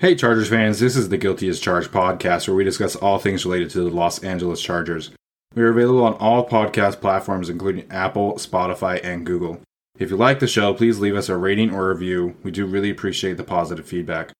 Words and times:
Hey, 0.00 0.14
Chargers 0.14 0.48
fans, 0.48 0.80
this 0.80 0.96
is 0.96 1.10
the 1.10 1.18
Guilty 1.18 1.46
as 1.50 1.60
Charged 1.60 1.90
podcast 1.90 2.48
where 2.48 2.56
we 2.56 2.64
discuss 2.64 2.96
all 2.96 3.18
things 3.18 3.44
related 3.44 3.68
to 3.72 3.80
the 3.80 3.90
Los 3.90 4.24
Angeles 4.24 4.62
Chargers. 4.62 5.10
We 5.54 5.62
are 5.62 5.68
available 5.68 6.02
on 6.02 6.14
all 6.14 6.48
podcast 6.48 7.02
platforms, 7.02 7.50
including 7.50 7.84
Apple, 7.90 8.36
Spotify, 8.36 9.04
and 9.04 9.26
Google. 9.26 9.60
If 9.98 10.08
you 10.08 10.16
like 10.16 10.40
the 10.40 10.46
show, 10.46 10.72
please 10.72 11.00
leave 11.00 11.14
us 11.14 11.28
a 11.28 11.36
rating 11.36 11.74
or 11.74 11.90
review. 11.90 12.34
We 12.42 12.50
do 12.50 12.64
really 12.64 12.88
appreciate 12.88 13.36
the 13.36 13.44
positive 13.44 13.84
feedback. 13.84 14.32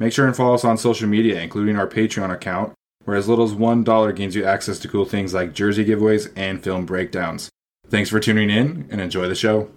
Make 0.00 0.12
sure 0.12 0.26
and 0.26 0.34
follow 0.34 0.54
us 0.54 0.64
on 0.64 0.76
social 0.76 1.08
media, 1.08 1.40
including 1.40 1.78
our 1.78 1.86
Patreon 1.86 2.34
account, 2.34 2.72
where 3.04 3.16
as 3.16 3.28
little 3.28 3.44
as 3.44 3.54
$1 3.54 4.16
gains 4.16 4.34
you 4.34 4.44
access 4.44 4.80
to 4.80 4.88
cool 4.88 5.04
things 5.04 5.32
like 5.32 5.54
jersey 5.54 5.84
giveaways 5.84 6.32
and 6.34 6.60
film 6.60 6.86
breakdowns. 6.86 7.50
Thanks 7.88 8.10
for 8.10 8.18
tuning 8.18 8.50
in 8.50 8.88
and 8.90 9.00
enjoy 9.00 9.28
the 9.28 9.36
show. 9.36 9.70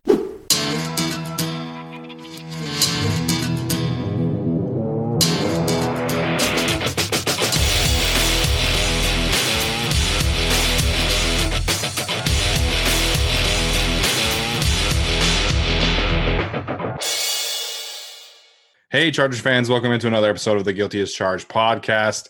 Hey, 18.97 19.11
Chargers 19.11 19.39
fans, 19.39 19.69
welcome 19.69 19.91
into 19.91 20.07
another 20.07 20.27
episode 20.27 20.57
of 20.57 20.65
the 20.65 20.73
Guilty 20.73 20.99
as 21.01 21.13
Charged 21.13 21.47
podcast. 21.47 22.29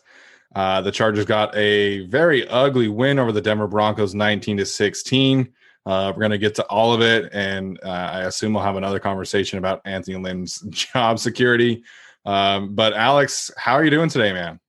Uh, 0.53 0.81
the 0.81 0.91
Chargers 0.91 1.23
got 1.23 1.55
a 1.55 2.05
very 2.07 2.45
ugly 2.49 2.89
win 2.89 3.19
over 3.19 3.31
the 3.31 3.39
Denver 3.39 3.67
Broncos, 3.67 4.13
19 4.13 4.57
to 4.57 4.65
16. 4.65 5.47
Uh, 5.85 6.11
we're 6.13 6.19
going 6.19 6.31
to 6.31 6.37
get 6.37 6.55
to 6.55 6.65
all 6.65 6.93
of 6.93 7.01
it, 7.01 7.29
and 7.31 7.79
uh, 7.85 7.87
I 7.87 8.23
assume 8.23 8.51
we'll 8.51 8.63
have 8.63 8.75
another 8.75 8.99
conversation 8.99 9.59
about 9.59 9.79
Anthony 9.85 10.17
Lynn's 10.17 10.59
job 10.69 11.19
security. 11.19 11.85
Um, 12.25 12.75
but 12.75 12.91
Alex, 12.91 13.49
how 13.55 13.75
are 13.75 13.85
you 13.85 13.89
doing 13.89 14.09
today, 14.09 14.33
man? 14.33 14.59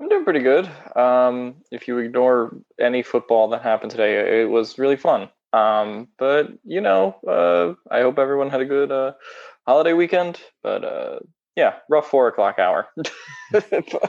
I'm 0.00 0.08
doing 0.08 0.24
pretty 0.24 0.40
good. 0.40 0.68
Um, 0.96 1.54
if 1.70 1.86
you 1.86 1.98
ignore 1.98 2.56
any 2.80 3.04
football 3.04 3.46
that 3.50 3.62
happened 3.62 3.92
today, 3.92 4.42
it 4.42 4.50
was 4.50 4.76
really 4.76 4.96
fun. 4.96 5.28
Um, 5.52 6.08
but 6.18 6.48
you 6.64 6.80
know, 6.80 7.16
uh, 7.26 7.74
I 7.94 8.02
hope 8.02 8.18
everyone 8.18 8.50
had 8.50 8.60
a 8.60 8.64
good 8.64 8.92
uh, 8.92 9.12
holiday 9.66 9.92
weekend. 9.92 10.40
But 10.62 10.84
uh, 10.84 11.18
yeah, 11.56 11.74
rough 11.88 12.08
four 12.08 12.28
o'clock 12.28 12.58
hour. 12.58 12.88
that 13.52 14.00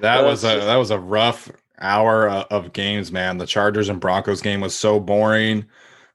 was 0.00 0.44
a 0.44 0.60
that 0.60 0.76
was 0.76 0.90
a 0.90 0.98
rough 0.98 1.50
hour 1.80 2.28
uh, 2.28 2.44
of 2.50 2.72
games, 2.72 3.12
man. 3.12 3.38
The 3.38 3.46
Chargers 3.46 3.88
and 3.88 4.00
Broncos 4.00 4.40
game 4.40 4.60
was 4.60 4.74
so 4.74 5.00
boring. 5.00 5.66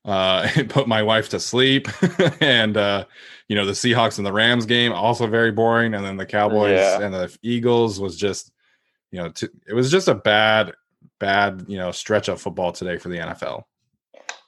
Uh, 0.06 0.48
it 0.56 0.70
put 0.70 0.88
my 0.88 1.04
wife 1.04 1.30
to 1.30 1.40
sleep, 1.40 1.88
and 2.42 2.78
uh, 2.78 3.06
you 3.48 3.56
know 3.56 3.66
the 3.66 3.74
Seahawks 3.74 4.18
and 4.18 4.26
the 4.26 4.34
Rams 4.34 4.66
game 4.66 4.94
also 4.94 5.28
very 5.28 5.52
boring, 5.52 5.94
and 5.94 6.04
then 6.04 6.18
the 6.18 6.26
Cowboys 6.26 6.78
yeah. 6.78 7.02
and 7.02 7.14
the 7.14 7.36
Eagles 7.44 8.00
was 8.00 8.16
just, 8.16 8.52
you 9.12 9.20
know, 9.20 9.30
t- 9.30 9.50
it 9.68 9.74
was 9.74 9.92
just 9.92 10.08
a 10.08 10.16
bad, 10.16 10.74
bad 11.20 11.66
you 11.68 11.78
know 11.78 11.92
stretch 11.92 12.30
of 12.30 12.42
football 12.42 12.72
today 12.72 12.98
for 12.98 13.10
the 13.10 13.18
NFL. 13.18 13.64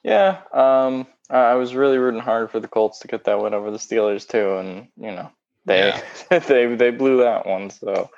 Yeah, 0.02 0.40
um, 0.54 1.06
I 1.30 1.54
was 1.54 1.74
really 1.74 1.98
rooting 1.98 2.20
hard 2.20 2.50
for 2.50 2.60
the 2.60 2.68
Colts 2.68 2.98
to 3.00 3.08
get 3.08 3.24
that 3.24 3.40
win 3.40 3.54
over 3.54 3.70
the 3.70 3.78
Steelers 3.78 4.26
too, 4.26 4.56
and 4.56 4.88
you 4.96 5.12
know 5.12 5.30
they 5.64 5.88
yeah. 6.30 6.38
they 6.48 6.74
they 6.74 6.90
blew 6.90 7.18
that 7.18 7.46
one, 7.46 7.70
so 7.70 8.10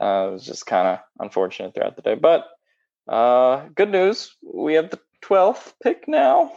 uh, 0.00 0.28
it 0.28 0.32
was 0.32 0.46
just 0.46 0.66
kind 0.66 0.88
of 0.88 0.98
unfortunate 1.18 1.74
throughout 1.74 1.96
the 1.96 2.02
day. 2.02 2.14
But 2.14 2.46
uh, 3.08 3.66
good 3.74 3.90
news, 3.90 4.34
we 4.42 4.74
have 4.74 4.90
the 4.90 5.00
twelfth 5.20 5.74
pick 5.82 6.06
now. 6.06 6.52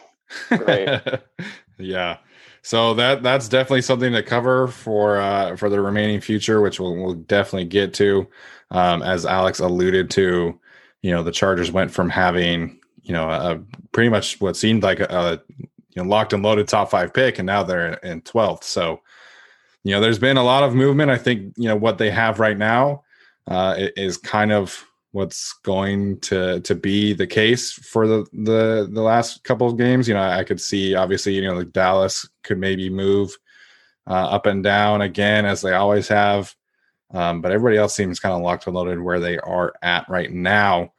Great. 0.50 1.02
yeah. 1.78 2.18
So 2.62 2.94
that 2.96 3.24
that's 3.24 3.48
definitely 3.48 3.82
something 3.82 4.14
to 4.14 4.22
cover 4.22 4.68
for 4.68 5.18
uh, 5.18 5.56
for 5.56 5.70
the 5.70 5.82
remaining 5.82 6.22
future, 6.22 6.62
which 6.62 6.80
we'll, 6.80 6.96
we'll 6.96 7.14
definitely 7.14 7.66
get 7.66 7.94
to. 7.96 8.28
Um, 8.72 9.02
as 9.02 9.26
Alex 9.26 9.60
alluded 9.60 10.10
to, 10.12 10.60
you 11.02 11.12
know, 11.12 11.24
the 11.24 11.32
Chargers 11.32 11.72
went 11.72 11.92
from 11.92 12.10
having 12.10 12.80
you 13.04 13.14
know 13.14 13.30
a, 13.30 13.60
pretty 13.94 14.10
much 14.10 14.42
what 14.42 14.58
seemed 14.58 14.84
like 14.84 15.00
a, 15.00 15.08
a 15.10 15.42
you 15.98 16.04
know 16.04 16.10
locked 16.10 16.34
and 16.34 16.44
loaded 16.44 16.68
top 16.68 16.92
five 16.92 17.12
pick, 17.12 17.40
and 17.40 17.48
now 17.48 17.64
they're 17.64 17.94
in 17.96 18.22
twelfth. 18.22 18.64
So 18.64 19.02
you 19.84 19.92
know, 19.92 20.00
there's 20.00 20.20
been 20.20 20.38
a 20.38 20.44
lot 20.44 20.64
of 20.64 20.76
movement. 20.76 21.10
I 21.10 21.18
think 21.18 21.54
you 21.58 21.68
know 21.68 21.76
what 21.76 21.98
they 21.98 22.12
have 22.12 22.40
right 22.40 22.58
now 22.58 23.04
uh, 23.48 23.76
is 23.96 24.18
kind 24.18 24.52
of 24.52 24.86
what's 25.12 25.54
going 25.64 26.20
to 26.20 26.60
to 26.60 26.76
be 26.76 27.14
the 27.14 27.26
case 27.26 27.72
for 27.72 28.08
the 28.08 28.26
the 28.32 28.88
the 28.92 29.02
last 29.02 29.44
couple 29.44 29.68
of 29.68 29.78
games. 29.78 30.08
You 30.08 30.14
know, 30.14 30.22
I 30.22 30.44
could 30.44 30.62
see 30.62 30.94
obviously 30.94 31.34
you 31.34 31.42
know 31.42 31.56
like 31.56 31.72
Dallas 31.72 32.30
could 32.44 32.60
maybe 32.60 32.92
move 32.92 33.36
uh, 34.06 34.28
up 34.30 34.46
and 34.46 34.64
down 34.64 35.02
again 35.02 35.46
as 35.46 35.62
they 35.62 35.74
always 35.74 36.08
have, 36.10 36.54
um, 37.12 37.42
but 37.42 37.52
everybody 37.52 37.78
else 37.78 37.96
seems 37.96 38.20
kind 38.20 38.36
of 38.36 38.44
locked 38.44 38.68
and 38.68 38.76
loaded 38.76 39.02
where 39.02 39.20
they 39.20 39.40
are 39.40 39.74
at 39.82 40.08
right 40.08 40.32
now. 40.32 40.94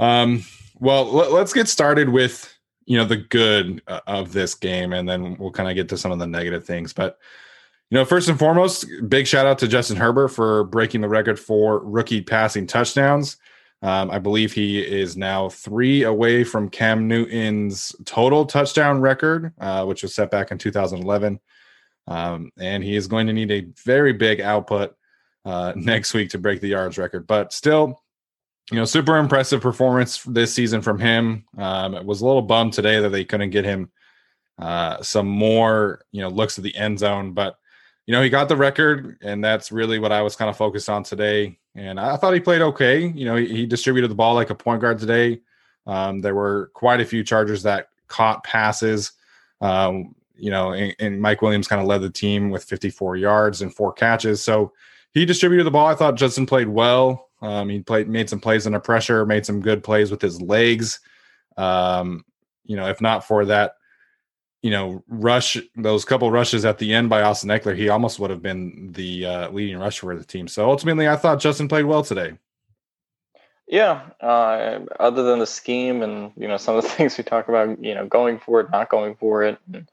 Um, 0.00 0.42
well, 0.80 1.04
let, 1.04 1.30
us 1.30 1.52
get 1.52 1.68
started 1.68 2.08
with 2.08 2.52
you 2.86 2.96
know 2.98 3.04
the 3.04 3.16
good 3.16 3.82
uh, 3.86 4.00
of 4.06 4.32
this 4.32 4.54
game, 4.54 4.92
and 4.92 5.08
then 5.08 5.36
we'll 5.38 5.50
kind 5.50 5.68
of 5.68 5.74
get 5.74 5.88
to 5.90 5.98
some 5.98 6.12
of 6.12 6.18
the 6.18 6.26
negative 6.26 6.64
things. 6.64 6.92
But 6.92 7.18
you 7.90 7.96
know, 7.98 8.04
first 8.04 8.28
and 8.28 8.38
foremost, 8.38 8.86
big 9.08 9.26
shout 9.26 9.46
out 9.46 9.58
to 9.58 9.68
Justin 9.68 9.96
Herbert 9.96 10.28
for 10.28 10.64
breaking 10.64 11.00
the 11.00 11.08
record 11.08 11.38
for 11.38 11.80
rookie 11.80 12.22
passing 12.22 12.66
touchdowns. 12.66 13.36
Um, 13.82 14.10
I 14.10 14.18
believe 14.18 14.52
he 14.52 14.80
is 14.80 15.16
now 15.16 15.48
three 15.48 16.02
away 16.02 16.44
from 16.44 16.68
Cam 16.68 17.08
Newton's 17.08 17.96
total 18.04 18.44
touchdown 18.44 19.00
record, 19.00 19.52
uh, 19.58 19.84
which 19.86 20.02
was 20.02 20.14
set 20.14 20.30
back 20.30 20.50
in 20.50 20.58
2011. 20.58 21.40
Um, 22.06 22.50
and 22.58 22.84
he 22.84 22.94
is 22.94 23.06
going 23.06 23.26
to 23.26 23.32
need 23.32 23.50
a 23.50 23.66
very 23.84 24.12
big 24.12 24.40
output 24.40 24.94
uh, 25.44 25.72
next 25.76 26.12
week 26.12 26.30
to 26.30 26.38
break 26.38 26.60
the 26.60 26.68
yards 26.68 26.98
record. 26.98 27.26
But 27.26 27.52
still, 27.52 28.02
you 28.70 28.76
know, 28.76 28.84
super 28.84 29.16
impressive 29.16 29.60
performance 29.60 30.22
this 30.24 30.54
season 30.54 30.80
from 30.80 30.98
him. 30.98 31.44
Um, 31.58 31.94
it 31.94 32.04
was 32.04 32.20
a 32.20 32.26
little 32.26 32.42
bummed 32.42 32.72
today 32.72 33.00
that 33.00 33.10
they 33.10 33.24
couldn't 33.24 33.50
get 33.50 33.64
him 33.64 33.90
uh, 34.58 35.02
some 35.02 35.26
more, 35.26 36.02
you 36.12 36.20
know, 36.20 36.28
looks 36.28 36.58
at 36.58 36.64
the 36.64 36.74
end 36.76 36.98
zone. 36.98 37.32
But 37.32 37.58
you 38.06 38.12
know, 38.12 38.22
he 38.22 38.30
got 38.30 38.48
the 38.48 38.56
record, 38.56 39.18
and 39.22 39.42
that's 39.42 39.70
really 39.70 39.98
what 39.98 40.12
I 40.12 40.22
was 40.22 40.36
kind 40.36 40.48
of 40.48 40.56
focused 40.56 40.88
on 40.88 41.02
today. 41.02 41.58
And 41.74 41.98
I 42.00 42.16
thought 42.16 42.34
he 42.34 42.40
played 42.40 42.62
okay. 42.62 43.06
You 43.06 43.24
know, 43.24 43.36
he, 43.36 43.46
he 43.46 43.66
distributed 43.66 44.10
the 44.10 44.16
ball 44.16 44.34
like 44.34 44.50
a 44.50 44.54
point 44.54 44.80
guard 44.80 44.98
today. 44.98 45.40
Um, 45.86 46.20
there 46.20 46.34
were 46.34 46.70
quite 46.74 47.00
a 47.00 47.04
few 47.04 47.22
Chargers 47.22 47.62
that 47.64 47.88
caught 48.08 48.44
passes. 48.44 49.12
Um, 49.60 50.14
you 50.36 50.50
know, 50.50 50.72
and, 50.72 50.94
and 50.98 51.20
Mike 51.20 51.42
Williams 51.42 51.68
kind 51.68 51.80
of 51.80 51.86
led 51.86 52.00
the 52.00 52.10
team 52.10 52.50
with 52.50 52.64
54 52.64 53.16
yards 53.16 53.62
and 53.62 53.74
four 53.74 53.92
catches. 53.92 54.42
So 54.42 54.72
he 55.12 55.24
distributed 55.24 55.64
the 55.64 55.70
ball. 55.70 55.86
I 55.86 55.94
thought 55.94 56.16
Justin 56.16 56.46
played 56.46 56.68
well. 56.68 57.29
Um, 57.42 57.68
he 57.68 57.80
played, 57.80 58.08
made 58.08 58.28
some 58.28 58.40
plays 58.40 58.66
under 58.66 58.80
pressure, 58.80 59.24
made 59.24 59.46
some 59.46 59.60
good 59.60 59.82
plays 59.82 60.10
with 60.10 60.20
his 60.20 60.40
legs. 60.40 61.00
Um, 61.56 62.24
you 62.64 62.76
know, 62.76 62.86
if 62.88 63.00
not 63.00 63.26
for 63.26 63.44
that, 63.46 63.76
you 64.62 64.70
know, 64.70 65.02
rush 65.08 65.56
those 65.74 66.04
couple 66.04 66.30
rushes 66.30 66.64
at 66.64 66.78
the 66.78 66.92
end 66.92 67.08
by 67.08 67.22
Austin 67.22 67.48
Ekeler, 67.48 67.76
he 67.76 67.88
almost 67.88 68.18
would 68.18 68.30
have 68.30 68.42
been 68.42 68.92
the 68.92 69.24
uh, 69.24 69.50
leading 69.50 69.78
rusher 69.78 70.06
for 70.06 70.16
the 70.16 70.24
team. 70.24 70.46
So 70.48 70.68
ultimately, 70.68 71.08
I 71.08 71.16
thought 71.16 71.40
Justin 71.40 71.68
played 71.68 71.86
well 71.86 72.02
today. 72.02 72.34
Yeah. 73.66 74.02
Uh, 74.20 74.80
other 74.98 75.22
than 75.22 75.38
the 75.38 75.46
scheme 75.46 76.02
and 76.02 76.32
you 76.36 76.48
know 76.48 76.56
some 76.56 76.76
of 76.76 76.82
the 76.82 76.88
things 76.96 77.16
we 77.16 77.24
talk 77.24 77.48
about, 77.48 77.82
you 77.82 77.94
know, 77.94 78.06
going 78.06 78.38
for 78.38 78.60
it, 78.60 78.70
not 78.70 78.90
going 78.90 79.14
for 79.14 79.44
it, 79.44 79.58
and, 79.72 79.88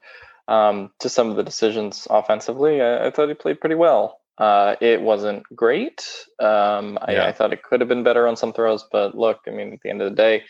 um, 0.48 0.90
to 0.98 1.08
some 1.08 1.30
of 1.30 1.36
the 1.36 1.44
decisions 1.44 2.06
offensively, 2.10 2.82
I, 2.82 3.06
I 3.06 3.10
thought 3.10 3.28
he 3.28 3.34
played 3.34 3.60
pretty 3.60 3.76
well. 3.76 4.20
Uh, 4.38 4.76
it 4.80 5.02
wasn't 5.02 5.42
great. 5.54 6.06
Um, 6.38 6.98
I, 7.02 7.12
yeah. 7.12 7.26
I, 7.26 7.32
thought 7.32 7.52
it 7.52 7.64
could 7.64 7.80
have 7.80 7.88
been 7.88 8.04
better 8.04 8.28
on 8.28 8.36
some 8.36 8.52
throws, 8.52 8.84
but 8.90 9.16
look, 9.16 9.40
I 9.48 9.50
mean, 9.50 9.72
at 9.72 9.80
the 9.82 9.90
end 9.90 10.00
of 10.00 10.10
the 10.10 10.16
day, 10.16 10.44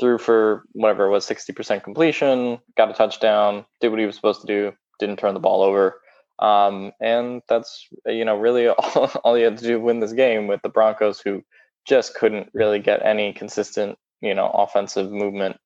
threw 0.00 0.18
for 0.18 0.64
whatever 0.72 1.06
it 1.06 1.10
was, 1.10 1.24
sixty 1.24 1.52
percent 1.52 1.84
completion, 1.84 2.58
got 2.76 2.90
a 2.90 2.94
touchdown, 2.94 3.64
did 3.80 3.90
what 3.90 4.00
he 4.00 4.06
was 4.06 4.16
supposed 4.16 4.40
to 4.40 4.46
do, 4.48 4.72
didn't 4.98 5.18
turn 5.18 5.34
the 5.34 5.40
ball 5.40 5.62
over, 5.62 6.00
um, 6.40 6.90
and 7.00 7.42
that's 7.48 7.86
you 8.06 8.24
know 8.24 8.36
really 8.36 8.68
all, 8.68 9.10
all 9.22 9.38
you 9.38 9.44
had 9.44 9.58
to 9.58 9.64
do 9.64 9.74
to 9.74 9.80
win 9.80 10.00
this 10.00 10.12
game 10.12 10.48
with 10.48 10.60
the 10.62 10.68
Broncos, 10.68 11.20
who 11.20 11.44
just 11.86 12.14
couldn't 12.14 12.48
really 12.52 12.80
get 12.80 13.06
any 13.06 13.32
consistent 13.32 13.98
you 14.20 14.34
know 14.34 14.48
offensive 14.48 15.12
movement. 15.12 15.58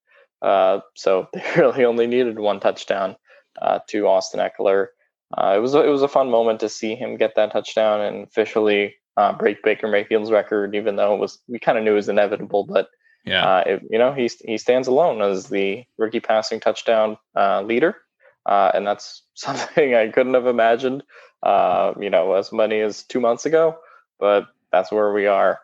Uh, 0.42 0.80
so 0.94 1.28
they 1.32 1.42
really 1.56 1.86
only 1.86 2.06
needed 2.06 2.38
one 2.38 2.60
touchdown 2.60 3.16
uh, 3.62 3.78
to 3.88 4.06
Austin 4.06 4.40
Ekeler. 4.40 4.88
Uh, 5.36 5.54
it 5.56 5.60
was 5.60 5.74
a, 5.74 5.84
it 5.84 5.88
was 5.88 6.02
a 6.02 6.08
fun 6.08 6.30
moment 6.30 6.60
to 6.60 6.68
see 6.68 6.94
him 6.94 7.16
get 7.16 7.34
that 7.34 7.52
touchdown 7.52 8.00
and 8.00 8.26
officially 8.26 8.94
uh, 9.16 9.32
break 9.32 9.62
Baker 9.62 9.88
Mayfield's 9.88 10.30
record, 10.30 10.74
even 10.74 10.96
though 10.96 11.14
it 11.14 11.18
was 11.18 11.38
we 11.48 11.58
kind 11.58 11.78
of 11.78 11.84
knew 11.84 11.92
it 11.92 11.96
was 11.96 12.08
inevitable. 12.08 12.64
But 12.64 12.88
yeah, 13.24 13.44
uh, 13.44 13.62
it, 13.66 13.82
you 13.90 13.98
know 13.98 14.12
he 14.12 14.30
he 14.44 14.58
stands 14.58 14.88
alone 14.88 15.22
as 15.22 15.48
the 15.48 15.84
rookie 15.98 16.20
passing 16.20 16.60
touchdown 16.60 17.16
uh, 17.34 17.62
leader, 17.62 17.96
uh, 18.44 18.70
and 18.74 18.86
that's 18.86 19.22
something 19.34 19.94
I 19.94 20.08
couldn't 20.08 20.34
have 20.34 20.46
imagined. 20.46 21.02
Uh, 21.42 21.92
you 22.00 22.10
know, 22.10 22.34
as 22.34 22.52
many 22.52 22.80
as 22.80 23.02
two 23.02 23.20
months 23.20 23.46
ago, 23.46 23.78
but 24.18 24.46
that's 24.72 24.90
where 24.90 25.12
we 25.12 25.26
are. 25.26 25.60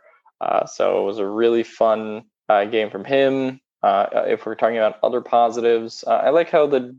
so 0.67 1.01
it 1.01 1.07
was 1.07 1.19
a 1.19 1.27
really 1.27 1.63
fun 1.63 2.25
game 2.49 2.91
from 2.91 3.05
him. 3.05 3.61
if 3.83 4.45
we're 4.45 4.55
talking 4.55 4.77
about 4.77 4.99
other 5.03 5.21
positives, 5.21 6.05
I 6.05 6.31
like 6.31 6.51
how 6.51 6.67
the 6.67 6.97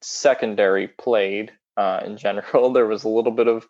secondary 0.00 0.88
played 0.88 1.52
uh, 1.76 2.00
in 2.04 2.16
general. 2.16 2.72
There 2.72 2.86
was 2.86 3.04
a 3.04 3.08
little 3.08 3.32
bit 3.32 3.48
of 3.48 3.66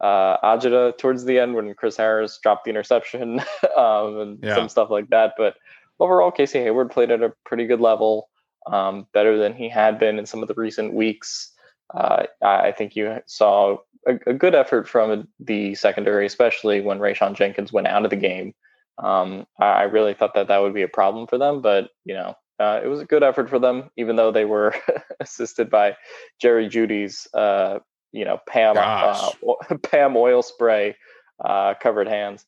uh, 0.00 0.36
agita 0.44 0.96
towards 0.98 1.24
the 1.24 1.38
end 1.38 1.54
when 1.54 1.74
Chris 1.74 1.96
Harris 1.96 2.38
dropped 2.42 2.64
the 2.64 2.70
interception 2.70 3.40
um, 3.76 4.18
and 4.18 4.38
yeah. 4.42 4.54
some 4.54 4.68
stuff 4.68 4.90
like 4.90 5.10
that. 5.10 5.34
But 5.36 5.54
overall, 6.00 6.30
Casey 6.30 6.60
Hayward 6.60 6.90
played 6.90 7.10
at 7.10 7.22
a 7.22 7.32
pretty 7.44 7.66
good 7.66 7.80
level, 7.80 8.28
um, 8.66 9.06
better 9.12 9.38
than 9.38 9.54
he 9.54 9.68
had 9.68 9.98
been 9.98 10.18
in 10.18 10.26
some 10.26 10.42
of 10.42 10.48
the 10.48 10.54
recent 10.54 10.94
weeks. 10.94 11.52
Uh, 11.94 12.24
I 12.42 12.72
think 12.72 12.96
you 12.96 13.18
saw 13.26 13.78
a, 14.06 14.18
a, 14.26 14.34
good 14.34 14.54
effort 14.54 14.86
from 14.86 15.26
the 15.40 15.74
secondary, 15.74 16.26
especially 16.26 16.82
when 16.82 16.98
Rayshawn 16.98 17.34
Jenkins 17.34 17.72
went 17.72 17.86
out 17.86 18.04
of 18.04 18.10
the 18.10 18.16
game. 18.16 18.54
Um, 19.02 19.46
I 19.58 19.84
really 19.84 20.12
thought 20.12 20.34
that 20.34 20.48
that 20.48 20.58
would 20.58 20.74
be 20.74 20.82
a 20.82 20.88
problem 20.88 21.26
for 21.26 21.38
them, 21.38 21.62
but 21.62 21.88
you 22.04 22.12
know, 22.14 22.34
uh, 22.58 22.80
it 22.82 22.88
was 22.88 23.00
a 23.00 23.04
good 23.04 23.22
effort 23.22 23.48
for 23.48 23.58
them, 23.58 23.90
even 23.96 24.16
though 24.16 24.30
they 24.30 24.44
were 24.44 24.74
assisted 25.20 25.70
by 25.70 25.96
Jerry 26.40 26.68
Jeudy's, 26.68 27.26
uh, 27.34 27.78
you 28.12 28.24
know, 28.24 28.40
Pam 28.48 28.76
uh, 28.76 29.30
Pam 29.82 30.16
oil 30.16 30.42
spray 30.42 30.96
uh, 31.44 31.74
covered 31.80 32.08
hands. 32.08 32.44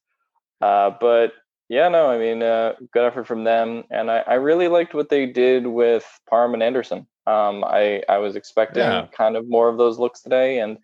Uh, 0.61 0.91
but 1.01 1.33
yeah, 1.69 1.89
no, 1.89 2.11
I 2.11 2.19
mean, 2.19 2.43
uh, 2.43 2.75
good 2.93 3.05
effort 3.05 3.27
from 3.27 3.45
them, 3.45 3.85
and 3.91 4.11
I, 4.11 4.19
I, 4.27 4.35
really 4.35 4.69
liked 4.69 4.93
what 4.93 5.09
they 5.09 5.25
did 5.27 5.67
with 5.67 6.05
Parham 6.29 6.55
and 6.55 6.63
Anderson. 6.63 7.07
Um, 7.27 7.65
I 7.65 8.03
I 8.09 8.19
was 8.19 8.35
expecting 8.35 8.83
yeah. 8.83 9.07
kind 9.17 9.37
of 9.37 9.49
more 9.49 9.69
of 9.69 9.79
those 9.79 9.99
looks 9.99 10.21
today, 10.21 10.59
and 10.59 10.79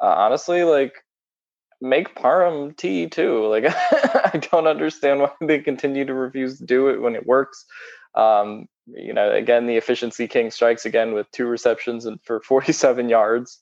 honestly, 0.00 0.62
like 0.62 0.94
make 1.80 2.14
Parham 2.14 2.74
tea 2.74 3.08
too. 3.08 3.46
Like 3.46 3.64
I 3.68 4.40
don't 4.50 4.66
understand 4.66 5.20
why 5.20 5.32
they 5.40 5.58
continue 5.58 6.04
to 6.04 6.14
refuse 6.14 6.58
to 6.58 6.64
do 6.64 6.88
it 6.88 7.00
when 7.00 7.14
it 7.14 7.26
works. 7.26 7.64
Um, 8.14 8.68
you 8.86 9.12
know, 9.12 9.32
again, 9.32 9.66
the 9.66 9.76
efficiency 9.76 10.26
king 10.26 10.50
strikes 10.50 10.84
again 10.84 11.12
with 11.12 11.30
two 11.30 11.46
receptions 11.46 12.06
and 12.06 12.20
for 12.22 12.40
47 12.44 13.08
yards, 13.08 13.60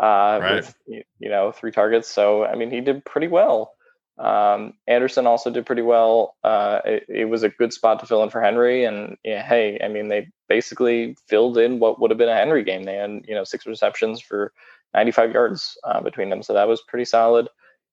uh, 0.00 0.38
right. 0.40 0.54
with 0.56 0.74
you 0.86 1.30
know 1.30 1.52
three 1.52 1.72
targets. 1.72 2.08
So 2.08 2.44
I 2.44 2.54
mean, 2.54 2.70
he 2.70 2.80
did 2.80 3.04
pretty 3.04 3.28
well. 3.28 3.72
Um, 4.18 4.72
Anderson 4.86 5.26
also 5.26 5.50
did 5.50 5.66
pretty 5.66 5.82
well. 5.82 6.36
Uh, 6.42 6.80
it, 6.86 7.04
it, 7.08 7.24
was 7.26 7.42
a 7.42 7.50
good 7.50 7.72
spot 7.74 8.00
to 8.00 8.06
fill 8.06 8.22
in 8.22 8.30
for 8.30 8.40
Henry, 8.40 8.84
and 8.84 9.18
yeah, 9.22 9.42
hey, 9.42 9.78
I 9.84 9.88
mean, 9.88 10.08
they 10.08 10.28
basically 10.48 11.16
filled 11.28 11.58
in 11.58 11.80
what 11.80 12.00
would 12.00 12.10
have 12.10 12.16
been 12.16 12.30
a 12.30 12.34
Henry 12.34 12.64
game. 12.64 12.84
They 12.84 12.94
had 12.94 13.24
you 13.28 13.34
know 13.34 13.44
six 13.44 13.66
receptions 13.66 14.20
for 14.20 14.52
95 14.94 15.32
yards 15.32 15.76
uh, 15.84 16.00
between 16.00 16.30
them, 16.30 16.42
so 16.42 16.54
that 16.54 16.68
was 16.68 16.82
pretty 16.82 17.04
solid. 17.04 17.48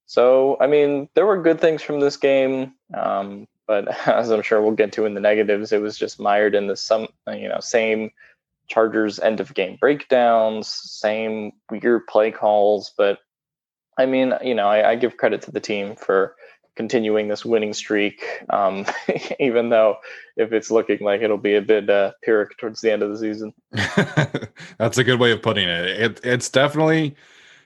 So 0.06 0.58
I 0.62 0.68
mean, 0.68 1.10
there 1.14 1.26
were 1.26 1.42
good 1.42 1.60
things 1.60 1.82
from 1.82 2.00
this 2.00 2.16
game. 2.16 2.74
Um, 2.94 3.48
but 3.68 3.88
as 4.08 4.32
I'm 4.32 4.42
sure 4.42 4.62
we'll 4.62 4.72
get 4.72 4.92
to 4.94 5.06
in 5.06 5.14
the 5.14 5.22
negatives, 5.22 5.72
it 5.72 5.82
was 5.82 5.98
just 5.98 6.20
mired 6.20 6.56
in 6.56 6.68
the 6.68 6.76
some 6.76 7.08
you 7.28 7.50
know 7.50 7.60
same 7.60 8.12
Chargers 8.68 9.20
end 9.20 9.40
of 9.40 9.54
game 9.54 9.78
breakdowns, 9.80 10.68
same 10.68 11.52
weird 11.70 12.08
play 12.08 12.32
calls. 12.32 12.94
But 12.98 13.20
I 13.98 14.06
mean, 14.06 14.34
you 14.42 14.56
know, 14.56 14.68
I, 14.68 14.92
I 14.92 14.96
give 14.96 15.18
credit 15.18 15.42
to 15.44 15.52
the 15.52 15.60
team 15.60 15.96
for 15.96 16.36
continuing 16.76 17.28
this 17.28 17.46
winning 17.46 17.74
streak, 17.74 18.24
um, 18.50 18.86
even 19.40 19.70
though 19.70 19.98
if 20.38 20.52
it's 20.52 20.72
looking 20.72 21.00
like 21.02 21.22
it'll 21.22 21.38
be 21.38 21.56
a 21.56 21.62
bit 21.62 21.90
uh, 21.90 22.12
pyrrhic 22.24 22.58
towards 22.58 22.82
the 22.82 22.92
end 22.92 23.04
of 23.04 23.12
the 23.12 23.18
season. 23.18 23.54
That's 24.78 24.98
a 24.98 25.04
good 25.04 25.20
way 25.20 25.32
of 25.32 25.42
putting 25.42 25.68
it. 25.68 25.86
it 25.86 26.22
it's 26.24 26.50
definitely 26.50 27.16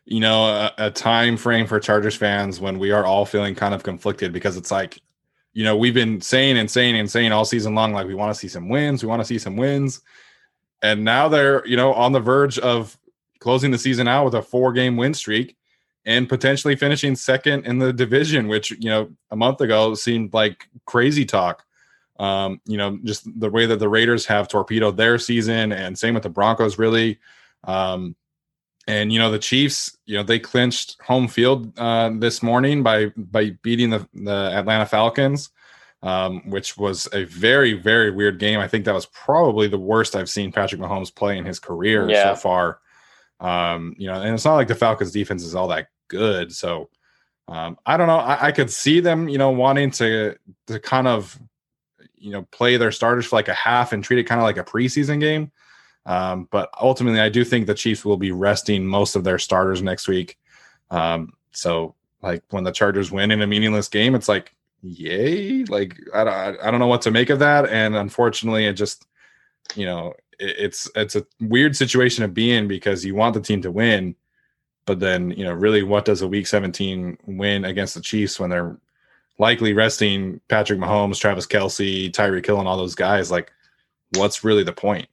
you 0.05 0.19
know 0.19 0.45
a, 0.45 0.73
a, 0.77 0.91
time 0.91 1.37
frame 1.37 1.67
for 1.67 1.79
Chargers 1.79 2.15
fans 2.15 2.59
when 2.59 2.79
we 2.79 2.91
are 2.91 3.05
all 3.05 3.25
feeling 3.25 3.55
kind 3.55 3.73
of 3.73 3.83
conflicted 3.83 4.33
because 4.33 4.57
it's 4.57 4.71
like 4.71 4.99
you 5.57 5.63
know, 5.63 5.75
we've 5.75 5.95
been 5.95 6.21
saying 6.21 6.55
and 6.55 6.69
saying 6.69 6.95
and 6.95 7.09
saying 7.09 7.31
all 7.31 7.43
season 7.43 7.73
long, 7.73 7.91
like 7.91 8.05
we 8.05 8.13
want 8.13 8.31
to 8.31 8.39
see 8.39 8.47
some 8.47 8.69
wins, 8.69 9.01
we 9.01 9.09
want 9.09 9.21
to 9.21 9.25
see 9.25 9.39
some 9.39 9.57
wins. 9.57 10.01
And 10.83 11.03
now 11.03 11.27
they're, 11.27 11.65
you 11.65 11.75
know, 11.75 11.95
on 11.95 12.11
the 12.11 12.19
verge 12.19 12.59
of 12.59 12.95
closing 13.39 13.71
the 13.71 13.77
season 13.79 14.07
out 14.07 14.25
with 14.25 14.35
a 14.35 14.41
four 14.43 14.71
game 14.71 14.97
win 14.97 15.15
streak 15.15 15.57
and 16.05 16.29
potentially 16.29 16.75
finishing 16.75 17.15
second 17.15 17.65
in 17.65 17.79
the 17.79 17.91
division, 17.91 18.47
which, 18.47 18.69
you 18.69 18.91
know, 18.91 19.09
a 19.31 19.35
month 19.35 19.59
ago 19.61 19.95
seemed 19.95 20.31
like 20.31 20.69
crazy 20.85 21.25
talk. 21.25 21.65
Um, 22.19 22.61
you 22.65 22.77
know, 22.77 22.99
just 23.03 23.27
the 23.39 23.49
way 23.49 23.65
that 23.65 23.79
the 23.79 23.89
Raiders 23.89 24.27
have 24.27 24.47
torpedoed 24.47 24.95
their 24.95 25.17
season 25.17 25.71
and 25.71 25.97
same 25.97 26.13
with 26.13 26.21
the 26.21 26.29
Broncos, 26.29 26.77
really. 26.77 27.17
Um, 27.63 28.15
and 28.87 29.11
you 29.11 29.19
know 29.19 29.29
the 29.29 29.39
Chiefs, 29.39 29.97
you 30.05 30.15
know 30.15 30.23
they 30.23 30.39
clinched 30.39 30.99
home 31.01 31.27
field 31.27 31.77
uh, 31.77 32.09
this 32.13 32.41
morning 32.41 32.83
by 32.83 33.07
by 33.15 33.51
beating 33.61 33.89
the, 33.89 34.07
the 34.13 34.51
Atlanta 34.53 34.85
Falcons, 34.85 35.49
um, 36.01 36.49
which 36.49 36.77
was 36.77 37.07
a 37.13 37.25
very 37.25 37.73
very 37.73 38.11
weird 38.11 38.39
game. 38.39 38.59
I 38.59 38.67
think 38.67 38.85
that 38.85 38.93
was 38.93 39.05
probably 39.07 39.67
the 39.67 39.77
worst 39.77 40.15
I've 40.15 40.29
seen 40.29 40.51
Patrick 40.51 40.81
Mahomes 40.81 41.13
play 41.13 41.37
in 41.37 41.45
his 41.45 41.59
career 41.59 42.09
yeah. 42.09 42.33
so 42.33 42.39
far. 42.39 42.79
Um, 43.39 43.93
you 43.97 44.07
know, 44.07 44.21
and 44.21 44.33
it's 44.33 44.45
not 44.45 44.55
like 44.55 44.67
the 44.67 44.75
Falcons 44.75 45.11
defense 45.11 45.43
is 45.43 45.53
all 45.53 45.67
that 45.67 45.87
good. 46.07 46.53
So 46.53 46.89
um, 47.47 47.77
I 47.85 47.97
don't 47.97 48.07
know. 48.07 48.17
I, 48.17 48.47
I 48.47 48.51
could 48.51 48.69
see 48.69 48.99
them, 48.99 49.29
you 49.29 49.37
know, 49.37 49.51
wanting 49.51 49.91
to 49.91 50.35
to 50.67 50.79
kind 50.79 51.07
of 51.07 51.37
you 52.15 52.31
know 52.31 52.43
play 52.51 52.77
their 52.77 52.91
starters 52.91 53.25
for 53.25 53.35
like 53.35 53.47
a 53.47 53.53
half 53.53 53.93
and 53.93 54.03
treat 54.03 54.19
it 54.19 54.23
kind 54.23 54.39
of 54.39 54.45
like 54.45 54.57
a 54.57 54.63
preseason 54.63 55.19
game. 55.19 55.51
Um, 56.07 56.47
but 56.51 56.69
ultimately, 56.81 57.19
I 57.19 57.29
do 57.29 57.43
think 57.43 57.67
the 57.67 57.73
Chiefs 57.73 58.05
will 58.05 58.17
be 58.17 58.31
resting 58.31 58.87
most 58.87 59.15
of 59.17 59.25
their 59.25 59.37
starters 59.37 59.81
next 59.81 60.07
week. 60.07 60.39
Um, 60.89 61.33
so, 61.51 61.95
like 62.23 62.43
when 62.49 62.63
the 62.63 62.71
Chargers 62.71 63.11
win 63.11 63.29
in 63.29 63.41
a 63.41 63.47
meaningless 63.47 63.89
game, 63.89 64.15
it's 64.15 64.29
like, 64.29 64.55
yay! 64.81 65.65
Like 65.65 65.99
I 66.13 66.23
don't, 66.23 66.59
I 66.61 66.71
don't 66.71 66.79
know 66.79 66.87
what 66.87 67.01
to 67.03 67.11
make 67.11 67.29
of 67.29 67.39
that. 67.39 67.69
And 67.69 67.93
unfortunately, 67.93 68.65
it 68.65 68.73
just, 68.73 69.05
you 69.75 69.85
know, 69.85 70.13
it, 70.39 70.55
it's 70.57 70.89
it's 70.95 71.17
a 71.17 71.25
weird 71.41 71.75
situation 71.75 72.21
to 72.21 72.29
be 72.29 72.53
in 72.53 72.69
because 72.69 73.03
you 73.03 73.13
want 73.13 73.33
the 73.33 73.41
team 73.41 73.61
to 73.63 73.71
win, 73.71 74.15
but 74.85 75.01
then 75.01 75.31
you 75.31 75.43
know, 75.43 75.53
really, 75.53 75.83
what 75.83 76.05
does 76.05 76.21
a 76.21 76.27
Week 76.27 76.47
17 76.47 77.17
win 77.25 77.65
against 77.65 77.95
the 77.95 78.01
Chiefs 78.01 78.39
when 78.39 78.49
they're 78.49 78.77
likely 79.39 79.73
resting 79.73 80.39
Patrick 80.47 80.79
Mahomes, 80.79 81.19
Travis 81.19 81.45
Kelce, 81.45 82.09
Tyreek 82.11 82.45
Hill, 82.45 82.59
and 82.59 82.67
all 82.67 82.77
those 82.77 82.95
guys? 82.95 83.29
Like, 83.29 83.51
what's 84.15 84.45
really 84.45 84.63
the 84.63 84.71
point? 84.71 85.09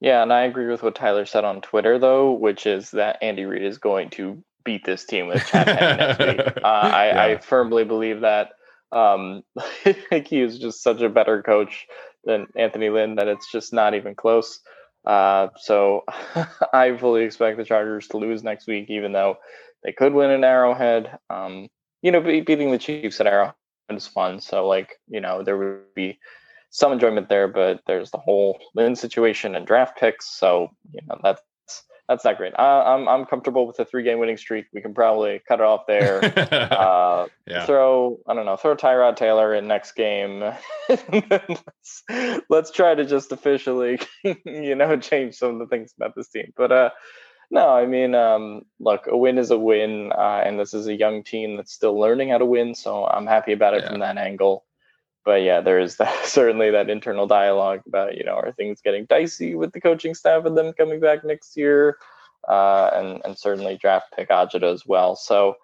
Yeah, 0.00 0.22
and 0.22 0.32
I 0.32 0.42
agree 0.42 0.66
with 0.66 0.82
what 0.82 0.94
Tyler 0.94 1.26
said 1.26 1.44
on 1.44 1.60
Twitter, 1.60 1.98
though, 1.98 2.32
which 2.32 2.66
is 2.66 2.90
that 2.92 3.18
Andy 3.22 3.44
Reid 3.44 3.62
is 3.62 3.78
going 3.78 4.10
to 4.10 4.42
beat 4.64 4.84
this 4.84 5.04
team 5.04 5.26
with 5.26 5.44
Chad 5.46 5.68
Henne 5.68 5.96
next 5.98 6.18
week. 6.18 6.56
Uh, 6.64 6.66
I, 6.66 7.06
yeah. 7.06 7.22
I, 7.22 7.38
firmly 7.38 7.84
believe 7.84 8.20
that. 8.20 8.50
Um, 8.92 9.42
like 10.10 10.26
he 10.26 10.40
is 10.40 10.58
just 10.58 10.82
such 10.82 11.00
a 11.00 11.08
better 11.08 11.42
coach 11.42 11.86
than 12.24 12.46
Anthony 12.56 12.90
Lynn 12.90 13.16
that 13.16 13.28
it's 13.28 13.50
just 13.50 13.72
not 13.72 13.94
even 13.94 14.14
close. 14.14 14.60
Uh, 15.04 15.48
so 15.56 16.04
I 16.72 16.96
fully 16.96 17.24
expect 17.24 17.56
the 17.56 17.64
Chargers 17.64 18.08
to 18.08 18.18
lose 18.18 18.42
next 18.42 18.66
week, 18.66 18.90
even 18.90 19.12
though 19.12 19.36
they 19.84 19.92
could 19.92 20.12
win 20.12 20.30
an 20.30 20.44
Arrowhead. 20.44 21.18
Um, 21.28 21.68
you 22.02 22.10
know, 22.10 22.20
beating 22.20 22.70
the 22.70 22.78
Chiefs 22.78 23.20
at 23.20 23.26
Arrowhead 23.26 23.54
is 23.90 24.06
fun. 24.06 24.40
So 24.40 24.66
like, 24.66 24.98
you 25.08 25.20
know, 25.20 25.42
there 25.42 25.56
would 25.56 25.94
be 25.94 26.18
some 26.70 26.92
enjoyment 26.92 27.28
there, 27.28 27.48
but 27.48 27.80
there's 27.86 28.10
the 28.10 28.18
whole 28.18 28.58
Lynn 28.74 28.96
situation 28.96 29.54
and 29.54 29.66
draft 29.66 29.98
picks. 29.98 30.26
So 30.26 30.70
you 30.92 31.00
know 31.08 31.18
that's 31.22 31.42
that's 32.08 32.24
not 32.24 32.38
great. 32.38 32.54
I, 32.58 32.94
am 32.94 33.02
I'm, 33.02 33.20
I'm 33.20 33.24
comfortable 33.24 33.68
with 33.68 33.78
a 33.78 33.84
three 33.84 34.02
game 34.02 34.18
winning 34.18 34.36
streak. 34.36 34.66
We 34.72 34.80
can 34.80 34.94
probably 34.94 35.40
cut 35.46 35.60
it 35.60 35.66
off 35.66 35.86
there. 35.86 36.20
uh, 36.52 37.26
yeah. 37.46 37.66
Throw 37.66 38.18
I 38.26 38.34
don't 38.34 38.46
know. 38.46 38.56
Throw 38.56 38.74
Tyrod 38.74 39.16
Taylor 39.16 39.54
in 39.54 39.68
next 39.68 39.92
game. 39.92 40.40
let's, 40.88 42.02
let's 42.48 42.70
try 42.70 42.94
to 42.94 43.04
just 43.04 43.32
officially 43.32 44.00
you 44.44 44.74
know 44.74 44.96
change 44.96 45.36
some 45.36 45.54
of 45.54 45.58
the 45.58 45.66
things 45.66 45.92
about 45.96 46.14
this 46.16 46.28
team. 46.28 46.52
But 46.56 46.72
uh, 46.72 46.90
no, 47.50 47.68
I 47.68 47.86
mean, 47.86 48.14
um, 48.14 48.62
look, 48.78 49.06
a 49.08 49.16
win 49.16 49.38
is 49.38 49.50
a 49.50 49.58
win, 49.58 50.12
uh, 50.12 50.42
and 50.44 50.58
this 50.58 50.72
is 50.72 50.86
a 50.86 50.94
young 50.94 51.24
team 51.24 51.56
that's 51.56 51.72
still 51.72 51.98
learning 51.98 52.30
how 52.30 52.38
to 52.38 52.44
win. 52.44 52.76
So 52.76 53.06
I'm 53.06 53.26
happy 53.26 53.52
about 53.52 53.74
it 53.74 53.82
yeah. 53.82 53.90
from 53.90 54.00
that 54.00 54.18
angle 54.18 54.64
but 55.24 55.42
yeah, 55.42 55.60
there 55.60 55.78
is 55.78 55.96
that, 55.96 56.24
certainly 56.26 56.70
that 56.70 56.90
internal 56.90 57.26
dialogue 57.26 57.82
about 57.86 58.16
you 58.16 58.24
know 58.24 58.34
are 58.34 58.52
things 58.52 58.80
getting 58.80 59.06
dicey 59.06 59.54
with 59.54 59.72
the 59.72 59.80
coaching 59.80 60.14
staff 60.14 60.44
and 60.44 60.56
them 60.56 60.72
coming 60.72 61.00
back 61.00 61.24
next 61.24 61.56
year, 61.56 61.98
uh, 62.48 62.90
and 62.92 63.22
and 63.24 63.38
certainly 63.38 63.76
draft 63.76 64.12
pick 64.16 64.28
agita 64.30 64.72
as 64.72 64.86
well. 64.86 65.16
So 65.16 65.56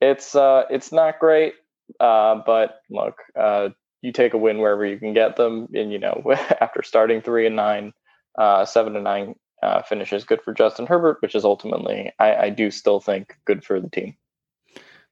it's 0.00 0.34
uh, 0.34 0.64
it's 0.70 0.92
not 0.92 1.18
great, 1.18 1.54
uh, 2.00 2.36
but 2.46 2.80
look, 2.90 3.18
uh, 3.38 3.70
you 4.02 4.12
take 4.12 4.34
a 4.34 4.38
win 4.38 4.58
wherever 4.58 4.84
you 4.84 4.98
can 4.98 5.14
get 5.14 5.36
them, 5.36 5.68
and 5.74 5.92
you 5.92 5.98
know 5.98 6.22
after 6.60 6.82
starting 6.82 7.20
three 7.22 7.46
and 7.46 7.56
nine, 7.56 7.92
uh, 8.38 8.64
seven 8.64 8.94
and 8.96 9.04
nine 9.04 9.34
uh, 9.62 9.82
finishes 9.82 10.24
good 10.24 10.42
for 10.42 10.52
Justin 10.52 10.86
Herbert, 10.86 11.18
which 11.20 11.34
is 11.34 11.44
ultimately 11.44 12.12
I, 12.18 12.36
I 12.36 12.50
do 12.50 12.70
still 12.70 13.00
think 13.00 13.36
good 13.44 13.64
for 13.64 13.80
the 13.80 13.88
team. 13.88 14.16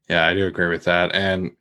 Yeah, 0.09 0.27
I 0.27 0.35
do 0.35 0.47
agree 0.47 0.69
with 0.69 0.85
that, 0.85 1.15
and 1.15 1.53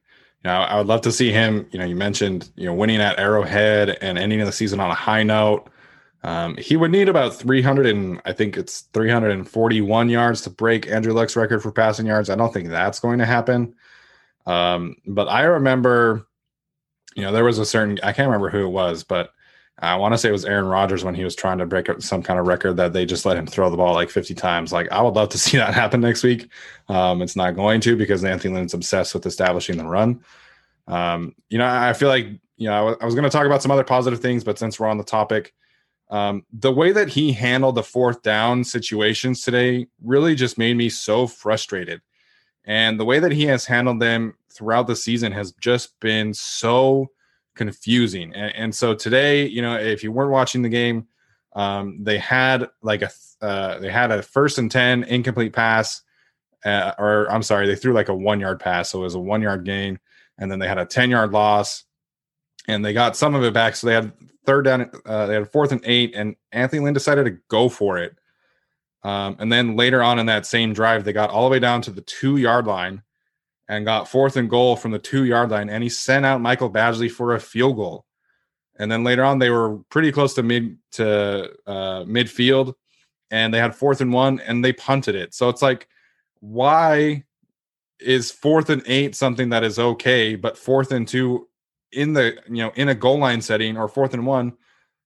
you 0.44 0.50
know, 0.50 0.56
I 0.56 0.78
would 0.78 0.88
love 0.88 1.02
to 1.02 1.12
see 1.12 1.32
him. 1.32 1.68
You 1.72 1.80
know, 1.80 1.86
you 1.86 1.96
mentioned 1.96 2.50
you 2.56 2.66
know 2.66 2.74
winning 2.74 3.02
at 3.02 3.20
Arrowhead 3.20 3.98
and 4.02 4.18
ending 4.18 4.40
the 4.40 4.52
season 4.52 4.80
on 4.80 4.90
a 4.90 4.96
high 4.96 5.24
note. 5.24 5.70
Um, 6.24 6.56
he 6.58 6.78
would 6.78 6.92
need 6.92 7.10
about 7.10 7.34
300 7.36 7.88
and 7.88 8.22
I 8.26 8.34
think 8.34 8.56
it's 8.56 8.82
341 8.94 10.10
yards 10.10 10.42
to 10.42 10.52
break 10.52 10.88
Andrew 10.88 11.14
Luck's 11.14 11.36
record 11.36 11.64
for 11.64 11.72
passing 11.72 12.06
yards. 12.06 12.30
I 12.30 12.36
don't 12.36 12.54
think 12.54 12.70
that's 12.70 13.00
going 13.00 13.18
to 13.20 13.26
happen. 13.26 13.74
Um, 14.46 14.98
but 15.08 15.28
I 15.28 15.44
remember, 15.44 16.28
you 17.16 17.24
know, 17.24 17.32
there 17.32 17.44
was 17.44 17.58
a 17.58 17.66
certain 17.66 18.00
I 18.04 18.14
can't 18.14 18.28
remember 18.28 18.50
who 18.50 18.66
it 18.66 18.72
was, 18.72 19.04
but 19.04 19.32
I 19.82 19.96
want 19.96 20.14
to 20.14 20.18
say 20.18 20.30
it 20.30 20.34
was 20.34 20.46
Aaron 20.46 20.66
Rodgers 20.66 21.04
when 21.04 21.16
he 21.16 21.24
was 21.24 21.36
trying 21.36 21.58
to 21.58 21.66
break 21.66 21.90
some 22.00 22.22
kind 22.22 22.40
of 22.40 22.46
record 22.46 22.78
that 22.78 22.94
they 22.94 23.04
just 23.04 23.26
let 23.26 23.36
him 23.36 23.48
throw 23.48 23.70
the 23.70 23.78
ball 23.78 23.96
like 23.96 24.12
50 24.12 24.36
times. 24.36 24.72
Like 24.72 24.92
I 24.92 25.02
would 25.02 25.16
love 25.16 25.30
to 25.30 25.38
see 25.40 25.58
that 25.58 25.74
happen 25.74 26.02
next 26.02 26.24
week. 26.24 26.50
Um, 26.88 27.22
it's 27.22 27.36
not 27.36 27.56
going 27.56 27.82
to 27.82 27.96
because 27.96 28.24
Anthony 28.24 28.54
Lynn's 28.54 28.76
obsessed 28.76 29.14
with 29.14 29.26
establishing 29.26 29.78
the 29.78 29.86
run. 29.86 30.24
Um, 30.88 31.36
you 31.50 31.58
know, 31.58 31.66
I 31.66 31.94
feel 31.94 32.10
like 32.10 32.28
you 32.58 32.68
know 32.68 32.74
I, 32.74 32.80
w- 32.80 32.98
I 33.02 33.06
was 33.06 33.16
going 33.16 33.24
to 33.24 33.30
talk 33.30 33.46
about 33.46 33.62
some 33.62 33.72
other 33.72 33.84
positive 33.84 34.20
things, 34.20 34.44
but 34.44 34.60
since 34.60 34.80
we're 34.80 34.88
on 34.88 34.98
the 34.98 35.04
topic, 35.04 35.54
um, 36.12 36.46
the 36.52 36.72
way 36.72 36.92
that 36.92 37.08
he 37.08 37.32
handled 37.32 37.76
the 37.76 37.84
fourth 37.84 38.22
down 38.22 38.64
situations 38.64 39.42
today 39.42 39.88
really 40.04 40.36
just 40.36 40.58
made 40.58 40.76
me 40.76 40.90
so 40.90 41.26
frustrated. 41.26 42.02
And 42.66 43.00
the 43.00 43.06
way 43.06 43.20
that 43.20 43.32
he 43.32 43.46
has 43.46 43.66
handled 43.66 44.00
them 44.00 44.36
throughout 44.52 44.86
the 44.88 44.96
season 44.96 45.32
has 45.32 45.54
just 45.54 46.00
been 46.00 46.34
so 46.34 47.10
confusing. 47.62 48.34
And, 48.34 48.56
and, 48.56 48.76
so 48.76 48.96
today, 48.96 49.46
you 49.46 49.62
know, 49.62 49.78
if 49.78 50.04
you 50.04 50.12
weren't 50.12 50.32
watching 50.32 50.64
the 50.64 50.70
game, 50.70 51.08
um, 51.54 52.04
they 52.04 52.18
had 52.18 52.68
like 52.82 53.04
a 53.04 53.12
uh, 53.40 53.78
they 53.78 53.92
had 53.92 54.10
a 54.10 54.24
first 54.24 54.58
and 54.58 54.72
ten 54.72 55.04
incomplete 55.04 55.54
pass, 55.54 56.02
uh, 56.66 56.94
or 56.98 57.30
I'm 57.30 57.44
sorry, 57.44 57.68
they 57.68 57.76
threw 57.76 57.94
like 57.94 58.10
a 58.10 58.16
one 58.16 58.40
yard 58.40 58.60
pass, 58.60 58.90
so 58.90 59.00
it 59.00 59.04
was 59.04 59.14
a 59.14 59.20
one 59.20 59.44
yard 59.44 59.64
gain, 59.64 60.00
and 60.40 60.52
then 60.52 60.58
they 60.58 60.68
had 60.68 60.80
a 60.80 60.86
ten 60.86 61.12
yard 61.12 61.34
loss, 61.34 61.84
and 62.68 62.84
they 62.84 62.94
got 62.94 63.16
some 63.16 63.36
of 63.36 63.44
it 63.44 63.54
back. 63.54 63.76
So 63.76 63.86
they 63.86 63.94
had 63.94 64.12
third 64.46 64.66
down, 64.66 64.90
uh, 65.06 65.28
they 65.28 65.36
had 65.36 65.52
fourth 65.52 65.72
and 65.72 65.82
eight, 65.84 66.14
and 66.16 66.36
Anthony 66.52 66.82
Lynn 66.82 66.96
decided 66.96 67.26
to 67.26 67.38
go 67.48 67.70
for 67.70 68.00
it. 68.00 68.18
Um, 69.04 69.36
and 69.40 69.52
then 69.52 69.76
later 69.76 70.02
on 70.02 70.18
in 70.18 70.26
that 70.28 70.48
same 70.48 70.74
drive, 70.74 71.04
they 71.04 71.14
got 71.14 71.30
all 71.30 71.46
the 71.46 71.52
way 71.52 71.60
down 71.60 71.84
to 71.84 71.92
the 71.92 72.02
two 72.02 72.38
yard 72.38 72.66
line 72.66 73.04
and 73.72 73.86
got 73.86 74.10
fourth 74.10 74.36
and 74.36 74.50
goal 74.50 74.76
from 74.76 74.92
the 74.92 75.00
two 75.00 75.24
yard 75.24 75.50
line. 75.50 75.70
And 75.70 75.82
he 75.82 75.88
sent 75.88 76.26
out 76.26 76.42
Michael 76.42 76.70
Badgley 76.70 77.10
for 77.10 77.34
a 77.34 77.40
field 77.40 77.78
goal. 77.78 78.06
And 78.78 78.92
then 78.92 79.06
later 79.06 79.24
on, 79.24 79.40
they 79.40 79.50
were 79.50 79.78
pretty 79.90 80.12
close 80.12 80.34
to 80.34 80.44
mid 80.44 80.78
to 80.94 81.52
uh, 81.66 82.04
midfield, 82.04 82.74
and 83.30 83.54
they 83.54 83.60
had 83.60 83.74
fourth 83.74 84.02
and 84.02 84.12
one, 84.12 84.42
and 84.42 84.64
they 84.64 84.74
punted 84.74 85.16
it. 85.16 85.34
So 85.34 85.48
it's 85.48 85.62
like, 85.62 85.88
why 86.42 87.24
is 88.00 88.30
fourth 88.30 88.70
and 88.70 88.84
eight 88.88 89.16
something 89.16 89.50
that 89.50 89.64
is 89.64 89.80
okay, 89.80 90.36
but 90.36 90.58
fourth 90.58 90.92
and 90.92 91.08
two 91.08 91.48
in 91.94 92.12
the 92.12 92.38
you 92.50 92.64
know 92.64 92.74
in 92.76 92.90
a 92.90 92.96
goal 92.96 93.20
line 93.20 93.42
setting 93.42 93.78
or 93.78 93.88
fourth 93.88 94.14
and 94.14 94.26
one, 94.26 94.54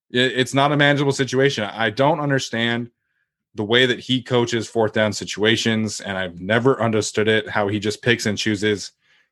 it's 0.09 0.55
not 0.55 0.71
a 0.71 0.77
manageable 0.77 1.11
situation. 1.11 1.65
I 1.65 1.91
don't 1.91 2.19
understand 2.19 2.89
the 3.55 3.63
way 3.63 3.85
that 3.85 3.99
he 3.99 4.21
coaches 4.21 4.67
fourth 4.67 4.91
down 4.91 5.13
situations 5.13 6.01
and 6.01 6.17
I've 6.17 6.41
never 6.41 6.81
understood 6.81 7.27
it 7.27 7.49
how 7.49 7.69
he 7.69 7.79
just 7.79 8.01
picks 8.01 8.25
and 8.25 8.37
chooses. 8.37 8.91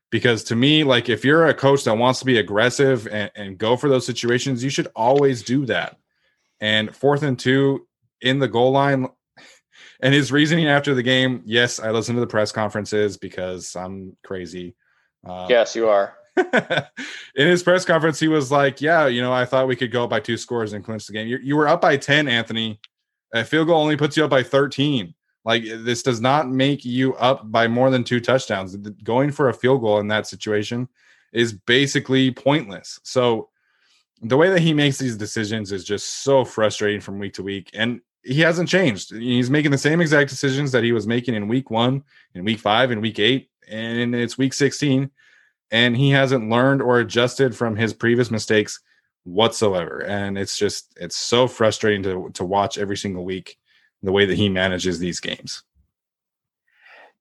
Because 0.09 0.43
to 0.45 0.55
me 0.55 0.83
like 0.83 1.09
if 1.09 1.25
you're 1.25 1.47
a 1.47 1.53
coach 1.53 1.83
that 1.83 1.97
wants 1.97 2.19
to 2.19 2.25
be 2.25 2.37
aggressive 2.37 3.07
and, 3.07 3.31
and 3.35 3.57
go 3.57 3.75
for 3.75 3.89
those 3.89 4.05
situations 4.05 4.63
you 4.63 4.69
should 4.69 4.87
always 4.95 5.43
do 5.43 5.65
that. 5.65 5.97
And 6.61 6.95
fourth 6.95 7.23
and 7.23 7.37
two 7.37 7.85
in 8.21 8.39
the 8.39 8.47
goal 8.47 8.71
line 8.71 9.09
and 10.01 10.13
his 10.13 10.31
reasoning 10.31 10.67
after 10.67 10.95
the 10.95 11.03
game 11.03 11.43
yes 11.45 11.79
I 11.79 11.91
listen 11.91 12.15
to 12.15 12.21
the 12.21 12.27
press 12.27 12.51
conferences 12.51 13.17
because 13.17 13.75
I'm 13.75 14.15
crazy. 14.23 14.75
Um, 15.27 15.47
yes 15.49 15.75
you 15.75 15.89
are. 15.89 16.15
In 17.35 17.47
his 17.47 17.61
press 17.61 17.85
conference 17.85 18.19
he 18.19 18.27
was 18.27 18.51
like 18.51 18.79
yeah 18.79 19.07
you 19.07 19.21
know 19.21 19.33
I 19.33 19.43
thought 19.43 19.67
we 19.67 19.75
could 19.75 19.91
go 19.91 20.05
up 20.05 20.09
by 20.09 20.21
two 20.21 20.37
scores 20.37 20.71
and 20.71 20.85
clinch 20.85 21.07
the 21.07 21.13
game. 21.13 21.27
You 21.27 21.39
you 21.39 21.57
were 21.57 21.67
up 21.67 21.81
by 21.81 21.97
10 21.97 22.29
Anthony 22.29 22.79
a 23.33 23.43
field 23.43 23.67
goal 23.67 23.81
only 23.81 23.97
puts 23.97 24.15
you 24.15 24.23
up 24.23 24.29
by 24.29 24.43
13. 24.43 25.13
Like 25.45 25.63
this 25.63 26.03
does 26.03 26.21
not 26.21 26.49
make 26.49 26.85
you 26.85 27.15
up 27.15 27.51
by 27.51 27.67
more 27.67 27.89
than 27.89 28.03
two 28.03 28.21
touchdowns. 28.21 28.75
Going 29.03 29.31
for 29.31 29.49
a 29.49 29.53
field 29.53 29.81
goal 29.81 29.99
in 29.99 30.07
that 30.07 30.27
situation 30.27 30.87
is 31.33 31.51
basically 31.51 32.31
pointless. 32.31 32.99
So 33.03 33.49
the 34.21 34.37
way 34.37 34.49
that 34.49 34.61
he 34.61 34.73
makes 34.73 34.97
these 34.97 35.17
decisions 35.17 35.71
is 35.71 35.83
just 35.83 36.23
so 36.23 36.45
frustrating 36.45 37.01
from 37.01 37.19
week 37.19 37.33
to 37.33 37.43
week. 37.43 37.71
And 37.73 37.99
he 38.23 38.39
hasn't 38.39 38.69
changed. 38.69 39.13
He's 39.13 39.49
making 39.49 39.71
the 39.71 39.77
same 39.77 39.99
exact 39.99 40.29
decisions 40.29 40.71
that 40.71 40.83
he 40.83 40.93
was 40.93 41.05
making 41.05 41.35
in 41.35 41.49
week 41.49 41.69
one, 41.69 42.03
in 42.33 42.45
week 42.45 42.59
five, 42.59 42.89
in 42.91 43.01
week 43.01 43.19
eight, 43.19 43.49
and 43.69 44.15
it's 44.15 44.37
week 44.37 44.53
16. 44.53 45.11
And 45.71 45.97
he 45.97 46.11
hasn't 46.11 46.49
learned 46.49 46.81
or 46.81 46.99
adjusted 46.99 47.53
from 47.53 47.75
his 47.75 47.93
previous 47.93 48.31
mistakes 48.31 48.79
whatsoever. 49.23 49.99
And 49.99 50.37
it's 50.37 50.57
just 50.57 50.93
it's 50.99 51.15
so 51.15 51.47
frustrating 51.47 52.03
to 52.03 52.29
to 52.33 52.45
watch 52.45 52.77
every 52.77 52.97
single 52.97 53.25
week 53.25 53.57
the 54.01 54.11
way 54.11 54.25
that 54.25 54.37
he 54.37 54.49
manages 54.49 54.99
these 54.99 55.19
games. 55.19 55.63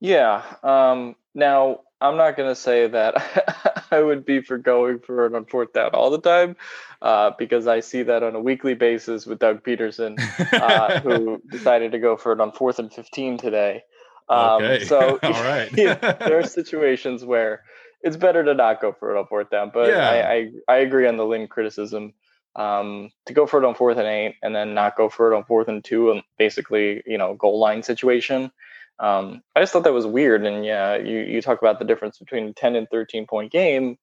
Yeah. 0.00 0.42
Um, 0.62 1.14
now 1.35 1.80
I'm 2.02 2.16
not 2.16 2.37
going 2.37 2.49
to 2.49 2.56
say 2.56 2.88
that 2.88 3.87
I 3.92 4.02
would 4.02 4.26
be 4.26 4.40
for 4.40 4.59
going 4.59 4.99
for 4.99 5.26
it 5.26 5.35
on 5.35 5.44
fourth 5.44 5.73
down 5.73 5.90
all 5.94 6.11
the 6.11 6.21
time, 6.21 6.56
uh, 7.00 7.30
because 7.38 7.68
I 7.68 7.80
see 7.80 8.02
that 8.02 8.23
on 8.23 8.35
a 8.35 8.40
weekly 8.40 8.75
basis 8.75 9.26
with 9.26 9.38
Doug 9.38 9.62
Pederson, 9.62 10.18
uh, 10.52 11.00
who 11.02 11.40
decided 11.50 11.92
to 11.92 12.00
go 12.00 12.16
for 12.16 12.32
it 12.32 12.40
on 12.40 12.50
fourth 12.52 12.80
and 12.80 12.92
15 12.92 13.38
today. 13.38 13.85
Um, 14.28 14.62
okay. 14.62 14.85
So, 14.85 15.18
all 15.23 15.30
right. 15.30 15.71
there 15.73 16.38
are 16.38 16.47
situations 16.47 17.25
where 17.25 17.62
it's 18.02 18.16
better 18.16 18.44
to 18.44 18.54
not 18.54 18.80
go 18.80 18.92
for 18.92 19.14
it 19.14 19.18
on 19.18 19.26
fourth 19.26 19.50
down. 19.50 19.71
But 19.73 19.88
yeah. 19.88 20.09
I, 20.09 20.32
I, 20.32 20.50
I 20.68 20.76
agree 20.78 21.06
on 21.06 21.16
the 21.16 21.26
Lynn 21.26 21.47
criticism. 21.49 22.14
Um, 22.54 23.11
to 23.25 23.32
go 23.32 23.47
for 23.47 23.62
it 23.62 23.66
on 23.66 23.75
fourth 23.75 23.97
and 23.97 24.06
eight, 24.06 24.37
and 24.42 24.54
then 24.54 24.75
not 24.75 24.97
go 24.97 25.09
for 25.09 25.32
it 25.32 25.37
on 25.37 25.44
fourth 25.44 25.68
and 25.68 25.82
two, 25.82 26.11
and 26.11 26.23
basically, 26.37 27.02
you 27.06 27.16
know, 27.16 27.35
goal 27.35 27.59
line 27.59 27.82
situation. 27.82 28.52
Um, 28.99 29.42
I 29.56 29.61
just 29.61 29.73
thought 29.73 29.85
that 29.85 29.94
was 29.94 30.06
weird. 30.06 30.44
And 30.44 30.64
yeah, 30.64 30.97
you 30.97 31.21
you 31.21 31.40
talk 31.40 31.62
about 31.62 31.78
the 31.78 31.87
difference 31.87 32.18
between 32.18 32.49
a 32.49 32.52
ten 32.52 32.76
and 32.76 32.87
thirteen 32.90 33.26
point 33.26 33.50
game. 33.50 33.97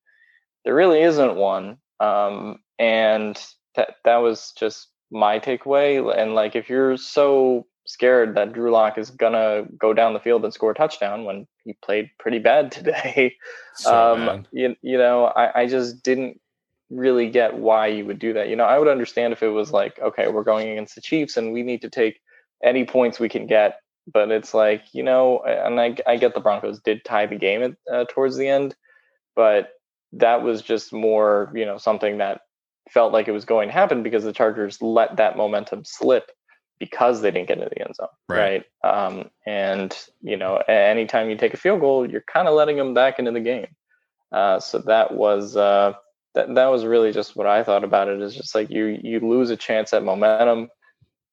There 0.64 0.74
really 0.74 1.00
isn't 1.00 1.36
one. 1.36 1.78
Um, 2.00 2.58
and 2.78 3.40
that 3.76 3.96
that 4.04 4.16
was 4.16 4.52
just 4.58 4.88
my 5.12 5.38
takeaway. 5.38 6.16
And 6.18 6.34
like, 6.34 6.56
if 6.56 6.68
you're 6.68 6.96
so 6.96 7.66
scared 7.90 8.36
that 8.36 8.52
Drew 8.52 8.70
Lock 8.70 8.98
is 8.98 9.10
gonna 9.10 9.64
go 9.76 9.92
down 9.92 10.12
the 10.12 10.20
field 10.20 10.44
and 10.44 10.54
score 10.54 10.70
a 10.70 10.74
touchdown 10.74 11.24
when 11.24 11.46
he 11.64 11.74
played 11.82 12.10
pretty 12.18 12.38
bad 12.38 12.70
today. 12.72 13.34
So 13.74 14.14
um, 14.14 14.26
bad. 14.26 14.48
You, 14.52 14.76
you 14.82 14.98
know, 14.98 15.26
I, 15.26 15.62
I 15.62 15.66
just 15.66 16.02
didn't 16.02 16.40
really 16.90 17.28
get 17.30 17.56
why 17.56 17.88
you 17.88 18.04
would 18.06 18.18
do 18.18 18.32
that. 18.32 18.48
You 18.48 18.56
know, 18.56 18.64
I 18.64 18.78
would 18.78 18.88
understand 18.88 19.32
if 19.32 19.42
it 19.42 19.48
was 19.48 19.72
like, 19.72 19.98
okay, 20.00 20.28
we're 20.28 20.44
going 20.44 20.68
against 20.68 20.94
the 20.94 21.00
Chiefs 21.00 21.36
and 21.36 21.52
we 21.52 21.62
need 21.62 21.82
to 21.82 21.90
take 21.90 22.20
any 22.64 22.84
points 22.84 23.20
we 23.20 23.28
can 23.28 23.46
get. 23.46 23.80
But 24.12 24.30
it's 24.30 24.54
like, 24.54 24.82
you 24.92 25.02
know, 25.02 25.40
and 25.40 25.80
I, 25.80 25.96
I 26.06 26.16
get 26.16 26.34
the 26.34 26.40
Broncos 26.40 26.80
did 26.80 27.04
tie 27.04 27.26
the 27.26 27.36
game 27.36 27.62
at, 27.62 27.92
uh, 27.92 28.04
towards 28.08 28.36
the 28.36 28.48
end, 28.48 28.74
but 29.36 29.70
that 30.14 30.42
was 30.42 30.62
just 30.62 30.92
more, 30.92 31.52
you 31.54 31.64
know, 31.64 31.78
something 31.78 32.18
that 32.18 32.40
felt 32.90 33.12
like 33.12 33.28
it 33.28 33.32
was 33.32 33.44
going 33.44 33.68
to 33.68 33.72
happen 33.72 34.02
because 34.02 34.24
the 34.24 34.32
Chargers 34.32 34.82
let 34.82 35.16
that 35.16 35.36
momentum 35.36 35.84
slip 35.84 36.32
because 36.80 37.20
they 37.20 37.30
didn't 37.30 37.46
get 37.46 37.58
into 37.58 37.70
the 37.70 37.82
end 37.82 37.94
zone, 37.94 38.08
right? 38.28 38.64
right? 38.82 38.90
Um, 38.92 39.30
and 39.46 39.96
you 40.22 40.36
know, 40.36 40.56
anytime 40.66 41.30
you 41.30 41.36
take 41.36 41.54
a 41.54 41.58
field 41.58 41.80
goal, 41.80 42.10
you're 42.10 42.22
kind 42.22 42.48
of 42.48 42.54
letting 42.54 42.76
them 42.76 42.94
back 42.94 43.20
into 43.20 43.30
the 43.30 43.40
game. 43.40 43.68
Uh, 44.32 44.58
so 44.58 44.78
that 44.78 45.14
was 45.14 45.56
uh, 45.56 45.92
that 46.34 46.54
that 46.54 46.66
was 46.66 46.84
really 46.84 47.12
just 47.12 47.36
what 47.36 47.46
I 47.46 47.62
thought 47.62 47.84
about 47.84 48.08
it. 48.08 48.20
Is 48.20 48.34
just 48.34 48.54
like 48.54 48.70
you 48.70 48.98
you 49.02 49.20
lose 49.20 49.50
a 49.50 49.56
chance 49.56 49.92
at 49.92 50.02
momentum. 50.02 50.68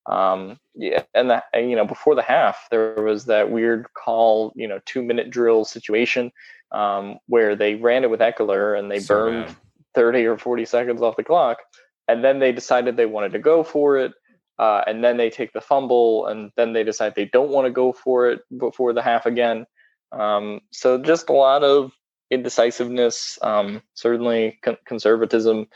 Um, 0.05 0.57
yeah, 0.75 1.03
and 1.13 1.29
that 1.29 1.45
you 1.55 1.75
know 1.75 1.85
before 1.85 2.15
the 2.15 2.21
half 2.21 2.67
there 2.69 3.01
was 3.01 3.25
that 3.25 3.49
weird 3.49 3.87
call, 3.93 4.53
you 4.55 4.67
know, 4.67 4.79
two 4.85 5.01
minute 5.01 5.29
drill 5.29 5.65
situation 5.65 6.31
um, 6.71 7.17
where 7.27 7.55
they 7.55 7.75
ran 7.75 8.03
it 8.03 8.09
with 8.09 8.19
Ekeler 8.19 8.77
and 8.77 8.91
they 8.91 8.99
so 8.99 9.15
burned 9.15 9.45
bad. 9.47 9.55
thirty 9.95 10.25
or 10.25 10.37
forty 10.37 10.65
seconds 10.65 11.01
off 11.01 11.15
the 11.15 11.23
clock, 11.23 11.59
and 12.07 12.23
then 12.23 12.39
they 12.39 12.51
decided 12.51 12.97
they 12.97 13.05
wanted 13.05 13.31
to 13.33 13.39
go 13.39 13.63
for 13.63 13.97
it. 13.97 14.13
Uh, 14.59 14.81
and 14.87 15.03
then 15.03 15.17
they 15.17 15.29
take 15.29 15.53
the 15.53 15.61
fumble, 15.61 16.25
and 16.27 16.51
then 16.57 16.73
they 16.73 16.83
decide 16.83 17.13
they 17.15 17.25
don't 17.25 17.49
want 17.51 17.65
to 17.65 17.71
go 17.71 17.93
for 17.93 18.29
it 18.29 18.41
before 18.57 18.93
the 18.93 19.01
half 19.01 19.25
again. 19.25 19.65
Um, 20.11 20.61
so 20.71 20.97
just 20.97 21.29
a 21.29 21.33
lot 21.33 21.63
of 21.63 21.91
indecisiveness, 22.31 23.37
um, 23.41 23.81
certainly 23.93 24.59
con- 24.63 24.77
conservatism, 24.85 25.67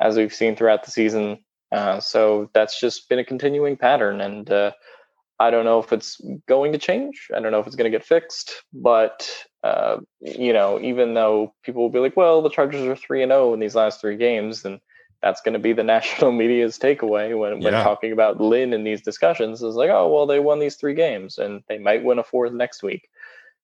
as 0.00 0.16
we've 0.16 0.34
seen 0.34 0.56
throughout 0.56 0.84
the 0.84 0.90
season. 0.90 1.38
Uh, 1.72 2.00
so 2.00 2.50
that's 2.54 2.80
just 2.80 3.08
been 3.08 3.18
a 3.18 3.24
continuing 3.24 3.76
pattern, 3.76 4.20
and 4.20 4.50
uh, 4.50 4.72
I 5.38 5.50
don't 5.50 5.64
know 5.64 5.78
if 5.78 5.92
it's 5.92 6.20
going 6.46 6.72
to 6.72 6.78
change. 6.78 7.28
I 7.34 7.40
don't 7.40 7.52
know 7.52 7.60
if 7.60 7.66
it's 7.66 7.76
going 7.76 7.90
to 7.90 7.96
get 7.96 8.06
fixed. 8.06 8.62
But 8.72 9.30
uh, 9.62 9.98
you 10.20 10.52
know, 10.52 10.80
even 10.80 11.14
though 11.14 11.54
people 11.62 11.82
will 11.82 11.90
be 11.90 11.98
like, 11.98 12.16
"Well, 12.16 12.42
the 12.42 12.50
Chargers 12.50 12.82
are 12.82 12.96
three 12.96 13.22
and 13.22 13.30
zero 13.30 13.50
oh 13.50 13.54
in 13.54 13.60
these 13.60 13.74
last 13.74 14.00
three 14.00 14.16
games," 14.16 14.64
and 14.64 14.80
that's 15.22 15.40
going 15.40 15.52
to 15.52 15.58
be 15.58 15.72
the 15.72 15.82
national 15.96 16.32
media's 16.32 16.78
takeaway 16.78 17.38
when, 17.38 17.60
when 17.60 17.72
yeah. 17.72 17.82
talking 17.82 18.12
about 18.12 18.40
Lynn 18.40 18.72
in 18.72 18.84
these 18.84 19.02
discussions 19.02 19.62
is 19.62 19.74
like, 19.74 19.90
oh, 19.90 20.08
well, 20.12 20.26
they 20.26 20.40
won 20.40 20.58
these 20.58 20.76
three 20.76 20.94
games 20.94 21.38
and 21.38 21.62
they 21.68 21.78
might 21.78 22.04
win 22.04 22.18
a 22.18 22.24
fourth 22.24 22.52
next 22.52 22.82
week. 22.82 23.08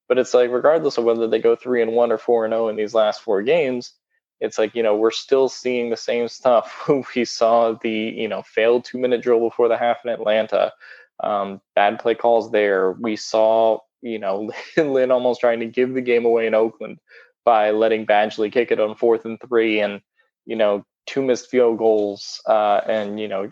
But 0.09 0.19
it's 0.19 0.35
like, 0.35 0.51
regardless 0.51 0.99
of 0.99 1.05
whether 1.05 1.27
they 1.27 1.41
go 1.41 1.57
three 1.57 1.83
and 1.83 1.93
one 1.93 2.13
or 2.13 2.19
four 2.19 2.45
and 2.45 2.55
oh 2.55 2.69
in 2.69 2.77
these 2.77 2.95
last 2.95 3.23
four 3.23 3.43
games, 3.43 3.93
it's 4.41 4.59
like 4.59 4.75
you 4.75 4.83
know 4.83 4.97
we're 4.97 5.11
still 5.11 5.49
seeing 5.49 5.91
the 5.91 5.97
same 5.97 6.29
stuff. 6.29 6.89
we 7.17 7.25
saw 7.25 7.73
the 7.73 7.91
you 7.91 8.29
know 8.29 8.43
failed 8.43 8.85
two 8.85 8.99
minute 8.99 9.23
drill 9.23 9.41
before 9.41 9.69
the 9.69 9.79
half 9.79 10.05
in 10.05 10.11
Atlanta, 10.11 10.73
um, 11.23 11.61
bad 11.75 11.99
play 11.99 12.15
calls 12.15 12.51
there. 12.51 12.93
We 12.93 13.17
saw 13.17 13.79
you 14.03 14.19
know 14.19 14.51
Lynn 14.77 15.11
almost 15.11 15.41
trying 15.41 15.61
to 15.61 15.67
give 15.67 15.95
the 15.95 16.01
game 16.01 16.25
away 16.25 16.47
in 16.47 16.55
Oakland 16.55 16.99
by 17.45 17.71
letting 17.71 18.07
Badgley 18.07 18.53
kick 18.53 18.71
it 18.71 18.81
on 18.81 18.97
fourth 18.97 19.25
and 19.25 19.41
three, 19.41 19.81
and 19.81 20.01
you 20.45 20.57
know 20.57 20.85
two 21.07 21.23
missed 21.23 21.49
field 21.49 21.79
goals, 21.79 22.41
uh, 22.47 22.81
and 22.87 23.19
you 23.19 23.29
know 23.29 23.49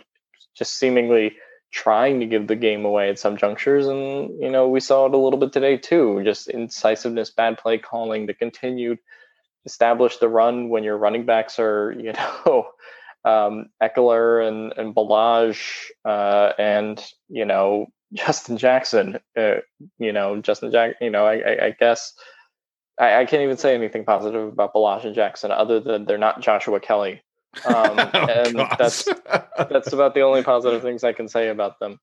just 0.57 0.79
seemingly 0.79 1.37
trying 1.75 2.21
to 2.21 2.27
give 2.27 2.47
the 2.47 2.55
game 2.55 2.85
away 2.85 3.11
at 3.11 3.19
some 3.19 3.37
junctures. 3.37 3.89
And, 3.89 4.41
you 4.41 4.49
know, 4.49 4.69
we 4.69 4.79
saw 4.79 5.07
it 5.07 5.15
a 5.15 5.19
little 5.19 5.41
bit 5.41 5.53
today 5.53 5.77
too. 5.77 6.23
Just 6.25 6.49
incisiveness, 6.49 7.31
bad 7.31 7.59
play 7.59 7.79
calling, 7.79 8.27
the 8.27 8.35
continued 8.35 8.99
establish 9.67 10.19
the 10.19 10.29
run 10.29 10.69
when 10.69 10.85
your 10.85 10.97
running 10.97 11.27
backs 11.27 11.59
are, 11.59 11.93
you 11.99 12.13
know, 12.13 12.69
um, 13.25 13.67
Ekeler 13.83 14.47
and, 14.47 14.73
and 14.77 14.95
Ballage 14.95 15.87
uh, 16.05 16.53
and, 16.59 17.05
you 17.29 17.45
know, 17.45 17.87
Justin 18.13 18.57
Jackson, 18.57 19.19
uh, 19.37 19.57
you 19.99 20.13
know, 20.13 20.41
Justin 20.41 20.71
Jack, 20.71 20.97
you 21.01 21.11
know, 21.11 21.27
I, 21.27 21.35
I, 21.39 21.65
I 21.67 21.77
guess 21.79 22.15
I, 23.01 23.23
I, 23.23 23.25
can't 23.25 23.43
even 23.43 23.57
say 23.57 23.75
anything 23.75 24.05
positive 24.05 24.47
about 24.47 24.73
Ballage 24.73 25.05
and 25.05 25.17
Jackson 25.17 25.51
other 25.51 25.81
than 25.81 26.05
they're 26.05 26.19
not 26.19 26.41
Joshua 26.41 26.79
Kelley. 26.79 27.24
Um, 27.67 27.75
oh, 27.99 28.27
and 28.29 28.57
gosh. 28.57 28.77
that's 28.79 29.09
that's 29.57 29.93
about 29.93 30.15
the 30.15 30.23
only 30.23 30.43
positive 30.43 30.83
things 30.83 31.05
I 31.05 31.13
can 31.13 31.29
say 31.29 31.49
about 31.49 31.79
them. 31.79 32.01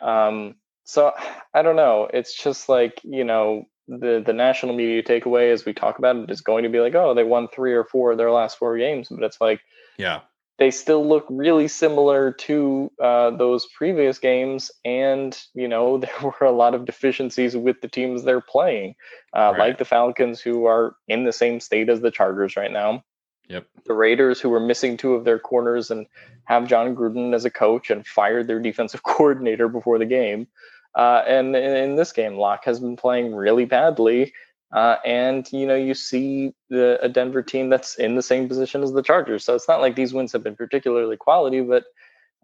Um, 0.00 0.54
so 0.84 1.12
I 1.54 1.62
don't 1.62 1.76
know. 1.76 2.08
It's 2.12 2.36
just 2.36 2.68
like 2.68 3.00
you 3.04 3.24
know 3.24 3.66
the 3.88 4.22
the 4.24 4.32
national 4.32 4.74
media 4.74 5.02
takeaway 5.02 5.52
as 5.52 5.64
we 5.64 5.72
talk 5.72 5.98
about 5.98 6.16
it 6.16 6.30
is 6.30 6.40
going 6.40 6.64
to 6.64 6.70
be 6.70 6.80
like, 6.80 6.94
oh, 6.94 7.14
they 7.14 7.24
won 7.24 7.48
three 7.48 7.74
or 7.74 7.84
four 7.84 8.12
of 8.12 8.18
their 8.18 8.30
last 8.30 8.58
four 8.58 8.78
games, 8.78 9.08
but 9.10 9.24
it's 9.24 9.40
like, 9.40 9.60
yeah, 9.98 10.20
they 10.58 10.70
still 10.70 11.08
look 11.08 11.26
really 11.30 11.66
similar 11.68 12.32
to 12.32 12.92
uh, 13.02 13.30
those 13.30 13.66
previous 13.76 14.18
games, 14.18 14.70
and 14.84 15.36
you 15.54 15.66
know 15.66 15.98
there 15.98 16.10
were 16.22 16.46
a 16.46 16.52
lot 16.52 16.74
of 16.74 16.84
deficiencies 16.84 17.56
with 17.56 17.80
the 17.80 17.88
teams 17.88 18.22
they're 18.22 18.40
playing, 18.40 18.94
uh, 19.36 19.52
right. 19.52 19.58
like 19.58 19.78
the 19.78 19.84
Falcons, 19.84 20.40
who 20.40 20.66
are 20.66 20.94
in 21.08 21.24
the 21.24 21.32
same 21.32 21.58
state 21.60 21.88
as 21.88 22.00
the 22.00 22.10
Chargers 22.10 22.56
right 22.56 22.72
now. 22.72 23.02
Yep. 23.50 23.66
The 23.84 23.94
Raiders, 23.94 24.40
who 24.40 24.48
were 24.48 24.60
missing 24.60 24.96
two 24.96 25.14
of 25.14 25.24
their 25.24 25.40
corners 25.40 25.90
and 25.90 26.06
have 26.44 26.68
Jon 26.68 26.94
Gruden 26.94 27.34
as 27.34 27.44
a 27.44 27.50
coach 27.50 27.90
and 27.90 28.06
fired 28.06 28.46
their 28.46 28.60
defensive 28.60 29.02
coordinator 29.04 29.68
before 29.68 29.98
the 29.98 30.06
game. 30.06 30.46
Uh, 30.94 31.22
and 31.26 31.54
in, 31.56 31.96
this 31.96 32.12
game, 32.12 32.36
Lock 32.36 32.64
has 32.64 32.78
been 32.78 32.96
playing 32.96 33.34
really 33.34 33.64
badly. 33.64 34.32
Uh, 34.72 34.96
and 35.04 35.50
you 35.52 35.66
know, 35.66 35.74
you 35.74 35.94
see 35.94 36.54
the, 36.68 36.98
a 37.02 37.08
Denver 37.08 37.42
team 37.42 37.70
that's 37.70 37.96
in 37.96 38.14
the 38.14 38.22
same 38.22 38.46
position 38.46 38.84
as 38.84 38.92
the 38.92 39.02
Chargers. 39.02 39.44
So 39.44 39.56
it's 39.56 39.66
not 39.66 39.80
like 39.80 39.96
these 39.96 40.14
wins 40.14 40.32
have 40.32 40.44
been 40.44 40.54
particularly 40.54 41.16
quality, 41.16 41.60
but 41.60 41.84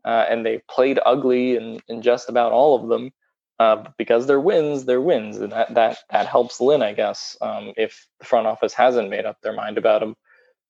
uh, 0.04 0.26
and 0.28 0.44
they 0.44 0.60
played 0.68 0.98
ugly 1.06 1.56
in, 1.56 1.80
in 1.88 2.02
just 2.02 2.28
about 2.28 2.50
all 2.50 2.80
of 2.80 2.88
them. 2.88 3.12
Uh, 3.58 3.84
because 3.96 4.26
they're 4.26 4.40
wins, 4.40 4.84
they're 4.84 5.00
wins, 5.00 5.38
and 5.38 5.50
that 5.50 5.72
that 5.72 5.98
that 6.10 6.26
helps 6.26 6.60
Lynn, 6.60 6.82
I 6.82 6.92
guess. 6.92 7.38
Um, 7.40 7.72
if 7.78 8.06
the 8.18 8.26
front 8.26 8.46
office 8.46 8.74
hasn't 8.74 9.08
made 9.08 9.24
up 9.24 9.40
their 9.40 9.54
mind 9.54 9.78
about 9.78 10.02
him, 10.02 10.14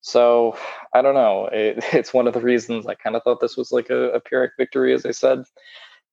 so 0.01 0.57
I 0.93 1.03
don't 1.03 1.15
know. 1.15 1.49
It, 1.53 1.85
it's 1.93 2.15
one 2.15 2.27
of 2.27 2.35
the 2.35 2.41
reasons 2.41 2.87
I 2.87 2.95
kind 2.95 3.17
of 3.17 3.23
thought 3.23 3.41
this 3.41 3.57
was 3.57 3.73
like 3.73 3.91
a, 3.91 4.11
a 4.11 4.21
Pyrrhic 4.21 4.53
victory, 4.59 4.95
as 4.95 5.07
I 5.07 5.11
said. 5.11 5.45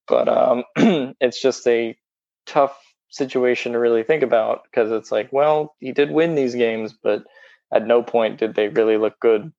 But 0.07 0.27
um, 0.27 0.63
it's 1.21 1.41
just 1.41 1.65
a 1.67 1.97
tough 2.45 2.77
situation 3.09 3.73
to 3.73 3.79
really 3.79 4.03
think 4.03 4.23
about 4.23 4.63
because 4.63 4.91
it's 4.91 5.11
like, 5.11 5.31
well, 5.31 5.75
he 5.79 5.91
did 5.91 6.11
win 6.11 6.35
these 6.35 6.55
games, 6.55 6.93
but 6.93 7.23
at 7.71 7.87
no 7.87 8.03
point 8.03 8.39
did 8.39 8.55
they 8.55 8.69
really 8.69 8.97
look 8.97 9.19
good. 9.19 9.51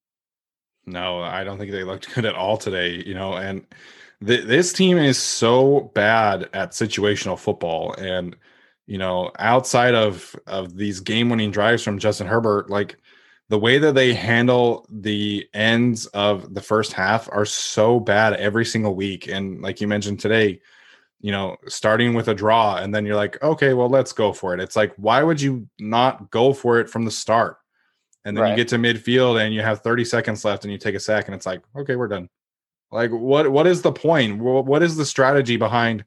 No, 0.87 1.21
I 1.21 1.45
don't 1.45 1.59
think 1.59 1.71
they 1.71 1.85
looked 1.85 2.13
good 2.15 2.25
at 2.25 2.35
all 2.35 2.57
today. 2.57 3.03
You 3.07 3.15
know, 3.15 3.35
and 3.35 3.67
th- 4.25 4.45
this 4.45 4.73
team 4.73 4.99
is 4.99 5.19
so 5.19 5.93
bad 5.95 6.49
at 6.53 6.73
situational 6.73 7.39
football, 7.39 7.95
and 7.95 8.37
you 8.87 8.99
know, 8.99 9.31
outside 9.39 9.95
of 9.95 10.37
of 10.47 10.77
these 10.77 11.01
game 11.01 11.31
winning 11.31 11.51
drives 11.51 11.83
from 11.83 11.99
Justin 11.99 12.27
Herbert, 12.27 12.69
like 12.69 12.97
the 13.49 13.59
way 13.59 13.79
that 13.79 13.95
they 13.95 14.15
handle 14.15 14.87
the 14.91 15.47
ends 15.53 16.07
of 16.07 16.55
the 16.55 16.63
first 16.63 16.93
half 16.93 17.29
are 17.31 17.45
so 17.45 18.01
bad 18.01 18.35
every 18.35 18.65
single 18.65 18.95
week. 18.95 19.29
And 19.29 19.61
like 19.61 19.81
you 19.81 19.89
mentioned 19.89 20.21
today, 20.21 20.61
you 21.21 21.31
know, 21.31 21.57
starting 21.69 22.15
with 22.15 22.29
a 22.29 22.35
draw 22.35 22.77
and 22.77 22.95
then 22.95 23.05
you're 23.05 23.17
like, 23.17 23.43
okay, 23.43 23.75
well, 23.75 23.89
let's 23.89 24.13
go 24.13 24.33
for 24.33 24.55
it. 24.55 24.61
It's 24.61 24.77
like, 24.77 24.95
why 24.97 25.23
would 25.23 25.41
you 25.41 25.69
not 25.79 26.31
go 26.31 26.53
for 26.53 26.81
it 26.81 26.89
from 26.89 27.05
the 27.05 27.11
start? 27.11 27.59
And 28.25 28.37
then 28.37 28.43
right. 28.43 28.51
you 28.51 28.57
get 28.57 28.69
to 28.69 28.77
midfield 28.77 29.45
and 29.45 29.55
you 29.55 29.61
have 29.61 29.81
30 29.81 30.05
seconds 30.07 30.45
left 30.45 30.65
and 30.65 30.73
you 30.73 30.79
take 30.79 30.95
a 30.95 31.01
sack 31.01 31.27
and 31.27 31.35
it's 31.35 31.47
like, 31.47 31.63
okay, 31.77 31.97
we're 31.97 32.09
done. 32.09 32.31
Like, 32.91 33.11
what 33.11 33.51
what 33.51 33.67
is 33.67 33.83
the 33.83 33.93
point? 33.93 34.39
What 34.39 34.83
is 34.83 34.97
the 34.97 35.05
strategy 35.05 35.57
behind, 35.57 36.05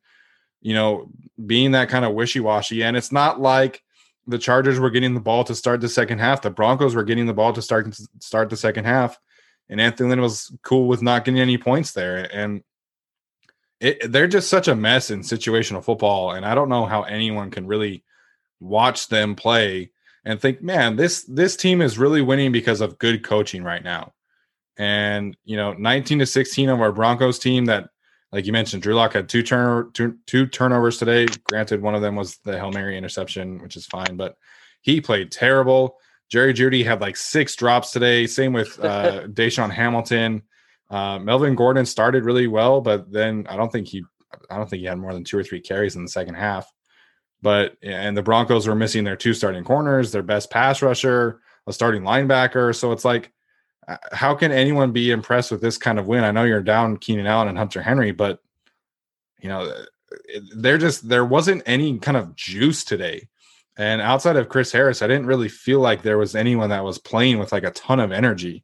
you 0.62 0.73
know, 0.73 1.10
being 1.45 1.71
that 1.71 1.89
kind 1.89 2.06
of 2.06 2.13
wishy 2.13 2.39
washy? 2.39 2.84
And 2.84 2.95
it's 2.95 3.12
not 3.12 3.41
like 3.41 3.84
the 4.27 4.37
Chargers 4.37 4.79
were 4.79 4.89
getting 4.89 5.13
the 5.13 5.19
ball 5.19 5.43
to 5.45 5.55
start 5.55 5.81
the 5.81 5.89
second 5.89 6.19
half. 6.19 6.41
The 6.41 6.49
Broncos 6.49 6.95
were 6.95 7.03
getting 7.03 7.25
the 7.25 7.33
ball 7.33 7.53
to 7.53 7.61
start 7.61 7.93
start 8.19 8.49
the 8.49 8.57
second 8.57 8.85
half, 8.85 9.17
and 9.69 9.81
Anthony 9.81 10.09
Lynn 10.09 10.21
was 10.21 10.55
cool 10.63 10.87
with 10.87 11.01
not 11.01 11.25
getting 11.25 11.39
any 11.39 11.57
points 11.57 11.93
there. 11.93 12.29
And 12.33 12.63
it, 13.79 14.11
they're 14.11 14.27
just 14.27 14.49
such 14.49 14.67
a 14.67 14.75
mess 14.75 15.11
in 15.11 15.21
situational 15.21 15.83
football, 15.83 16.31
and 16.31 16.45
I 16.45 16.55
don't 16.55 16.69
know 16.69 16.85
how 16.85 17.03
anyone 17.03 17.51
can 17.51 17.67
really 17.67 18.03
watch 18.59 19.07
them 19.07 19.35
play 19.35 19.91
and 20.25 20.41
think, 20.41 20.61
man, 20.61 20.97
this 20.97 21.23
this 21.23 21.55
team 21.55 21.81
is 21.81 21.97
really 21.97 22.21
winning 22.21 22.51
because 22.51 22.81
of 22.81 22.99
good 22.99 23.23
coaching 23.23 23.63
right 23.63 23.83
now. 23.83 24.13
And 24.77 25.37
you 25.45 25.55
know, 25.55 25.73
19 25.73 26.19
to 26.19 26.25
16 26.25 26.69
of 26.69 26.81
our 26.81 26.91
Broncos 26.91 27.39
team 27.39 27.65
that 27.65 27.89
like 28.31 28.45
you 28.45 28.51
mentioned, 28.51 28.83
Drew 28.83 28.93
Lock 28.93 29.13
had 29.13 29.29
two 29.29 29.41
turn 29.41 29.91
two, 29.93 30.17
two 30.25 30.47
turnovers 30.47 30.97
today. 30.97 31.27
Granted, 31.49 31.81
one 31.81 31.95
of 31.95 32.01
them 32.01 32.15
was 32.15 32.37
the 32.43 32.57
Hail 32.57 32.71
Mary 32.71 32.97
interception, 32.97 33.61
which 33.61 33.77
is 33.77 33.85
fine, 33.85 34.17
but 34.17 34.35
he 34.81 34.99
played 34.99 35.31
terrible. 35.31 35.97
Jerry 36.29 36.53
Jeudy 36.53 36.83
had 36.83 36.99
like 36.99 37.15
six 37.15 37.55
drops 37.55 37.91
today. 37.91 38.27
Same 38.27 38.51
with 38.51 38.83
uh, 38.83 39.21
DaeSean 39.27 39.71
Hamilton. 39.71 40.43
Uh, 40.89 41.19
Melvin 41.19 41.55
Gordon 41.55 41.85
started 41.85 42.25
really 42.25 42.47
well, 42.47 42.81
but 42.81 43.11
then 43.11 43.45
I 43.49 43.55
don't 43.55 43.71
think 43.71 43.87
he, 43.87 44.03
I 44.49 44.57
don't 44.57 44.69
think 44.69 44.81
he 44.81 44.85
had 44.85 44.97
more 44.97 45.13
than 45.13 45.23
two 45.23 45.37
or 45.37 45.43
three 45.43 45.61
carries 45.61 45.95
in 45.95 46.03
the 46.03 46.09
second 46.09 46.35
half. 46.35 46.69
But 47.41 47.77
and 47.83 48.17
the 48.17 48.23
Broncos 48.23 48.67
were 48.67 48.75
missing 48.75 49.03
their 49.03 49.15
two 49.15 49.33
starting 49.33 49.63
corners, 49.63 50.11
their 50.11 50.23
best 50.23 50.49
pass 50.49 50.81
rusher, 50.81 51.39
a 51.67 51.73
starting 51.73 52.01
linebacker. 52.01 52.75
So 52.75 52.91
it's 52.91 53.05
like 53.05 53.31
how 54.12 54.36
can 54.36 54.52
anyone 54.52 54.91
be 54.91 55.12
impressed 55.12 55.52
with 55.52 55.62
this 55.62 55.78
kind 55.78 56.00
of 56.00 56.08
win? 56.08 56.23
I 56.23 56.32
know 56.32 56.43
you're 56.43 56.62
down 56.62 56.97
Keenan 56.97 57.28
Allen 57.28 57.47
and 57.47 57.58
Hunter 57.58 57.82
Henry, 57.82 58.12
but 58.12 58.41
you 59.39 59.50
know, 59.50 59.71
there 60.56 60.78
just 60.78 61.08
there 61.08 61.26
wasn't 61.26 61.63
any 61.65 61.97
kind 62.00 62.17
of 62.17 62.36
juice 62.36 62.84
today. 62.84 63.28
And 63.78 64.02
outside 64.02 64.36
of 64.36 64.50
Chris 64.50 64.71
Harris, 64.71 65.02
I 65.02 65.08
didn't 65.08 65.28
really 65.28 65.50
feel 65.50 65.80
like 65.80 66.02
there 66.02 66.17
was 66.17 66.36
anyone 66.36 66.69
that 66.71 66.84
was 66.84 66.97
playing 66.97 67.38
with 67.38 67.52
like 67.52 67.63
a 67.63 67.71
ton 67.71 68.00
of 68.00 68.12
energy. 68.12 68.63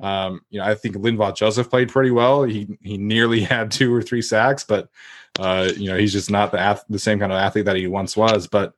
Um, 0.00 0.42
you 0.50 0.60
know, 0.60 0.66
I 0.66 0.74
think 0.74 0.96
Linval 0.96 1.34
Joseph 1.34 1.70
played 1.70 1.88
pretty 1.88 2.10
well. 2.10 2.44
He 2.44 2.68
he 2.82 2.96
nearly 2.98 3.40
had 3.44 3.70
two 3.70 3.92
or 3.94 4.02
three 4.02 4.22
sacks, 4.22 4.64
but 4.64 4.88
uh, 5.38 5.70
you 5.76 5.90
know, 5.90 5.96
he's 5.96 6.12
just 6.12 6.30
not 6.30 6.52
the 6.52 6.60
ath- 6.60 6.84
the 6.88 6.98
same 6.98 7.18
kind 7.18 7.32
of 7.32 7.38
athlete 7.38 7.64
that 7.64 7.76
he 7.76 7.86
once 7.86 8.16
was. 8.16 8.46
But 8.46 8.74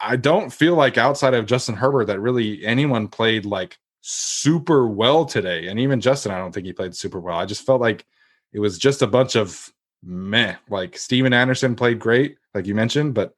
I 0.00 0.16
don't 0.16 0.52
feel 0.52 0.74
like 0.74 0.98
outside 0.98 1.34
of 1.34 1.46
Justin 1.46 1.76
Herbert 1.76 2.06
that 2.06 2.20
really 2.20 2.64
anyone 2.64 3.08
played 3.08 3.44
like 3.44 3.78
super 4.08 4.86
well 4.86 5.24
today. 5.24 5.66
And 5.66 5.80
even 5.80 6.00
Justin, 6.00 6.30
I 6.30 6.38
don't 6.38 6.52
think 6.52 6.64
he 6.64 6.72
played 6.72 6.94
super 6.94 7.18
well. 7.18 7.36
I 7.36 7.44
just 7.44 7.66
felt 7.66 7.80
like 7.80 8.06
it 8.52 8.60
was 8.60 8.78
just 8.78 9.02
a 9.02 9.06
bunch 9.06 9.34
of 9.34 9.72
meh. 10.04 10.54
Like 10.70 10.96
Stephen 10.96 11.32
Anderson 11.32 11.74
played 11.74 11.98
great, 11.98 12.36
like 12.54 12.66
you 12.66 12.74
mentioned, 12.76 13.14
but 13.14 13.34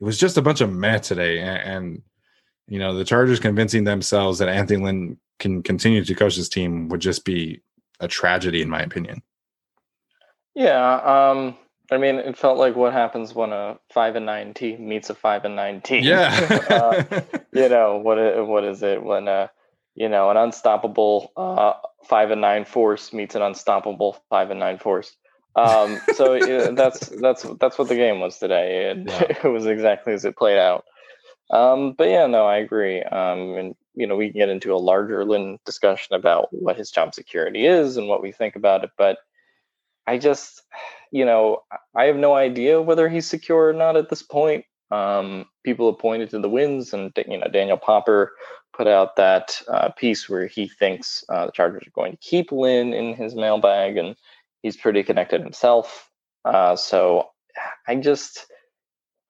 it 0.00 0.04
was 0.04 0.18
just 0.18 0.36
a 0.36 0.42
bunch 0.42 0.60
of 0.60 0.72
meh 0.72 0.98
today. 0.98 1.38
And, 1.38 1.58
and 1.58 2.02
you 2.66 2.80
know, 2.80 2.94
the 2.94 3.04
Chargers 3.04 3.38
convincing 3.38 3.84
themselves 3.84 4.40
that 4.40 4.48
Anthony 4.48 4.82
Lynn 4.82 5.18
can 5.38 5.62
continue 5.62 6.04
to 6.04 6.14
coach 6.16 6.36
this 6.36 6.48
team 6.48 6.88
would 6.88 7.00
just 7.00 7.24
be 7.24 7.60
a 8.00 8.08
tragedy, 8.08 8.60
in 8.60 8.68
my 8.68 8.80
opinion. 8.80 9.22
Yeah, 10.56 10.94
um, 10.96 11.56
I 11.92 11.98
mean, 11.98 12.16
it 12.16 12.36
felt 12.36 12.58
like 12.58 12.74
what 12.74 12.92
happens 12.92 13.36
when 13.36 13.52
a 13.52 13.78
five 13.92 14.16
and 14.16 14.26
nine 14.26 14.52
team 14.52 14.88
meets 14.88 15.10
a 15.10 15.14
five 15.14 15.44
and 15.44 15.54
nine 15.54 15.80
team. 15.80 16.02
Yeah, 16.02 16.60
uh, 16.70 17.20
you 17.52 17.68
know 17.68 17.98
what? 17.98 18.48
What 18.48 18.64
is 18.64 18.82
it 18.82 19.00
when 19.00 19.28
uh, 19.28 19.46
you 19.94 20.08
know 20.08 20.30
an 20.30 20.36
unstoppable 20.36 21.32
uh, 21.36 21.74
five 22.04 22.30
and 22.30 22.40
nine 22.40 22.64
force 22.64 23.12
meets 23.12 23.34
an 23.34 23.42
unstoppable 23.42 24.16
five 24.28 24.50
and 24.50 24.60
nine 24.60 24.78
force? 24.78 25.14
Um, 25.54 26.00
so 26.14 26.34
yeah, 26.34 26.70
that's 26.72 27.08
that's 27.08 27.42
that's 27.60 27.78
what 27.78 27.88
the 27.88 27.94
game 27.94 28.20
was 28.20 28.38
today. 28.38 28.90
It, 28.90 28.98
yeah. 29.06 29.22
it 29.44 29.48
was 29.48 29.66
exactly 29.66 30.12
as 30.12 30.24
it 30.24 30.36
played 30.36 30.58
out. 30.58 30.84
Um, 31.50 31.92
but 31.92 32.08
yeah, 32.08 32.26
no, 32.26 32.46
I 32.46 32.56
agree. 32.56 33.02
Um, 33.02 33.54
and 33.54 33.74
you 33.94 34.06
know, 34.06 34.16
we 34.16 34.30
can 34.30 34.38
get 34.38 34.48
into 34.48 34.74
a 34.74 34.76
larger 34.76 35.24
Lynn 35.24 35.58
discussion 35.66 36.14
about 36.14 36.48
what 36.50 36.76
his 36.76 36.90
job 36.90 37.14
security 37.14 37.66
is 37.66 37.96
and 37.96 38.08
what 38.08 38.22
we 38.22 38.32
think 38.32 38.56
about 38.56 38.84
it. 38.84 38.90
But 38.96 39.18
I 40.06 40.18
just, 40.18 40.62
you 41.10 41.24
know, 41.24 41.62
I 41.94 42.04
have 42.04 42.16
no 42.16 42.34
idea 42.34 42.80
whether 42.80 43.08
he's 43.08 43.28
secure 43.28 43.68
or 43.68 43.72
not 43.74 43.96
at 43.96 44.08
this 44.08 44.22
point. 44.22 44.64
Um, 44.90 45.46
people 45.64 45.90
have 45.90 46.00
pointed 46.00 46.30
to 46.30 46.38
the 46.38 46.48
wins, 46.48 46.92
and 46.92 47.12
you 47.28 47.38
know, 47.38 47.48
Daniel 47.48 47.78
Popper 47.78 48.32
put 48.72 48.86
out 48.86 49.16
that 49.16 49.60
uh, 49.68 49.90
piece 49.90 50.28
where 50.28 50.46
he 50.46 50.68
thinks 50.68 51.24
uh, 51.28 51.46
the 51.46 51.52
Chargers 51.52 51.86
are 51.86 51.90
going 51.94 52.12
to 52.12 52.18
keep 52.18 52.52
Lynn 52.52 52.92
in 52.92 53.14
his 53.14 53.34
mailbag, 53.34 53.96
and 53.96 54.16
he's 54.62 54.76
pretty 54.76 55.02
connected 55.02 55.40
himself. 55.42 56.10
Uh, 56.44 56.76
so 56.76 57.30
I 57.86 57.96
just, 57.96 58.46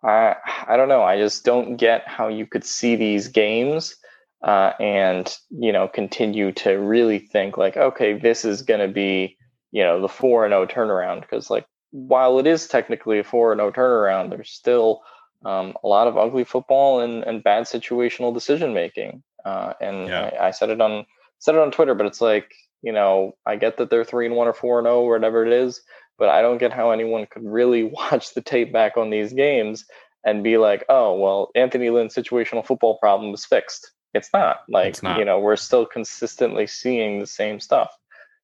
I, 0.05 0.37
I 0.67 0.77
don't 0.77 0.89
know. 0.89 1.03
I 1.03 1.19
just 1.19 1.45
don't 1.45 1.77
get 1.77 2.07
how 2.07 2.29
you 2.29 2.47
could 2.47 2.65
see 2.65 2.97
these 2.97 3.29
games 3.29 3.97
uh, 4.43 4.73
and 4.81 5.37
you 5.51 5.73
know 5.73 5.89
continue 5.89 6.53
to 6.53 6.73
really 6.73 7.19
think 7.19 7.57
like, 7.57 7.77
okay, 7.77 8.19
this 8.19 8.45
is 8.45 8.63
going 8.63 8.81
to 8.81 8.93
be 8.93 9.37
you 9.71 9.83
know 9.83 10.01
the 10.01 10.09
four 10.09 10.45
and 10.45 10.53
zero 10.53 10.63
oh 10.63 10.67
turnaround 10.67 11.21
because 11.21 11.51
like 11.51 11.67
while 11.91 12.39
it 12.39 12.47
is 12.47 12.67
technically 12.67 13.19
a 13.19 13.25
four 13.25 13.53
and 13.53 13.61
zero 13.61 13.69
oh 13.69 13.73
turnaround, 13.73 14.31
there's 14.31 14.51
still 14.51 15.03
um, 15.45 15.75
a 15.83 15.89
lot 15.89 16.09
of 16.09 16.17
ugly 16.17 16.45
football 16.45 17.01
and, 17.01 17.23
and 17.25 17.45
bad 17.45 17.65
situational 17.65 18.35
decision 18.35 18.75
making. 18.75 19.23
Uh, 19.45 19.75
and 19.81 20.09
yeah. 20.09 20.31
I, 20.41 20.49
I, 20.49 20.51
said 20.51 20.71
it 20.71 20.81
on 20.81 21.05
said 21.39 21.55
it 21.55 21.61
on 21.61 21.71
Twitter, 21.71 21.95
but 21.95 22.07
it's 22.07 22.21
like 22.21 22.53
you 22.83 22.93
know 22.93 23.33
I 23.47 23.57
get 23.57 23.77
that 23.79 23.91
they're 23.91 24.05
three 24.05 24.27
and 24.27 24.37
one 24.37 24.49
or 24.49 24.53
four 24.53 24.79
and 24.79 24.87
zero 24.87 25.01
oh, 25.01 25.09
whatever 25.09 25.45
it 25.45 25.53
is, 25.53 25.81
but 26.19 26.29
I 26.29 26.43
don't 26.43 26.59
get 26.59 26.73
how 26.73 26.91
anyone 26.91 27.27
could 27.31 27.45
really 27.45 27.85
watch 27.93 28.35
the 28.35 28.41
tape 28.43 28.73
back 28.73 28.97
on 28.97 29.11
these 29.11 29.33
games 29.33 29.85
and 30.25 30.45
be 30.45 30.59
like, 30.59 30.85
oh 30.89 31.19
well, 31.19 31.51
Anthony 31.55 31.91
Lynn's 31.91 32.15
situational 32.15 32.65
football 32.67 32.99
problem 32.99 33.35
is 33.35 33.45
fixed. 33.45 33.91
It's 34.15 34.31
not 34.33 34.59
like 34.69 34.91
it's 34.91 35.03
not. 35.03 35.19
you 35.19 35.25
know 35.25 35.39
we're 35.39 35.57
still 35.57 35.87
consistently 35.87 36.67
seeing 36.67 37.19
the 37.19 37.27
same 37.27 37.61
stuff. 37.61 37.91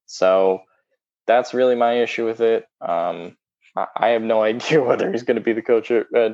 So 0.07 0.63
that's 1.27 1.55
really 1.55 1.77
my 1.77 2.01
issue 2.01 2.25
with 2.25 2.41
it. 2.41 2.65
Um, 2.81 3.37
I, 3.97 4.09
have 4.09 4.23
no 4.23 4.43
idea 4.53 4.83
whether 4.83 5.11
he's 5.11 5.23
going 5.23 5.37
to 5.37 5.43
be 5.43 5.53
the 5.53 5.63
coach 5.63 5.91
or, 5.91 6.07
uh, 6.17 6.31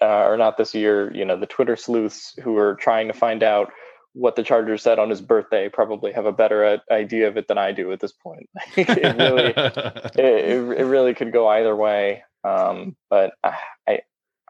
uh, 0.00 0.24
or 0.24 0.36
not 0.36 0.56
this 0.56 0.74
year. 0.74 1.12
You 1.14 1.24
know, 1.24 1.38
the 1.38 1.46
Twitter 1.46 1.76
sleuths 1.76 2.34
who 2.42 2.56
are 2.56 2.74
trying 2.76 3.08
to 3.08 3.14
find 3.14 3.42
out 3.42 3.72
what 4.16 4.34
the 4.34 4.42
Chargers 4.42 4.82
said 4.82 4.98
on 4.98 5.10
his 5.10 5.20
birthday 5.20 5.68
probably 5.68 6.10
have 6.10 6.24
a 6.24 6.32
better 6.32 6.64
uh, 6.64 6.78
idea 6.90 7.28
of 7.28 7.36
it 7.36 7.48
than 7.48 7.58
I 7.58 7.72
do 7.72 7.92
at 7.92 8.00
this 8.00 8.12
point. 8.12 8.48
it 8.76 9.16
really, 9.16 9.52
it, 9.56 10.78
it, 10.78 10.84
really 10.84 11.12
could 11.12 11.32
go 11.32 11.46
either 11.48 11.76
way. 11.76 12.24
Um, 12.42 12.96
but 13.10 13.34
I, 13.44 14.00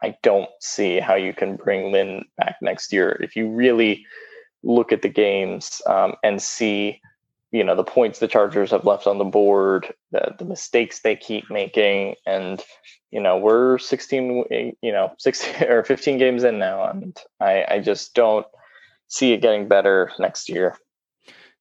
I 0.01 0.15
don't 0.23 0.49
see 0.61 0.99
how 0.99 1.15
you 1.15 1.33
can 1.33 1.57
bring 1.57 1.91
Lynn 1.91 2.23
back 2.37 2.57
next 2.61 2.93
year 2.93 3.17
if 3.21 3.35
you 3.35 3.49
really 3.49 4.05
look 4.63 4.91
at 4.91 5.01
the 5.01 5.09
games 5.09 5.81
um, 5.85 6.15
and 6.23 6.41
see 6.41 7.01
you 7.51 7.63
know 7.63 7.75
the 7.75 7.83
points 7.83 8.19
the 8.19 8.27
Chargers 8.27 8.71
have 8.71 8.85
left 8.85 9.07
on 9.07 9.17
the 9.17 9.23
board, 9.23 9.93
the, 10.11 10.35
the 10.37 10.45
mistakes 10.45 10.99
they 10.99 11.15
keep 11.15 11.49
making, 11.49 12.15
and 12.25 12.63
you 13.11 13.19
know 13.19 13.37
we're 13.37 13.77
16, 13.77 14.45
you 14.81 14.91
know 14.91 15.13
16 15.17 15.63
or 15.69 15.83
15 15.83 16.17
games 16.17 16.43
in 16.43 16.59
now, 16.59 16.83
and 16.89 17.17
I, 17.39 17.65
I 17.69 17.79
just 17.79 18.13
don't 18.13 18.45
see 19.07 19.33
it 19.33 19.41
getting 19.41 19.67
better 19.67 20.11
next 20.19 20.49
year. 20.49 20.77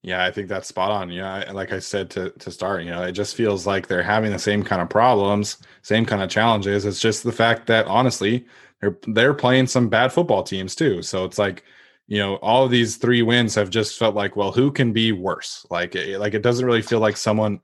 Yeah, 0.02 0.24
I 0.24 0.30
think 0.30 0.48
that's 0.48 0.68
spot 0.68 0.92
on. 0.92 1.10
Yeah, 1.10 1.50
like 1.52 1.72
I 1.72 1.80
said 1.80 2.10
to 2.10 2.30
to 2.30 2.50
start, 2.50 2.84
you 2.84 2.90
know, 2.90 3.02
it 3.02 3.12
just 3.12 3.34
feels 3.34 3.66
like 3.66 3.88
they're 3.88 4.02
having 4.02 4.30
the 4.30 4.38
same 4.38 4.62
kind 4.62 4.80
of 4.80 4.88
problems, 4.88 5.58
same 5.82 6.06
kind 6.06 6.22
of 6.22 6.30
challenges. 6.30 6.84
It's 6.84 7.00
just 7.00 7.24
the 7.24 7.32
fact 7.32 7.66
that 7.66 7.86
honestly, 7.86 8.46
they're 8.80 8.96
they're 9.08 9.34
playing 9.34 9.66
some 9.66 9.88
bad 9.88 10.12
football 10.12 10.42
teams 10.42 10.74
too. 10.74 11.02
So 11.02 11.24
it's 11.24 11.38
like 11.38 11.64
you 12.06 12.18
know 12.18 12.36
all 12.36 12.64
of 12.64 12.70
these 12.70 12.96
three 12.96 13.22
wins 13.22 13.54
have 13.54 13.70
just 13.70 13.98
felt 13.98 14.14
like 14.14 14.36
well 14.36 14.52
who 14.52 14.70
can 14.70 14.92
be 14.92 15.12
worse 15.12 15.66
like 15.70 15.94
it, 15.94 16.18
like 16.18 16.34
it 16.34 16.42
doesn't 16.42 16.66
really 16.66 16.82
feel 16.82 17.00
like 17.00 17.16
someone 17.16 17.60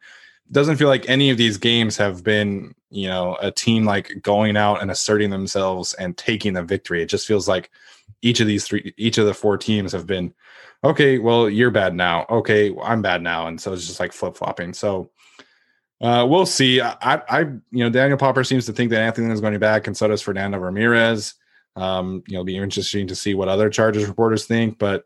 doesn't 0.51 0.77
feel 0.77 0.89
like 0.89 1.09
any 1.09 1.31
of 1.31 1.39
these 1.39 1.57
games 1.57 1.97
have 1.97 2.25
been 2.25 2.75
you 2.91 3.09
know 3.09 3.37
a 3.41 3.51
team 3.51 3.85
like 3.85 4.21
going 4.23 4.57
out 4.57 4.83
and 4.83 4.91
asserting 4.91 5.31
themselves 5.31 5.95
and 5.95 6.17
taking 6.17 6.53
the 6.53 6.63
victory 6.63 7.03
it 7.03 7.07
just 7.07 7.27
feels 7.27 7.49
like 7.49 7.71
each 8.21 8.41
of 8.41 8.47
these 8.47 8.65
three 8.65 8.93
each 8.97 9.19
of 9.19 9.27
the 9.27 9.35
four 9.35 9.57
teams 9.57 9.93
have 9.93 10.07
been 10.07 10.33
okay 10.85 11.19
well 11.19 11.49
you're 11.49 11.71
bad 11.71 11.95
now 11.95 12.27
okay 12.29 12.75
i'm 12.83 13.03
bad 13.03 13.23
now 13.23 13.47
and 13.47 13.61
so 13.61 13.73
it's 13.73 13.87
just 13.87 14.01
like 14.01 14.13
flip-flopping 14.13 14.73
so 14.73 15.11
uh, 16.03 16.27
we'll 16.27 16.47
see. 16.47 16.81
I, 16.81 16.97
I, 17.01 17.41
you 17.71 17.85
know, 17.85 17.89
Daniel 17.89 18.19
Popper 18.19 18.43
seems 18.43 18.67
to 18.67 18.73
think 18.73 18.91
that 18.91 19.01
Anthony 19.01 19.33
is 19.33 19.41
going 19.41 19.53
to 19.53 19.59
be 19.59 19.63
back, 19.63 19.87
and 19.87 19.97
so 19.97 20.09
does 20.09 20.21
Fernando 20.21 20.59
Ramirez. 20.59 21.35
Um, 21.77 22.23
you 22.27 22.37
know, 22.37 22.45
be 22.45 22.57
interesting 22.57 23.07
to 23.07 23.15
see 23.15 23.35
what 23.35 23.49
other 23.49 23.71
Chargers 23.71 24.07
reporters 24.07 24.45
think. 24.45 24.79
But 24.79 25.05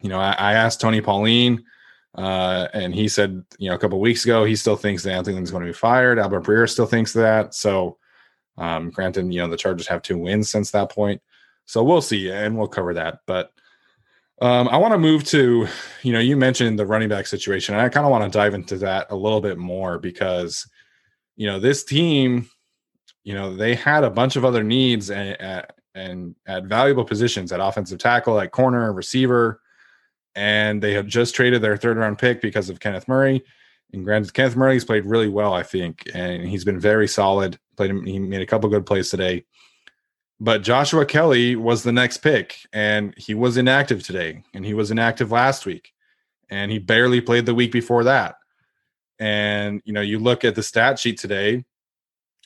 you 0.00 0.08
know, 0.08 0.20
I, 0.20 0.30
I 0.32 0.52
asked 0.54 0.80
Tony 0.80 1.00
Pauline, 1.00 1.64
uh, 2.14 2.68
and 2.72 2.94
he 2.94 3.08
said, 3.08 3.42
you 3.58 3.68
know, 3.68 3.74
a 3.74 3.78
couple 3.78 3.98
weeks 4.00 4.24
ago, 4.24 4.44
he 4.44 4.54
still 4.54 4.76
thinks 4.76 5.02
that 5.02 5.12
Anthony 5.12 5.42
is 5.42 5.50
going 5.50 5.64
to 5.64 5.68
be 5.68 5.74
fired. 5.74 6.20
Albert 6.20 6.44
Breer 6.44 6.70
still 6.70 6.86
thinks 6.86 7.12
that. 7.14 7.52
So, 7.52 7.98
um, 8.56 8.90
granted, 8.90 9.32
you 9.34 9.40
know, 9.40 9.48
the 9.48 9.56
Chargers 9.56 9.88
have 9.88 10.02
two 10.02 10.16
wins 10.16 10.48
since 10.48 10.70
that 10.70 10.90
point. 10.90 11.20
So 11.66 11.82
we'll 11.82 12.02
see, 12.02 12.30
and 12.30 12.56
we'll 12.56 12.68
cover 12.68 12.94
that. 12.94 13.20
But 13.26 13.52
um, 14.42 14.68
I 14.68 14.76
want 14.76 14.92
to 14.92 14.98
move 14.98 15.24
to, 15.24 15.66
you 16.02 16.12
know, 16.12 16.18
you 16.18 16.36
mentioned 16.36 16.78
the 16.78 16.86
running 16.86 17.08
back 17.08 17.26
situation, 17.26 17.74
and 17.74 17.82
I 17.82 17.88
kind 17.88 18.04
of 18.04 18.10
want 18.10 18.24
to 18.24 18.36
dive 18.36 18.54
into 18.54 18.76
that 18.78 19.06
a 19.10 19.16
little 19.16 19.40
bit 19.40 19.58
more 19.58 19.98
because, 19.98 20.68
you 21.36 21.46
know, 21.46 21.58
this 21.58 21.84
team 21.84 22.48
you 23.24 23.34
know 23.34 23.56
they 23.56 23.74
had 23.74 24.04
a 24.04 24.10
bunch 24.10 24.36
of 24.36 24.44
other 24.44 24.62
needs 24.62 25.10
and 25.10 25.40
at, 25.40 25.74
and 25.94 26.36
at 26.46 26.64
valuable 26.64 27.04
positions 27.04 27.50
at 27.50 27.60
offensive 27.60 27.98
tackle, 27.98 28.38
at 28.38 28.52
corner, 28.52 28.92
receiver, 28.92 29.60
and 30.34 30.82
they 30.82 30.92
have 30.92 31.06
just 31.06 31.34
traded 31.34 31.62
their 31.62 31.76
third 31.76 31.96
round 31.96 32.18
pick 32.18 32.40
because 32.40 32.68
of 32.68 32.80
Kenneth 32.80 33.08
Murray. 33.08 33.42
And 33.92 34.04
granted, 34.04 34.34
Kenneth 34.34 34.56
Murray's 34.56 34.84
played 34.84 35.06
really 35.06 35.28
well, 35.28 35.54
I 35.54 35.62
think, 35.62 36.02
and 36.14 36.46
he's 36.46 36.64
been 36.64 36.80
very 36.80 37.08
solid. 37.08 37.58
Played 37.76 38.06
he 38.06 38.18
made 38.18 38.42
a 38.42 38.46
couple 38.46 38.68
good 38.68 38.86
plays 38.86 39.10
today. 39.10 39.44
But 40.40 40.62
Joshua 40.62 41.06
Kelley 41.06 41.56
was 41.56 41.82
the 41.82 41.92
next 41.92 42.18
pick, 42.18 42.58
and 42.72 43.14
he 43.16 43.34
was 43.34 43.56
inactive 43.56 44.02
today, 44.02 44.42
and 44.52 44.64
he 44.64 44.74
was 44.74 44.90
inactive 44.90 45.30
last 45.30 45.64
week, 45.64 45.92
and 46.50 46.70
he 46.70 46.78
barely 46.78 47.20
played 47.20 47.46
the 47.46 47.54
week 47.54 47.72
before 47.72 48.04
that. 48.04 48.36
And 49.18 49.80
you 49.84 49.92
know, 49.92 50.00
you 50.00 50.18
look 50.18 50.44
at 50.44 50.54
the 50.54 50.62
stat 50.62 50.98
sheet 50.98 51.18
today, 51.18 51.64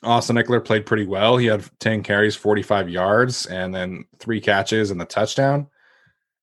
Austin 0.02 0.36
Ekeler 0.36 0.64
played 0.64 0.86
pretty 0.86 1.06
well. 1.06 1.36
He 1.36 1.46
had 1.46 1.64
10 1.80 2.02
carries, 2.02 2.36
45 2.36 2.88
yards, 2.88 3.46
and 3.46 3.74
then 3.74 4.04
three 4.18 4.40
catches 4.40 4.90
and 4.90 5.00
the 5.00 5.04
touchdown. 5.04 5.66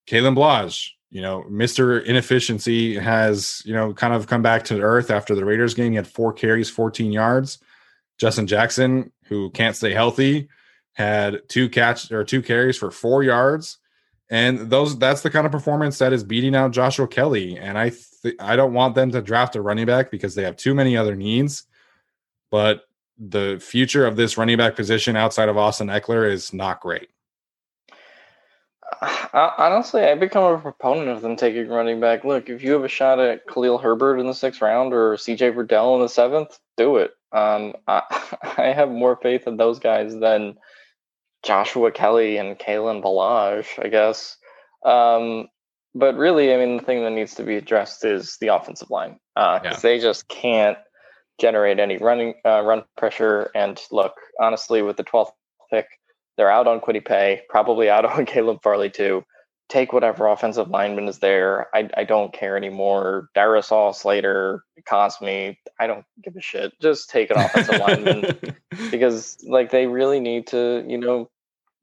Kalen 0.08 0.36
Ballage, 0.36 0.90
you 1.10 1.22
know, 1.22 1.46
Mr. 1.50 2.04
Inefficiency 2.04 2.98
has, 2.98 3.62
you 3.66 3.74
know, 3.74 3.94
kind 3.94 4.14
of 4.14 4.28
come 4.28 4.42
back 4.42 4.64
to 4.66 4.82
earth 4.82 5.10
after 5.10 5.36
the 5.36 5.46
Raiders 5.46 5.74
game. 5.74 5.94
He 5.94 5.96
had 5.96 6.08
four 6.08 6.34
carries, 6.34 6.70
14 6.70 7.12
yards. 7.12 7.60
Justin 8.18 8.48
Jackson, 8.48 9.12
who 9.26 9.50
can't 9.52 9.76
stay 9.76 9.94
healthy, 9.94 10.50
had 10.96 11.48
two 11.48 11.70
catch 11.70 12.12
or 12.12 12.24
two 12.24 12.42
carries 12.42 12.78
for 12.78 12.90
four 12.90 13.24
yards. 13.24 13.78
And 14.30 14.72
those 14.72 14.98
that's 14.98 15.22
the 15.22 15.30
kind 15.30 15.46
of 15.46 15.52
performance 15.52 16.00
that 16.00 16.12
is 16.12 16.24
beating 16.24 16.56
out 16.56 16.72
Joshua 16.72 17.08
Kelley. 17.08 17.58
And 17.58 17.78
I 17.78 17.92
th- 18.24 18.36
I 18.40 18.56
don't 18.56 18.74
want 18.74 18.96
them 18.96 19.12
to 19.12 19.22
draft 19.22 19.56
a 19.56 19.62
running 19.62 19.86
back 19.86 20.10
because 20.10 20.34
they 20.34 20.44
have 20.44 20.58
too 20.58 20.74
many 20.74 20.98
other 20.98 21.16
needs. 21.16 21.64
But 22.50 22.86
the 23.18 23.60
future 23.62 24.06
of 24.06 24.16
this 24.16 24.38
running 24.38 24.58
back 24.58 24.76
position 24.76 25.16
outside 25.16 25.50
of 25.50 25.58
Austin 25.58 25.88
Ekeler 25.88 26.30
is 26.30 26.54
not 26.54 26.82
great. 26.82 27.10
Honestly, 29.34 30.04
I 30.04 30.16
become 30.16 30.56
a 30.56 30.58
proponent 30.58 31.10
of 31.10 31.22
them 31.22 31.36
taking 31.36 31.68
running 31.68 32.00
back. 32.00 32.24
Look, 32.24 32.50
if 32.50 32.64
you 32.64 32.72
have 32.74 32.84
a 32.84 32.90
shot 32.90 33.20
at 33.20 33.48
Khalil 33.48 33.78
Herbert 33.78 34.20
in 34.20 34.28
the 34.28 34.34
sixth 34.34 34.62
round 34.62 34.94
or 34.94 35.16
CJ 35.16 35.54
Verdell 35.54 35.96
in 35.96 36.02
the 36.02 36.10
seventh, 36.10 36.58
do 36.78 36.98
it. 36.98 37.12
Um, 37.32 37.74
I, 37.88 38.02
I 38.58 38.68
have 38.68 38.90
more 38.90 39.18
faith 39.18 39.48
in 39.48 39.58
those 39.58 39.80
guys 39.80 40.18
than 40.18 40.56
Joshua 41.46 41.92
Kelley 41.92 42.38
and 42.38 42.58
Kalen 42.58 43.04
Ballage, 43.04 43.68
I 43.84 43.88
guess. 43.88 44.36
Um, 44.84 45.48
but 45.94 46.18
really, 46.18 46.54
I 46.54 46.58
mean, 46.58 46.78
the 46.78 46.84
thing 46.84 47.04
that 47.04 47.12
needs 47.12 47.36
to 47.36 47.44
be 47.44 47.56
addressed 47.56 48.04
is 48.04 48.38
the 48.42 48.48
offensive 48.48 48.90
line 48.90 49.20
because 49.36 49.62
uh, 49.66 49.70
yeah. 49.70 49.78
they 49.78 50.00
just 50.00 50.28
can't 50.28 50.78
generate 51.40 51.80
any 51.80 51.98
running 51.98 52.34
uh, 52.46 52.62
run 52.62 52.84
pressure. 52.98 53.52
And 53.56 53.80
look, 53.92 54.14
honestly, 54.40 54.82
with 54.82 54.98
the 54.98 55.04
12th 55.04 55.32
pick, 55.72 55.88
they're 56.36 56.52
out 56.52 56.68
on 56.68 56.82
Kwity 56.82 57.06
Paye, 57.06 57.42
probably 57.50 57.90
out 57.90 58.06
on 58.18 58.26
Caleb 58.26 58.60
Farley 58.64 58.90
too. 58.90 59.24
Take 59.68 59.94
whatever 59.94 60.28
offensive 60.28 60.70
lineman 60.70 61.08
is 61.08 61.20
there. 61.20 61.68
I, 61.74 61.90
I 61.98 62.04
don't 62.04 62.32
care 62.32 62.56
anymore. 62.56 63.30
Darrisaw, 63.36 63.96
Slater, 63.96 64.64
Cosmi, 64.88 65.58
I 65.80 65.88
don't 65.88 66.06
give 66.24 66.36
a 66.36 66.42
shit. 66.42 66.74
Just 66.80 67.10
take 67.10 67.32
an 67.32 67.38
offensive 67.38 67.80
lineman 67.80 68.38
because 68.92 69.38
like 69.48 69.72
they 69.72 69.88
really 69.88 70.20
need 70.20 70.48
to, 70.48 70.86
you 70.88 71.00
know, 71.00 71.30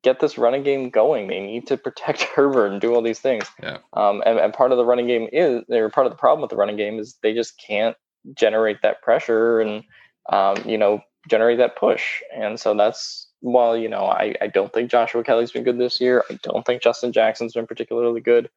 get 0.02 0.20
this 0.20 0.38
running 0.38 0.62
game 0.62 0.90
going. 0.90 1.28
They 1.28 1.40
need 1.40 1.66
to 1.68 1.76
protect 1.76 2.22
Herbert 2.34 2.72
and 2.72 2.80
do 2.80 2.94
all 2.94 3.02
these 3.02 3.20
things. 3.20 3.44
Yeah. 3.62 3.78
Um, 3.92 4.22
and, 4.26 4.38
and 4.38 4.52
part 4.52 4.72
of 4.72 4.78
the 4.78 4.84
running 4.84 5.06
game 5.06 5.28
is, 5.32 5.62
or 5.68 5.88
part 5.90 6.06
of 6.06 6.12
the 6.12 6.18
problem 6.18 6.42
with 6.42 6.50
the 6.50 6.56
running 6.56 6.76
game 6.76 6.98
is 6.98 7.16
they 7.22 7.34
just 7.34 7.58
can't 7.58 7.96
generate 8.34 8.82
that 8.82 9.02
pressure 9.02 9.60
and, 9.60 9.84
um, 10.30 10.56
you 10.64 10.78
know, 10.78 11.00
generate 11.28 11.58
that 11.58 11.76
push. 11.76 12.22
And 12.34 12.58
so 12.58 12.74
that's 12.74 13.28
while 13.42 13.76
you 13.76 13.88
know 13.88 14.06
I, 14.06 14.34
I 14.40 14.46
don't 14.46 14.72
think 14.72 14.90
Joshua 14.90 15.22
Kelley's 15.22 15.52
been 15.52 15.64
good 15.64 15.78
this 15.78 16.00
year, 16.00 16.24
I 16.30 16.38
don't 16.42 16.64
think 16.64 16.82
Justin 16.82 17.12
Jackson's 17.12 17.52
been 17.52 17.66
particularly 17.66 18.20
good, 18.20 18.48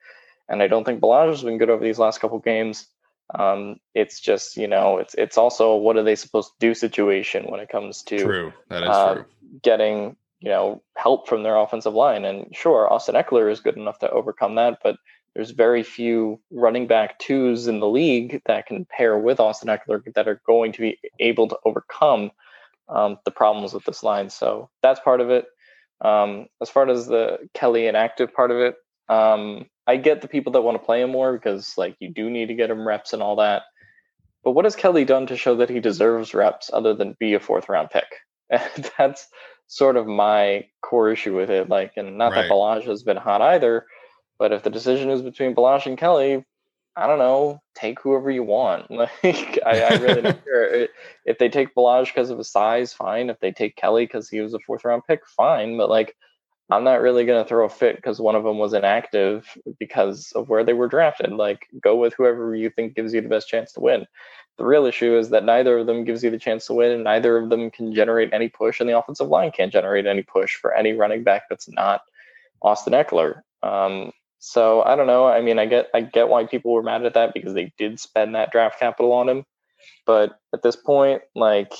and 0.47 0.62
I 0.62 0.67
don't 0.67 0.86
think 0.86 1.01
Ballage's 1.01 1.43
been 1.43 1.58
good 1.58 1.69
over 1.69 1.84
these 1.84 1.99
last 1.99 2.21
couple 2.21 2.39
games. 2.39 2.88
Um, 3.34 3.77
it's 3.95 4.19
just 4.19 4.55
you 4.55 4.67
know 4.67 4.97
it's 4.97 5.15
it's 5.15 5.38
also 5.38 5.75
what 5.75 5.97
are 5.97 6.03
they 6.03 6.15
supposed 6.15 6.49
to 6.49 6.67
do 6.67 6.73
situation 6.75 7.45
when 7.45 7.60
it 7.60 7.69
comes 7.69 8.03
to 8.03 8.19
true 8.19 8.53
that 8.69 8.84
is 8.84 8.89
uh, 8.89 9.13
true 9.15 9.25
getting 9.63 10.15
you 10.39 10.49
know 10.49 10.84
help 10.95 11.27
from 11.27 11.43
their 11.43 11.58
offensive 11.58 11.93
line 11.93 12.25
and 12.25 12.55
sure 12.55 12.91
Austin 12.91 13.15
Ekeler 13.15 13.51
is 13.51 13.60
good 13.60 13.77
enough 13.77 13.99
to 13.99 14.10
overcome 14.10 14.55
that, 14.55 14.79
but 14.84 14.97
there's 15.36 15.51
very 15.51 15.84
few 15.84 16.39
running 16.49 16.88
back 16.88 17.19
twos 17.19 17.67
in 17.67 17.81
the 17.81 17.89
league 17.89 18.41
that 18.45 18.65
can 18.65 18.86
pair 18.86 19.17
with 19.17 19.39
Austin 19.39 19.67
Ekeler 19.67 20.01
that 20.13 20.27
are 20.27 20.41
going 20.47 20.71
to 20.71 20.81
be 20.81 20.97
able 21.19 21.49
to 21.49 21.58
overcome 21.65 22.31
um, 22.88 23.17
the 23.25 23.31
problems 23.31 23.73
with 23.73 23.84
this 23.84 24.01
line. 24.01 24.29
So 24.29 24.69
that's 24.81 24.99
part 25.01 25.19
of 25.19 25.29
it. 25.29 25.45
Um, 26.01 26.47
as 26.62 26.69
far 26.69 26.89
as 26.89 27.08
the 27.08 27.49
Kelley 27.53 27.88
inactive 27.88 28.34
part 28.34 28.51
of 28.51 28.58
it, 28.58 28.75
um, 29.10 29.65
I 29.88 29.97
get 29.97 30.21
the 30.21 30.27
people 30.27 30.53
that 30.53 30.62
want 30.62 30.79
to 30.79 30.86
play 30.86 31.01
him 31.01 31.12
more 31.12 31.34
because 31.34 31.73
like 31.77 31.95
you 31.99 32.12
do 32.12 32.29
need 32.29 32.47
to 32.47 32.55
get 32.55 32.71
him 32.71 32.88
reps 32.88 33.13
and 33.13 33.21
all 33.21 33.36
that. 33.38 33.63
But 34.43 34.51
what 34.51 34.65
has 34.65 34.75
Kelley 34.75 35.05
done 35.05 35.27
to 35.27 35.38
show 35.38 35.55
that 35.58 35.69
he 35.69 35.79
deserves 35.79 36.34
reps 36.34 36.69
other 36.71 36.93
than 36.93 37.17
be 37.19 37.34
a 37.34 37.39
fourth 37.39 37.67
round 37.67 37.89
pick? 37.89 38.05
And 38.49 38.91
that's 38.97 39.27
sort 39.67 39.97
of 39.97 40.08
my 40.08 40.65
core 40.81 41.12
issue 41.12 41.36
with 41.36 41.49
it. 41.49 41.69
Like, 41.69 41.93
and 41.97 42.17
not 42.17 42.31
right. 42.31 42.43
that 42.43 42.51
Ballage 42.51 42.86
has 42.86 43.03
been 43.03 43.17
hot 43.17 43.41
either, 43.41 43.86
but 44.38 44.51
if 44.51 44.63
the 44.63 44.69
decision 44.69 45.10
is 45.10 45.21
between 45.21 45.55
Ballage 45.55 45.86
and 45.86 45.97
Kelley, 45.97 46.45
I 46.97 47.08
don't 47.08 47.19
know, 47.19 47.62
take 47.73 47.99
whoever 47.99 48.31
you 48.31 48.43
want. 48.43 48.89
Like, 48.91 49.60
I, 49.65 49.81
I 49.81 49.95
really 49.97 50.21
don't 50.21 50.43
care. 50.43 50.88
If 51.25 51.39
they 51.39 51.49
take 51.49 51.73
Ballage 51.75 52.08
because 52.08 52.29
of 52.29 52.38
his 52.38 52.51
size, 52.51 52.93
fine. 52.93 53.29
If 53.29 53.39
they 53.39 53.51
take 53.51 53.75
Kelley 53.75 54.05
because 54.05 54.29
he 54.29 54.39
was 54.41 54.53
a 54.53 54.60
fourth 54.60 54.86
round 54.86 55.03
pick, 55.08 55.25
fine. 55.25 55.77
But 55.77 55.89
like, 55.89 56.15
I'm 56.71 56.84
not 56.84 57.01
really 57.01 57.25
going 57.25 57.43
to 57.43 57.47
throw 57.47 57.65
a 57.65 57.69
fit 57.69 57.95
because 57.95 58.19
one 58.19 58.36
of 58.36 58.43
them 58.43 58.58
was 58.58 58.73
inactive 58.73 59.56
because 59.80 60.32
of 60.32 60.49
where 60.49 60.63
they 60.63 60.73
were 60.73 60.88
drafted. 60.88 61.32
Like, 61.32 61.67
go 61.80 61.95
with 61.95 62.13
whoever 62.15 62.56
you 62.56 62.71
think 62.71 62.95
gives 62.95 63.13
you 63.13 63.21
the 63.21 63.30
best 63.30 63.47
chance 63.47 63.71
to 63.73 63.82
win. 63.82 64.08
The 64.58 64.65
real 64.65 64.86
issue 64.86 65.17
is 65.17 65.30
that 65.30 65.43
neither 65.43 65.78
of 65.78 65.86
them 65.86 66.06
gives 66.06 66.23
you 66.23 66.32
the 66.32 66.39
chance 66.39 66.65
to 66.67 66.73
win, 66.73 66.91
and 66.91 67.04
neither 67.04 67.38
of 67.38 67.49
them 67.49 67.69
can 67.69 67.93
generate 67.93 68.34
any 68.34 68.49
push, 68.49 68.80
and 68.80 68.89
the 68.89 68.97
offensive 68.97 69.28
line 69.28 69.51
can't 69.51 69.71
generate 69.71 70.08
any 70.08 70.23
push 70.23 70.56
for 70.56 70.73
any 70.73 70.93
running 70.93 71.23
back 71.23 71.43
that's 71.49 71.69
not 71.69 72.01
Austin 72.62 72.93
Ekeler. 72.93 73.41
Um, 73.62 74.12
so 74.39 74.82
I 74.84 74.95
don't 74.95 75.08
know. 75.08 75.28
I 75.28 75.41
mean, 75.41 75.60
I 75.60 75.65
get 75.65 75.89
I 75.93 76.01
get 76.01 76.30
why 76.30 76.45
people 76.45 76.71
were 76.71 76.84
mad 76.84 77.06
at 77.06 77.15
that 77.15 77.34
because 77.34 77.54
they 77.54 77.73
did 77.78 77.99
spend 77.99 78.36
that 78.36 78.51
draft 78.51 78.80
capital 78.80 79.12
on 79.12 79.28
him, 79.28 79.45
but 80.06 80.39
at 80.54 80.63
this 80.63 80.75
point, 80.75 81.21
like 81.36 81.73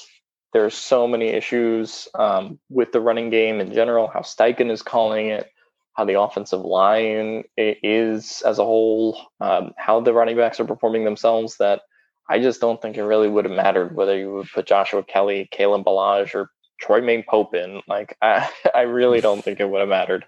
there's 0.56 0.74
so 0.74 1.06
many 1.06 1.28
issues 1.28 2.08
um, 2.16 2.58
with 2.70 2.94
the 2.94 3.02
running 3.02 3.30
game 3.30 3.60
in 3.60 3.74
general. 3.74 4.08
How 4.08 4.22
Steichen 4.22 4.72
is 4.72 4.82
calling 4.82 5.28
it, 5.28 5.52
how 5.96 6.06
the 6.06 6.18
offensive 6.18 6.62
line 6.62 7.44
is 7.58 8.42
as 8.42 8.58
a 8.58 8.64
whole, 8.64 9.20
um, 9.42 9.74
how 9.78 10.00
the 10.00 10.14
running 10.14 10.38
backs 10.38 10.62
are 10.62 10.66
performing 10.66 11.04
themselves. 11.04 11.58
That 11.58 11.82
I 12.30 12.40
just 12.40 12.62
don't 12.62 12.82
think 12.82 12.96
it 12.96 13.04
really 13.04 13.28
would 13.28 13.44
have 13.44 13.54
mattered 13.54 13.98
whether 13.98 14.18
you 14.18 14.32
would 14.32 14.48
put 14.48 14.66
Joshua 14.66 15.04
Kelley, 15.04 15.50
Kalen 15.52 15.84
Ballage, 15.84 16.34
or 16.34 16.50
Troymaine 16.82 17.26
Pope 17.26 17.54
in. 17.54 17.82
Like 17.86 18.18
I, 18.22 18.50
I 18.74 18.84
really 18.84 19.20
don't 19.20 19.44
think 19.44 19.60
it 19.60 19.70
would 19.70 19.82
have 19.82 19.90
mattered. 19.90 20.24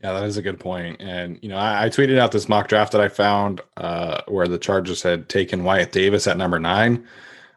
Yeah, 0.00 0.12
that 0.12 0.26
is 0.26 0.36
a 0.36 0.42
good 0.42 0.60
point. 0.60 0.98
And 1.00 1.40
you 1.42 1.48
know, 1.48 1.56
I, 1.56 1.86
I 1.86 1.88
tweeted 1.88 2.18
out 2.18 2.30
this 2.30 2.48
mock 2.48 2.68
draft 2.68 2.92
that 2.92 3.00
I 3.00 3.08
found 3.08 3.62
uh, 3.76 4.20
where 4.28 4.46
the 4.46 4.58
Chargers 4.58 5.02
had 5.02 5.28
taken 5.28 5.64
Wyatt 5.64 5.90
Davis 5.90 6.28
at 6.28 6.36
number 6.36 6.60
nine. 6.60 7.04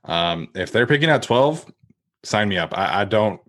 Um, 0.05 0.49
if 0.55 0.71
they're 0.71 0.87
picking 0.87 1.11
at 1.11 1.21
twelve, 1.21 1.71
sign 2.23 2.49
me 2.49 2.57
up. 2.57 2.77
I, 2.77 3.01
I, 3.01 3.05
don't, 3.05 3.41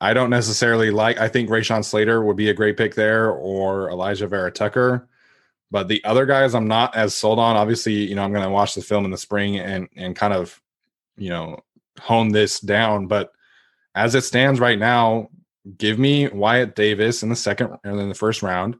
I 0.00 0.14
don't 0.14 0.30
necessarily 0.30 0.90
like. 0.90 1.18
I 1.18 1.28
think 1.28 1.48
Rashawn 1.48 1.84
Slater 1.84 2.24
would 2.24 2.36
be 2.36 2.50
a 2.50 2.54
great 2.54 2.76
pick 2.76 2.94
there, 2.94 3.30
or 3.30 3.90
Elijah 3.90 4.26
Vera-Tucker. 4.26 5.08
But 5.70 5.88
the 5.88 6.04
other 6.04 6.24
guys, 6.24 6.54
I'm 6.54 6.68
not 6.68 6.94
as 6.94 7.14
sold 7.14 7.38
on. 7.38 7.56
Obviously, 7.56 7.94
you 7.94 8.14
know, 8.14 8.22
I'm 8.22 8.32
going 8.32 8.44
to 8.44 8.50
watch 8.50 8.74
the 8.74 8.82
film 8.82 9.04
in 9.04 9.10
the 9.10 9.18
spring 9.18 9.58
and 9.58 9.88
and 9.96 10.14
kind 10.14 10.32
of, 10.32 10.60
you 11.16 11.30
know, 11.30 11.58
hone 12.00 12.28
this 12.28 12.60
down. 12.60 13.08
But 13.08 13.32
as 13.96 14.14
it 14.14 14.22
stands 14.22 14.60
right 14.60 14.78
now, 14.78 15.30
give 15.76 15.98
me 15.98 16.28
Wyatt 16.28 16.76
Davis 16.76 17.24
in 17.24 17.28
the 17.28 17.34
second 17.34 17.76
and 17.82 17.98
in 17.98 18.08
the 18.08 18.14
first 18.14 18.42
round. 18.42 18.76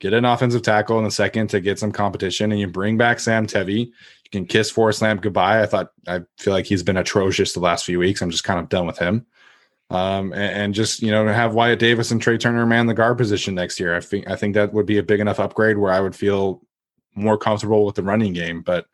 Get 0.00 0.14
an 0.14 0.24
offensive 0.24 0.62
tackle 0.62 0.98
in 0.98 1.04
the 1.04 1.12
second 1.12 1.46
to 1.50 1.60
get 1.60 1.78
some 1.78 1.92
competition, 1.92 2.50
and 2.50 2.60
you 2.60 2.66
bring 2.66 2.96
back 2.98 3.20
Sam 3.20 3.46
Tevi. 3.46 3.92
Can 4.32 4.46
kiss 4.46 4.70
Forrest 4.70 5.02
Lamp 5.02 5.20
goodbye. 5.22 5.62
I 5.62 5.66
thought 5.66 5.92
I 6.08 6.20
feel 6.38 6.52
like 6.52 6.64
he's 6.64 6.82
been 6.82 6.96
atrocious 6.96 7.52
the 7.52 7.60
last 7.60 7.84
few 7.84 7.98
weeks. 7.98 8.22
I'm 8.22 8.30
just 8.30 8.44
kind 8.44 8.58
of 8.58 8.68
done 8.68 8.86
with 8.86 8.98
him. 8.98 9.26
Um, 9.90 10.32
and, 10.32 10.62
and, 10.62 10.74
just 10.74 11.02
you 11.02 11.10
know 11.10 11.26
have 11.26 11.54
Wyatt 11.54 11.78
Davis 11.78 12.10
and 12.10 12.20
Trai 12.20 12.40
Turner 12.40 12.64
man 12.64 12.86
the 12.86 12.94
guard 12.94 13.18
position 13.18 13.54
next 13.54 13.78
year. 13.78 13.94
I 13.94 14.00
think 14.00 14.28
I 14.28 14.36
think 14.36 14.54
that 14.54 14.72
would 14.72 14.86
be 14.86 14.96
a 14.96 15.02
big 15.02 15.20
enough 15.20 15.38
upgrade 15.38 15.76
where 15.76 15.92
I 15.92 16.00
would 16.00 16.16
feel 16.16 16.62
more 17.14 17.36
comfortable 17.36 17.84
with 17.84 17.94
the 17.94 18.02
running 18.02 18.32
game. 18.32 18.62
But 18.62 18.86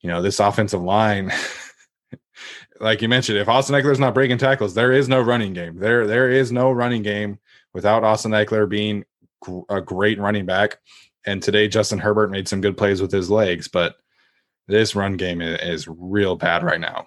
you 0.00 0.08
know 0.08 0.22
this 0.22 0.38
offensive 0.38 0.80
line 0.82 1.32
like 2.80 3.02
you 3.02 3.08
mentioned, 3.08 3.38
if 3.38 3.48
Austin 3.48 3.74
Ekeler's 3.74 4.00
not 4.00 4.14
breaking 4.14 4.38
tackles, 4.38 4.74
there 4.74 4.92
is 4.92 5.08
no 5.08 5.20
running 5.20 5.52
game. 5.52 5.76
There, 5.76 6.06
there 6.06 6.30
is 6.30 6.52
no 6.52 6.70
running 6.70 7.02
game 7.02 7.38
without 7.72 8.04
Austin 8.04 8.32
Ekeler 8.32 8.68
being 8.68 9.04
a 9.68 9.80
great 9.80 10.18
running 10.18 10.46
back. 10.46 10.78
And 11.24 11.42
today, 11.42 11.68
Justin 11.68 11.98
Herbert 11.98 12.30
made 12.30 12.48
some 12.48 12.60
good 12.60 12.76
plays 12.76 13.02
with 13.02 13.10
his 13.10 13.30
legs, 13.30 13.68
but 13.68 13.96
this 14.68 14.94
run 14.94 15.16
game 15.16 15.40
is, 15.40 15.60
is 15.60 15.88
real 15.88 16.36
bad 16.36 16.62
right 16.62 16.80
now. 16.80 17.06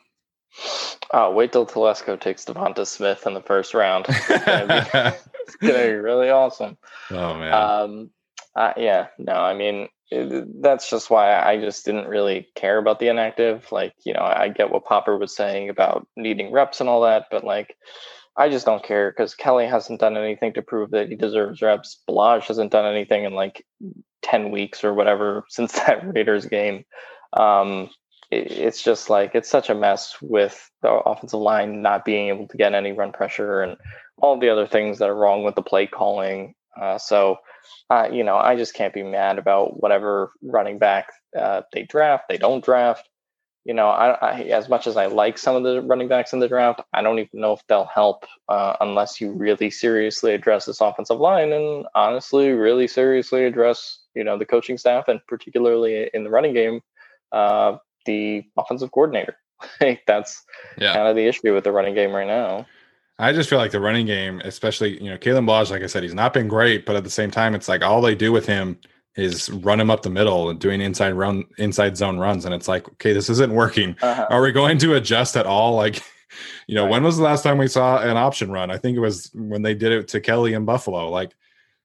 Oh, 1.11 1.31
wait 1.31 1.51
till 1.51 1.65
Telesco 1.65 2.19
takes 2.19 2.45
Devonta 2.45 2.85
Smith 2.85 3.25
in 3.25 3.33
the 3.33 3.41
first 3.41 3.73
round. 3.73 4.05
It's 4.09 4.27
gonna 4.27 4.67
be, 4.67 4.99
it's 5.41 5.55
gonna 5.55 5.73
be 5.73 5.93
really 5.93 6.29
awesome. 6.29 6.77
Oh 7.11 7.33
man. 7.35 7.53
Um, 7.53 8.09
uh, 8.55 8.73
yeah, 8.77 9.07
no, 9.17 9.33
I 9.33 9.53
mean, 9.53 9.87
it, 10.11 10.61
that's 10.61 10.89
just 10.89 11.09
why 11.09 11.39
I 11.39 11.59
just 11.59 11.85
didn't 11.85 12.07
really 12.07 12.47
care 12.55 12.77
about 12.77 12.99
the 12.99 13.07
inactive. 13.07 13.71
Like, 13.71 13.93
you 14.05 14.13
know, 14.13 14.21
I 14.21 14.49
get 14.49 14.71
what 14.71 14.85
Popper 14.85 15.17
was 15.17 15.35
saying 15.35 15.69
about 15.69 16.07
needing 16.15 16.51
reps 16.51 16.79
and 16.79 16.89
all 16.89 17.01
that, 17.01 17.25
but 17.31 17.43
like, 17.43 17.75
I 18.35 18.49
just 18.49 18.65
don't 18.65 18.83
care 18.83 19.11
because 19.11 19.35
Kelley 19.35 19.67
hasn't 19.67 19.99
done 19.99 20.17
anything 20.17 20.53
to 20.53 20.61
prove 20.61 20.91
that 20.91 21.09
he 21.09 21.15
deserves 21.15 21.61
reps. 21.61 22.01
Ballage 22.09 22.47
hasn't 22.47 22.71
done 22.71 22.85
anything 22.85 23.23
in 23.23 23.33
like 23.33 23.65
10 24.23 24.51
weeks 24.51 24.83
or 24.83 24.93
whatever 24.93 25.43
since 25.49 25.73
that 25.87 26.13
Raiders 26.13 26.45
game. 26.45 26.85
Um, 27.33 27.89
it, 28.31 28.51
it's 28.51 28.81
just 28.81 29.09
like, 29.09 29.35
it's 29.35 29.49
such 29.49 29.69
a 29.69 29.75
mess 29.75 30.15
with 30.21 30.69
the 30.81 30.89
offensive 30.91 31.39
line 31.39 31.81
not 31.81 32.05
being 32.05 32.29
able 32.29 32.47
to 32.47 32.57
get 32.57 32.73
any 32.73 32.91
run 32.91 33.11
pressure 33.11 33.61
and 33.61 33.77
all 34.17 34.39
the 34.39 34.49
other 34.49 34.67
things 34.67 34.99
that 34.99 35.09
are 35.09 35.15
wrong 35.15 35.43
with 35.43 35.55
the 35.55 35.61
play 35.61 35.87
calling. 35.87 36.53
Uh, 36.79 36.97
so, 36.97 37.37
uh, 37.89 38.07
you 38.11 38.23
know, 38.23 38.37
I 38.37 38.55
just 38.55 38.73
can't 38.73 38.93
be 38.93 39.03
mad 39.03 39.37
about 39.37 39.81
whatever 39.81 40.31
running 40.41 40.77
back 40.79 41.07
uh, 41.37 41.61
they 41.73 41.83
draft, 41.83 42.25
they 42.29 42.37
don't 42.37 42.63
draft. 42.63 43.09
you 43.65 43.73
know, 43.73 43.87
I, 43.89 44.13
I, 44.13 44.41
as 44.45 44.69
much 44.69 44.87
as 44.87 44.97
I 44.97 45.07
like 45.07 45.37
some 45.37 45.55
of 45.55 45.63
the 45.63 45.81
running 45.81 46.07
backs 46.07 46.33
in 46.33 46.39
the 46.39 46.47
draft, 46.47 46.81
I 46.93 47.01
don't 47.01 47.19
even 47.19 47.41
know 47.41 47.53
if 47.53 47.61
they'll 47.67 47.85
help 47.85 48.25
uh, 48.47 48.75
unless 48.81 49.19
you 49.19 49.31
really 49.31 49.69
seriously 49.69 50.33
address 50.33 50.65
this 50.65 50.81
offensive 50.81 51.19
line 51.19 51.51
and 51.51 51.85
honestly, 51.93 52.49
really 52.49 52.87
seriously 52.87 53.45
address 53.45 53.99
you 54.15 54.23
know 54.23 54.37
the 54.37 54.45
coaching 54.45 54.77
staff 54.77 55.07
and 55.07 55.19
particularly 55.27 56.09
in 56.13 56.23
the 56.23 56.29
running 56.29 56.53
game, 56.53 56.81
uh, 57.31 57.77
the 58.05 58.43
offensive 58.57 58.91
coordinator. 58.91 59.37
like 59.81 60.03
that's 60.07 60.43
yeah. 60.77 60.93
kind 60.93 61.07
of 61.07 61.15
the 61.15 61.27
issue 61.27 61.53
with 61.53 61.63
the 61.63 61.71
running 61.71 61.95
game 61.95 62.11
right 62.11 62.27
now. 62.27 62.65
I 63.21 63.33
just 63.33 63.49
feel 63.49 63.59
like 63.59 63.71
the 63.71 63.81
running 63.81 64.05
game, 64.05 64.41
especially 64.45 65.01
you 65.03 65.09
know, 65.09 65.17
Kalen 65.17 65.45
Ballage, 65.45 65.71
like 65.71 65.83
I 65.83 65.87
said, 65.87 66.03
he's 66.03 66.13
not 66.13 66.33
been 66.33 66.47
great, 66.47 66.85
but 66.85 66.95
at 66.95 67.03
the 67.03 67.09
same 67.09 67.29
time, 67.29 67.53
it's 67.53 67.67
like 67.67 67.83
all 67.83 68.01
they 68.01 68.15
do 68.15 68.31
with 68.31 68.45
him 68.45 68.79
is 69.15 69.49
run 69.49 69.79
him 69.79 69.89
up 69.89 70.01
the 70.01 70.09
middle 70.09 70.49
and 70.49 70.59
doing 70.59 70.81
inside 70.81 71.11
run 71.11 71.43
inside 71.57 71.97
zone 71.97 72.17
runs 72.17 72.45
and 72.45 72.53
it's 72.53 72.67
like 72.67 72.87
okay 72.87 73.11
this 73.11 73.29
isn't 73.29 73.53
working 73.53 73.95
uh-huh. 74.01 74.27
are 74.29 74.41
we 74.41 74.51
going 74.51 74.77
to 74.77 74.95
adjust 74.95 75.35
at 75.35 75.45
all 75.45 75.75
like 75.75 76.01
you 76.67 76.75
know 76.75 76.83
right. 76.83 76.91
when 76.91 77.03
was 77.03 77.17
the 77.17 77.23
last 77.23 77.43
time 77.43 77.57
we 77.57 77.67
saw 77.67 77.99
an 77.99 78.17
option 78.17 78.51
run 78.51 78.71
i 78.71 78.77
think 78.77 78.95
it 78.95 79.01
was 79.01 79.31
when 79.33 79.61
they 79.61 79.73
did 79.73 79.91
it 79.91 80.07
to 80.07 80.21
kelley 80.21 80.53
in 80.53 80.63
buffalo 80.63 81.09
like 81.09 81.35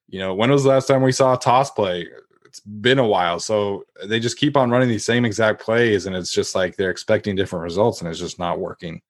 you 0.07 0.19
know 0.19 0.33
when 0.33 0.51
was 0.51 0.63
the 0.63 0.69
last 0.69 0.87
time 0.87 1.01
we 1.01 1.11
saw 1.11 1.33
a 1.33 1.39
toss 1.39 1.71
play 1.71 2.07
it's 2.55 2.61
been 2.61 2.99
a 2.99 3.07
while 3.07 3.39
so 3.39 3.83
they 4.05 4.19
just 4.19 4.37
keep 4.37 4.55
on 4.55 4.69
running 4.69 4.87
these 4.87 5.05
same 5.05 5.25
exact 5.25 5.61
plays 5.61 6.05
and 6.05 6.15
it's 6.15 6.31
just 6.31 6.55
like 6.55 6.75
they're 6.75 6.89
expecting 6.89 7.35
different 7.35 7.63
results 7.63 7.99
and 7.99 8.09
it's 8.09 8.19
just 8.19 8.39
not 8.39 8.59
working 8.59 9.01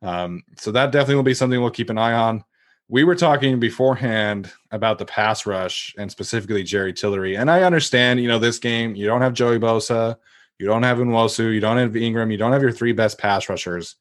um, 0.00 0.44
so 0.56 0.70
that 0.70 0.92
definitely 0.92 1.16
will 1.16 1.22
be 1.24 1.34
something 1.34 1.60
we'll 1.60 1.70
keep 1.70 1.90
an 1.90 1.98
eye 1.98 2.12
on 2.12 2.44
we 2.88 3.04
were 3.04 3.16
talking 3.16 3.60
beforehand 3.60 4.52
about 4.70 4.98
the 4.98 5.04
pass 5.04 5.44
rush 5.44 5.94
and 5.98 6.10
specifically 6.10 6.62
Jerry 6.62 6.94
Tillery. 6.94 7.36
And 7.36 7.50
I 7.50 7.62
understand, 7.64 8.18
you 8.18 8.28
know, 8.28 8.38
this 8.38 8.58
game, 8.58 8.94
you 8.94 9.06
don't 9.06 9.20
have 9.20 9.34
Joey 9.34 9.58
Bosa, 9.58 10.16
you 10.58 10.66
don't 10.66 10.84
have 10.84 10.96
Nwosu, 10.96 11.52
you 11.52 11.60
don't 11.60 11.76
have 11.76 11.94
Ingram, 11.96 12.30
you 12.30 12.38
don't 12.38 12.52
have 12.52 12.62
your 12.62 12.72
three 12.72 12.92
best 12.92 13.18
pass 13.18 13.50
rushers. 13.50 13.96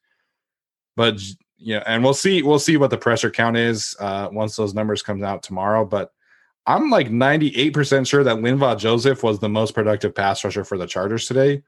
But 0.96 1.20
yeah, 1.20 1.36
you 1.58 1.76
know, 1.76 1.84
and 1.86 2.04
we'll 2.04 2.14
see, 2.14 2.42
we'll 2.44 2.60
see 2.60 2.78
what 2.78 2.90
the 2.90 2.98
pressure 2.98 3.30
count 3.30 3.58
is 3.58 3.94
uh, 4.00 4.30
once 4.32 4.56
those 4.56 4.74
numbers 4.74 5.02
comes 5.02 5.22
out 5.22 5.44
tomorrow. 5.44 5.84
But 5.84 6.12
I'm 6.68 6.90
like 6.90 7.10
98% 7.10 8.06
sure 8.06 8.26
that 8.26 8.38
Linval 8.38 8.78
Joseph 8.78 9.24
was 9.24 9.40
the 9.40 9.48
most 9.48 9.74
productive 9.74 10.14
pass 10.14 10.44
rusher 10.44 10.66
for 10.66 10.78
the 10.78 10.86
Chargers 10.86 11.26
today. 11.26 11.64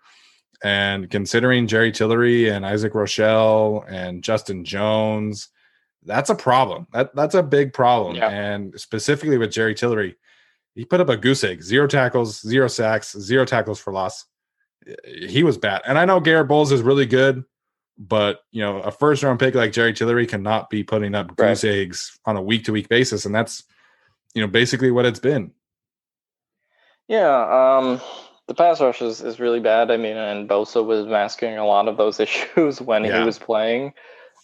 And 0.62 1.10
considering 1.10 1.68
Jerry 1.68 1.94
Tillery 1.94 2.50
and 2.50 2.66
Isaac 2.66 2.94
Rochelle 2.94 3.86
and 3.88 4.22
Justin 4.22 4.66
Jones, 4.66 5.48
that's 6.04 6.30
a 6.30 6.36
problem. 6.36 6.86
That 6.92 7.16
that's 7.16 7.36
a 7.36 7.44
big 7.44 7.72
problem. 7.72 8.18
Yeah. 8.18 8.30
And 8.30 8.78
specifically 8.78 9.38
with 9.38 9.52
Jerry 9.52 9.74
Tillery, 9.74 10.18
he 10.76 10.84
put 10.84 11.00
up 11.00 11.08
a 11.08 11.16
goose 11.16 11.46
egg: 11.46 11.62
zero 11.62 11.88
tackles, 11.88 12.42
zero 12.42 12.68
sacks, 12.68 13.18
zero 13.18 13.46
tackles 13.46 13.80
for 13.80 13.94
loss. 13.94 14.26
He 15.06 15.44
was 15.44 15.58
bad. 15.58 15.82
And 15.86 15.98
I 15.98 16.04
know 16.04 16.20
Garett 16.20 16.50
Bolles 16.50 16.74
is 16.74 16.82
really 16.82 17.06
good, 17.06 17.46
but 17.98 18.42
you 18.52 18.62
know, 18.62 18.80
a 18.80 18.92
first 18.92 19.24
round 19.24 19.40
pick 19.40 19.56
like 19.56 19.72
Jerry 19.72 19.94
Tillery 19.94 20.28
cannot 20.28 20.70
be 20.70 20.84
putting 20.84 21.16
up 21.16 21.28
right. 21.38 21.50
goose 21.50 21.64
eggs 21.64 22.20
on 22.26 22.36
a 22.36 22.42
week 22.42 22.66
to 22.66 22.74
week 22.74 22.90
basis, 22.90 23.26
and 23.26 23.34
that's 23.34 23.64
you 24.34 24.42
know 24.42 24.48
basically 24.48 24.92
what 24.92 25.06
it's 25.06 25.20
been. 25.20 25.52
Yeah, 27.08 27.78
um, 27.78 28.00
the 28.48 28.54
pass 28.54 28.80
rush 28.82 29.02
is, 29.02 29.22
is 29.22 29.40
really 29.40 29.60
bad. 29.60 29.90
I 29.90 29.98
mean, 29.98 30.16
and 30.16 30.48
Bosa 30.48 30.86
was 30.86 31.06
masking 31.08 31.58
a 31.58 31.66
lot 31.66 31.88
of 31.88 31.98
those 31.98 32.20
issues 32.20 32.82
when 32.82 33.04
yeah. 33.04 33.20
he 33.20 33.26
was 33.26 33.40
playing. 33.40 33.94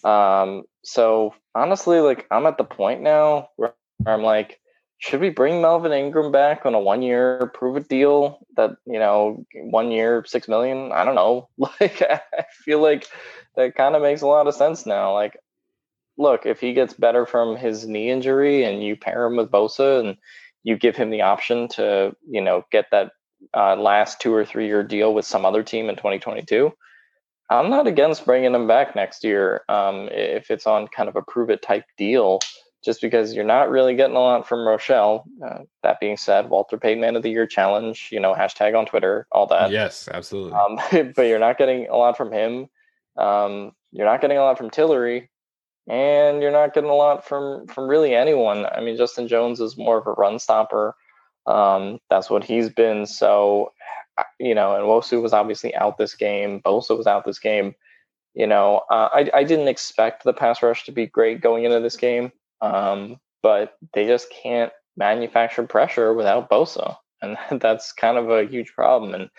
Um, 0.04 0.64
so 0.84 1.34
honestly, 1.54 2.00
like 2.00 2.28
I'm 2.32 2.46
at 2.46 2.58
the 2.58 2.64
point 2.64 3.02
now 3.02 3.50
where 3.56 3.74
I'm 4.06 4.24
like, 4.24 4.60
should 4.98 5.22
we 5.22 5.30
bring 5.30 5.62
Melvin 5.62 5.92
Ingram 5.92 6.32
back 6.32 6.66
on 6.66 6.74
a 6.74 6.80
one 6.80 7.02
year 7.02 7.52
prove 7.54 7.78
it 7.78 7.90
deal 7.90 8.40
that, 8.56 8.72
you 8.86 9.00
know, 9.00 9.46
one 9.54 9.92
year, 9.92 10.24
six 10.26 10.48
million? 10.48 10.92
I 10.92 11.04
don't 11.04 11.16
know. 11.16 11.50
Like, 11.58 12.02
I 12.02 12.46
feel 12.64 12.82
like 12.82 13.08
that 13.56 13.76
kind 13.76 13.96
of 13.96 14.02
makes 14.02 14.22
a 14.22 14.28
lot 14.28 14.48
of 14.48 14.56
sense 14.56 14.86
now. 14.86 15.14
Like, 15.14 15.38
look, 16.18 16.46
if 16.46 16.60
he 16.60 16.74
gets 16.74 16.94
better 16.94 17.26
from 17.26 17.56
his 17.56 17.88
knee 17.88 18.10
injury 18.10 18.64
and 18.64 18.84
you 18.84 18.96
pair 18.96 19.26
him 19.26 19.36
with 19.36 19.52
Bosa 19.52 20.00
and 20.00 20.18
you 20.64 20.78
give 20.78 20.96
him 20.96 21.10
the 21.10 21.22
option 21.22 21.68
to, 21.70 22.16
you 22.30 22.42
know, 22.42 22.66
get 22.72 22.86
that 22.92 23.12
uh, 23.54 23.76
last 23.76 24.20
two 24.20 24.34
or 24.34 24.46
three 24.46 24.68
year 24.68 24.84
deal 24.84 25.14
with 25.14 25.26
some 25.26 25.46
other 25.46 25.64
team 25.64 25.90
in 25.90 25.96
2022, 25.96 26.72
I'm 27.50 27.70
not 27.70 27.88
against 27.88 28.26
bringing 28.26 28.56
him 28.56 28.68
back 28.68 28.96
next 28.96 29.24
year 29.24 29.64
um, 29.70 30.10
if 30.12 30.50
it's 30.50 30.66
on 30.66 30.88
kind 30.88 31.10
of 31.10 31.16
a 31.16 31.22
prove 31.22 31.50
it 31.50 31.62
type 31.62 31.86
deal, 31.98 32.40
just 32.84 33.02
because 33.02 33.34
you're 33.34 33.44
not 33.44 33.70
really 33.70 33.96
getting 33.96 34.16
a 34.16 34.20
lot 34.20 34.48
from 34.48 34.68
Rochelle. 34.68 35.26
Uh, 35.46 35.60
that 35.84 36.00
being 36.00 36.18
said, 36.18 36.50
Walter 36.50 36.78
Payton 36.78 37.02
Man 37.02 37.16
of 37.16 37.24
the 37.24 37.30
Year 37.30 37.46
challenge, 37.46 38.10
you 38.12 38.20
know, 38.20 38.34
hashtag 38.34 38.78
on 38.78 38.86
Twitter, 38.86 39.28
all 39.32 39.46
that. 39.48 39.72
Yes, 39.72 40.10
absolutely. 40.12 40.54
Um, 40.54 41.14
but 41.16 41.24
you're 41.24 41.40
not 41.40 41.58
getting 41.58 41.88
a 41.88 41.96
lot 41.96 42.18
from 42.18 42.32
him. 42.32 42.68
Um, 43.18 43.74
you're 43.92 44.08
not 44.08 44.22
getting 44.22 44.38
a 44.38 44.42
lot 44.42 44.58
from 44.58 44.72
Tillery, 44.72 45.30
and 45.88 46.42
you're 46.42 46.52
not 46.52 46.74
getting 46.74 46.90
a 46.90 46.96
lot 46.96 47.26
from 47.26 47.68
from 47.68 47.88
really 47.88 48.16
anyone. 48.16 48.66
I 48.66 48.82
mean, 48.82 48.98
Justin 48.98 49.28
Jones 49.28 49.60
is 49.60 49.78
more 49.78 49.98
of 49.98 50.08
a 50.08 50.14
run 50.14 50.40
stopper. 50.40 50.96
Um, 51.46 52.00
that's 52.10 52.30
what 52.30 52.44
he's 52.44 52.70
been. 52.70 53.06
So 53.06 53.72
you 54.40 54.56
know, 54.56 54.76
and 54.76 54.86
Nwosu 54.86 55.22
was 55.22 55.34
obviously 55.34 55.76
out 55.76 55.98
this 55.98 56.16
game. 56.16 56.62
Bosa 56.62 56.98
was 56.98 57.08
out 57.08 57.26
this 57.26 57.40
game. 57.40 57.76
You 58.34 58.48
know, 58.48 58.82
uh, 58.90 59.10
I, 59.14 59.30
I 59.34 59.44
didn't 59.44 59.68
expect 59.68 60.24
the 60.24 60.34
pass 60.34 60.62
rush 60.62 60.86
to 60.86 60.92
be 60.92 61.06
great 61.06 61.42
going 61.42 61.64
into 61.64 61.80
this 61.80 61.96
game, 61.96 62.32
um, 62.62 63.18
but 63.42 63.78
they 63.94 64.06
just 64.06 64.30
can't 64.30 64.74
manufacture 64.98 65.64
pressure 65.64 66.14
without 66.14 66.50
Bosa, 66.50 66.98
and 67.22 67.38
that's 67.62 67.94
kind 67.94 68.18
of 68.18 68.30
a 68.30 68.46
huge 68.46 68.74
problem. 68.74 69.14
And 69.14 69.30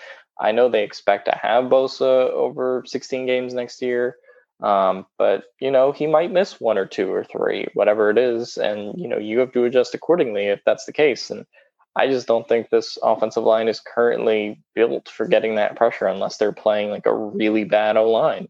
I 0.41 0.53
know 0.53 0.69
they 0.69 0.85
expect 0.85 1.27
to 1.27 1.39
have 1.41 1.65
Bosa 1.65 2.31
over 2.31 2.85
16 2.87 3.27
games 3.27 3.55
next 3.55 3.83
year, 3.83 4.17
um, 4.63 5.07
but 5.19 5.45
you 5.61 5.71
know 5.71 5.93
he 5.93 6.07
might 6.07 6.33
miss 6.33 6.61
one 6.61 6.79
or 6.79 6.87
two 6.87 7.13
or 7.13 7.25
three, 7.25 7.67
whatever 7.75 8.11
it 8.11 8.19
is, 8.19 8.57
and 8.57 8.99
you 8.99 9.09
know 9.09 9.19
you 9.19 9.39
have 9.41 9.53
to 9.53 9.65
adjust 9.65 9.95
accordingly 9.95 10.47
if 10.47 10.61
that's 10.65 10.87
the 10.87 10.93
case. 10.93 11.31
And 11.31 11.47
I 11.95 12.09
just 12.09 12.27
don't 12.27 12.47
think 12.49 12.69
this 12.69 12.99
offensive 13.03 13.45
line 13.45 13.69
is 13.69 13.81
currently 13.81 14.61
built 14.75 15.09
for 15.09 15.27
getting 15.27 15.55
that 15.57 15.77
pressure 15.77 16.07
unless 16.07 16.37
they're 16.37 16.53
playing 16.53 16.91
like 16.91 17.07
a 17.07 17.15
really 17.15 17.65
bad 17.65 17.97
O 17.97 18.11
line, 18.11 18.49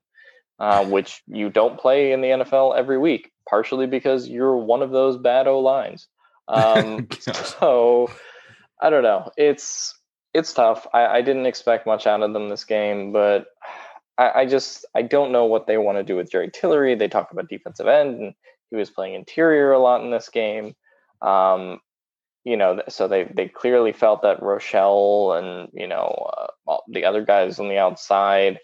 uh, 0.58 0.84
which 0.84 1.22
you 1.26 1.50
don't 1.50 1.78
play 1.78 2.12
in 2.12 2.20
the 2.20 2.28
NFL 2.28 2.76
every 2.76 2.98
week, 2.98 3.30
partially 3.48 3.86
because 3.86 4.28
you're 4.28 4.56
one 4.56 4.82
of 4.82 4.90
those 4.90 5.16
bad 5.16 5.46
O 5.46 5.60
lines. 5.60 6.08
Um, 6.48 7.08
so 7.20 8.10
I 8.80 8.90
don't 8.90 9.02
know. 9.02 9.30
It's 9.36 9.94
it's 10.34 10.52
tough. 10.52 10.86
I, 10.92 11.06
I, 11.06 11.22
didn't 11.22 11.46
expect 11.46 11.86
much 11.86 12.06
out 12.06 12.20
of 12.22 12.34
them 12.34 12.50
this 12.50 12.64
game, 12.64 13.10
but 13.10 13.46
I, 14.18 14.40
I 14.40 14.46
just 14.46 14.84
I 14.94 15.02
don't 15.02 15.32
know 15.32 15.44
what 15.44 15.66
they 15.66 15.78
want 15.78 15.98
to 15.98 16.04
do 16.04 16.16
with 16.16 16.30
Jerry 16.30 16.50
Tillery. 16.50 16.94
They 16.94 17.08
talk 17.08 17.32
about 17.32 17.48
defensive 17.48 17.86
end, 17.86 18.20
and 18.20 18.34
he 18.70 18.76
was 18.76 18.90
playing 18.90 19.14
interior 19.14 19.72
a 19.72 19.78
lot 19.78 20.02
in 20.02 20.10
this 20.10 20.28
game. 20.28 20.74
Um, 21.22 21.80
you 22.44 22.56
know, 22.56 22.80
so 22.88 23.08
they 23.08 23.24
they 23.24 23.48
clearly 23.48 23.92
felt 23.92 24.22
that 24.22 24.42
Rochelle 24.42 25.32
and 25.32 25.68
you 25.72 25.86
know 25.88 26.30
uh, 26.68 26.76
the 26.88 27.04
other 27.04 27.24
guys 27.24 27.58
on 27.58 27.68
the 27.68 27.78
outside 27.78 28.58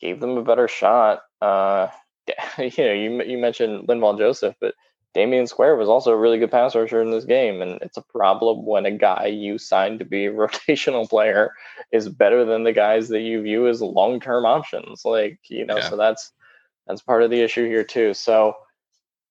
gave 0.00 0.20
them 0.20 0.36
a 0.38 0.42
better 0.42 0.68
shot. 0.68 1.20
Uh, 1.40 1.88
you 2.58 2.84
know, 2.84 2.92
you 2.92 3.22
you 3.24 3.38
mentioned 3.38 3.86
Linval 3.88 4.18
Joseph, 4.18 4.56
but 4.60 4.74
Damion 5.16 5.48
Square 5.48 5.76
was 5.76 5.88
also 5.88 6.12
a 6.12 6.16
really 6.16 6.38
good 6.38 6.50
pass 6.50 6.76
rusher 6.76 7.00
in 7.00 7.10
this 7.10 7.24
game, 7.24 7.62
and 7.62 7.80
it's 7.80 7.96
a 7.96 8.02
problem 8.02 8.66
when 8.66 8.84
a 8.84 8.90
guy 8.90 9.26
you 9.26 9.56
signed 9.56 9.98
to 10.00 10.04
be 10.04 10.26
a 10.26 10.32
rotational 10.32 11.08
player 11.08 11.52
is 11.90 12.08
better 12.08 12.44
than 12.44 12.64
the 12.64 12.72
guys 12.72 13.08
that 13.08 13.22
you 13.22 13.40
view 13.40 13.66
as 13.66 13.80
long 13.80 14.20
term 14.20 14.44
options. 14.44 15.06
Like 15.06 15.38
you 15.48 15.64
know, 15.64 15.78
yeah. 15.78 15.88
so 15.88 15.96
that's 15.96 16.32
that's 16.86 17.00
part 17.00 17.22
of 17.22 17.30
the 17.30 17.40
issue 17.40 17.66
here 17.66 17.82
too. 17.82 18.12
So 18.12 18.56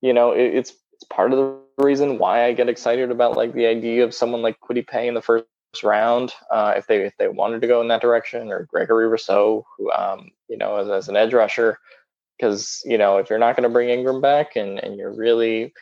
you 0.02 0.13
know, 0.13 0.32
it, 0.32 0.56
it's 0.56 0.74
it's 0.93 1.04
part 1.04 1.32
of 1.32 1.38
the 1.38 1.84
reason 1.84 2.17
why 2.17 2.45
I 2.45 2.54
get 2.54 2.69
excited 2.69 3.12
about 3.12 3.38
like 3.38 3.54
the 3.54 3.67
idea 3.67 4.04
of 4.04 4.13
someone 4.13 4.41
like 4.41 4.60
Kwity 4.60 4.88
Paye 4.88 5.08
in 5.08 5.13
the 5.13 5.21
first 5.21 5.45
round, 5.84 6.34
uh, 6.50 6.74
if 6.76 6.88
they 6.88 7.06
if 7.06 7.15
they 7.17 7.28
wanted 7.28 7.62
to 7.62 7.67
go 7.67 7.82
in 7.82 7.89
that 7.89 8.02
direction, 8.02 8.52
or 8.52 8.65
Gregory 8.71 9.08
Rousseau, 9.08 9.65
who 9.78 9.91
um, 9.91 10.32
you 10.48 10.58
know 10.58 10.78
as, 10.78 10.89
as 10.89 11.10
an 11.10 11.15
edge 11.15 11.34
rusher, 11.34 11.78
because 12.38 12.82
you 12.86 12.98
know 12.98 13.17
if 13.17 13.30
you're 13.30 13.39
not 13.39 13.56
going 13.56 13.63
to 13.63 13.74
bring 13.74 13.89
Ingram 13.89 14.21
back 14.21 14.56
and 14.56 14.80
and 14.80 14.98
you're 14.98 15.15
really 15.15 15.74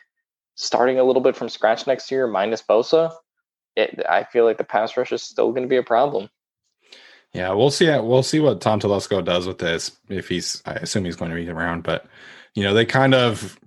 starting 0.56 1.00
a 1.00 1.04
little 1.04 1.22
bit 1.22 1.36
from 1.36 1.50
scratch 1.50 1.88
next 1.88 2.12
year 2.12 2.28
minus 2.28 2.62
Bosa, 2.62 3.12
it, 3.76 4.04
I 4.08 4.24
feel 4.24 4.46
like 4.46 4.58
the 4.58 4.64
pass 4.64 4.96
rush 4.96 5.12
is 5.12 5.24
still 5.24 5.52
going 5.52 5.64
to 5.64 5.70
be 5.70 5.78
a 5.78 5.84
problem. 5.84 6.30
Yeah, 7.34 7.52
we'll 7.54 7.72
see. 7.72 7.90
Uh, 7.90 8.04
we'll 8.04 8.22
see 8.22 8.40
what 8.40 8.62
Tom 8.62 8.80
Telesco 8.80 9.26
does 9.26 9.48
with 9.48 9.58
this. 9.58 9.98
If 10.08 10.30
he's, 10.30 10.62
I 10.68 10.74
assume 10.74 11.06
he's 11.06 11.16
going 11.16 11.32
to 11.32 11.36
be 11.36 11.50
around, 11.50 11.82
but 11.82 12.06
you 12.54 12.62
know, 12.62 12.76
they 12.76 12.86
kind 12.86 13.16
of 13.16 13.60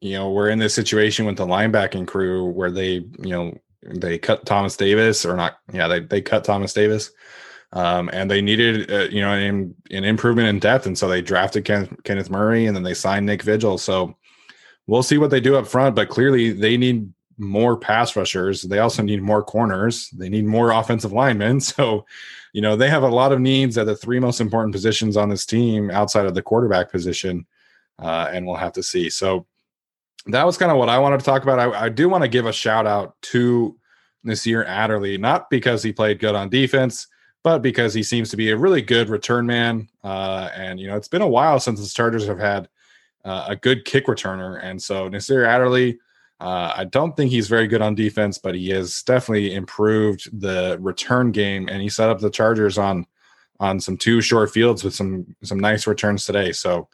you 0.00 0.14
know, 0.14 0.30
we're 0.30 0.48
in 0.48 0.58
this 0.58 0.74
situation 0.74 1.26
with 1.26 1.36
the 1.36 1.46
linebacking 1.46 2.06
crew 2.06 2.46
where 2.46 2.70
they, 2.70 3.04
you 3.18 3.30
know, 3.30 3.58
they 3.82 4.18
cut 4.18 4.46
Thomas 4.46 4.76
Davis 4.76 5.24
or 5.24 5.36
not. 5.36 5.58
Yeah, 5.72 5.88
they, 5.88 6.00
they 6.00 6.20
cut 6.20 6.44
Thomas 6.44 6.72
Davis. 6.72 7.10
Um, 7.72 8.08
and 8.12 8.30
they 8.30 8.40
needed, 8.40 8.90
uh, 8.90 9.08
you 9.10 9.20
know, 9.20 9.32
an, 9.32 9.74
an, 9.90 10.04
improvement 10.04 10.48
in 10.48 10.58
depth. 10.58 10.86
And 10.86 10.96
so 10.96 11.06
they 11.06 11.20
drafted 11.20 11.66
Ken, 11.66 11.98
Kenneth 12.02 12.30
Murray 12.30 12.64
and 12.64 12.74
then 12.74 12.82
they 12.82 12.94
signed 12.94 13.26
Nick 13.26 13.42
Vigil. 13.42 13.76
So 13.76 14.16
we'll 14.86 15.02
see 15.02 15.18
what 15.18 15.30
they 15.30 15.40
do 15.40 15.56
up 15.56 15.66
front, 15.66 15.94
but 15.94 16.08
clearly 16.08 16.50
they 16.50 16.78
need 16.78 17.12
more 17.36 17.76
pass 17.76 18.16
rushers. 18.16 18.62
They 18.62 18.78
also 18.78 19.02
need 19.02 19.22
more 19.22 19.42
corners. 19.42 20.08
They 20.10 20.28
need 20.28 20.46
more 20.46 20.70
offensive 20.70 21.12
linemen. 21.12 21.60
So, 21.78 22.06
you 22.54 22.62
know, 22.62 22.76
they 22.76 22.88
have 22.88 23.02
a 23.02 23.08
lot 23.08 23.32
of 23.32 23.40
needs 23.40 23.76
at 23.76 23.84
the 23.84 23.94
three 23.94 24.18
most 24.18 24.40
important 24.40 24.72
positions 24.72 25.18
on 25.18 25.28
this 25.28 25.44
team 25.44 25.90
outside 25.90 26.24
of 26.24 26.34
the 26.34 26.42
quarterback 26.42 26.90
position. 26.90 27.46
Uh, 27.98 28.30
and 28.32 28.46
we'll 28.46 28.56
have 28.56 28.72
to 28.72 28.82
see. 28.82 29.10
So 29.10 29.46
that 30.26 30.46
was 30.46 30.56
kind 30.56 30.72
of 30.72 30.78
what 30.78 30.88
I 30.88 30.98
wanted 30.98 31.18
to 31.18 31.24
talk 31.26 31.42
about. 31.42 31.58
I, 31.58 31.84
I 31.84 31.88
do 31.90 32.08
want 32.08 32.22
to 32.24 32.28
give 32.28 32.46
a 32.46 32.52
shout 32.52 32.86
out 32.86 33.20
to 33.22 33.76
Nasir 34.24 34.64
Adderley, 34.64 35.18
not 35.18 35.50
because 35.50 35.82
he 35.82 35.92
played 35.92 36.18
good 36.18 36.34
on 36.34 36.48
defense, 36.48 37.06
but 37.42 37.60
because 37.60 37.94
he 37.94 38.02
seems 38.02 38.30
to 38.30 38.36
be 38.36 38.50
a 38.50 38.56
really 38.56 38.82
good 38.82 39.08
return 39.08 39.46
man. 39.46 39.88
Uh, 40.02 40.50
and, 40.54 40.80
you 40.80 40.88
know, 40.88 40.96
it's 40.96 41.08
been 41.08 41.22
a 41.22 41.28
while 41.28 41.60
since 41.60 41.80
the 41.80 41.88
Chargers 41.88 42.26
have 42.26 42.38
had 42.38 42.68
uh, 43.24 43.46
a 43.48 43.56
good 43.56 43.84
kick 43.84 44.06
returner. 44.06 44.58
And 44.62 44.82
so 44.82 45.08
Nasir 45.08 45.44
Adderley, 45.44 45.98
uh, 46.40 46.72
I 46.76 46.84
don't 46.84 47.16
think 47.16 47.30
he's 47.30 47.48
very 47.48 47.66
good 47.66 47.82
on 47.82 47.94
defense, 47.94 48.38
but 48.38 48.54
he 48.54 48.70
has 48.70 49.02
definitely 49.02 49.54
improved 49.54 50.40
the 50.40 50.78
return 50.80 51.32
game, 51.32 51.68
and 51.68 51.82
he 51.82 51.88
set 51.88 52.10
up 52.10 52.20
the 52.20 52.30
Chargers 52.30 52.78
on 52.78 53.06
on 53.60 53.80
some 53.80 53.96
two 53.96 54.20
short 54.20 54.52
fields 54.52 54.84
with 54.84 54.94
some 54.94 55.34
some 55.42 55.58
nice 55.58 55.88
returns 55.88 56.24
today. 56.24 56.52
So, 56.52 56.88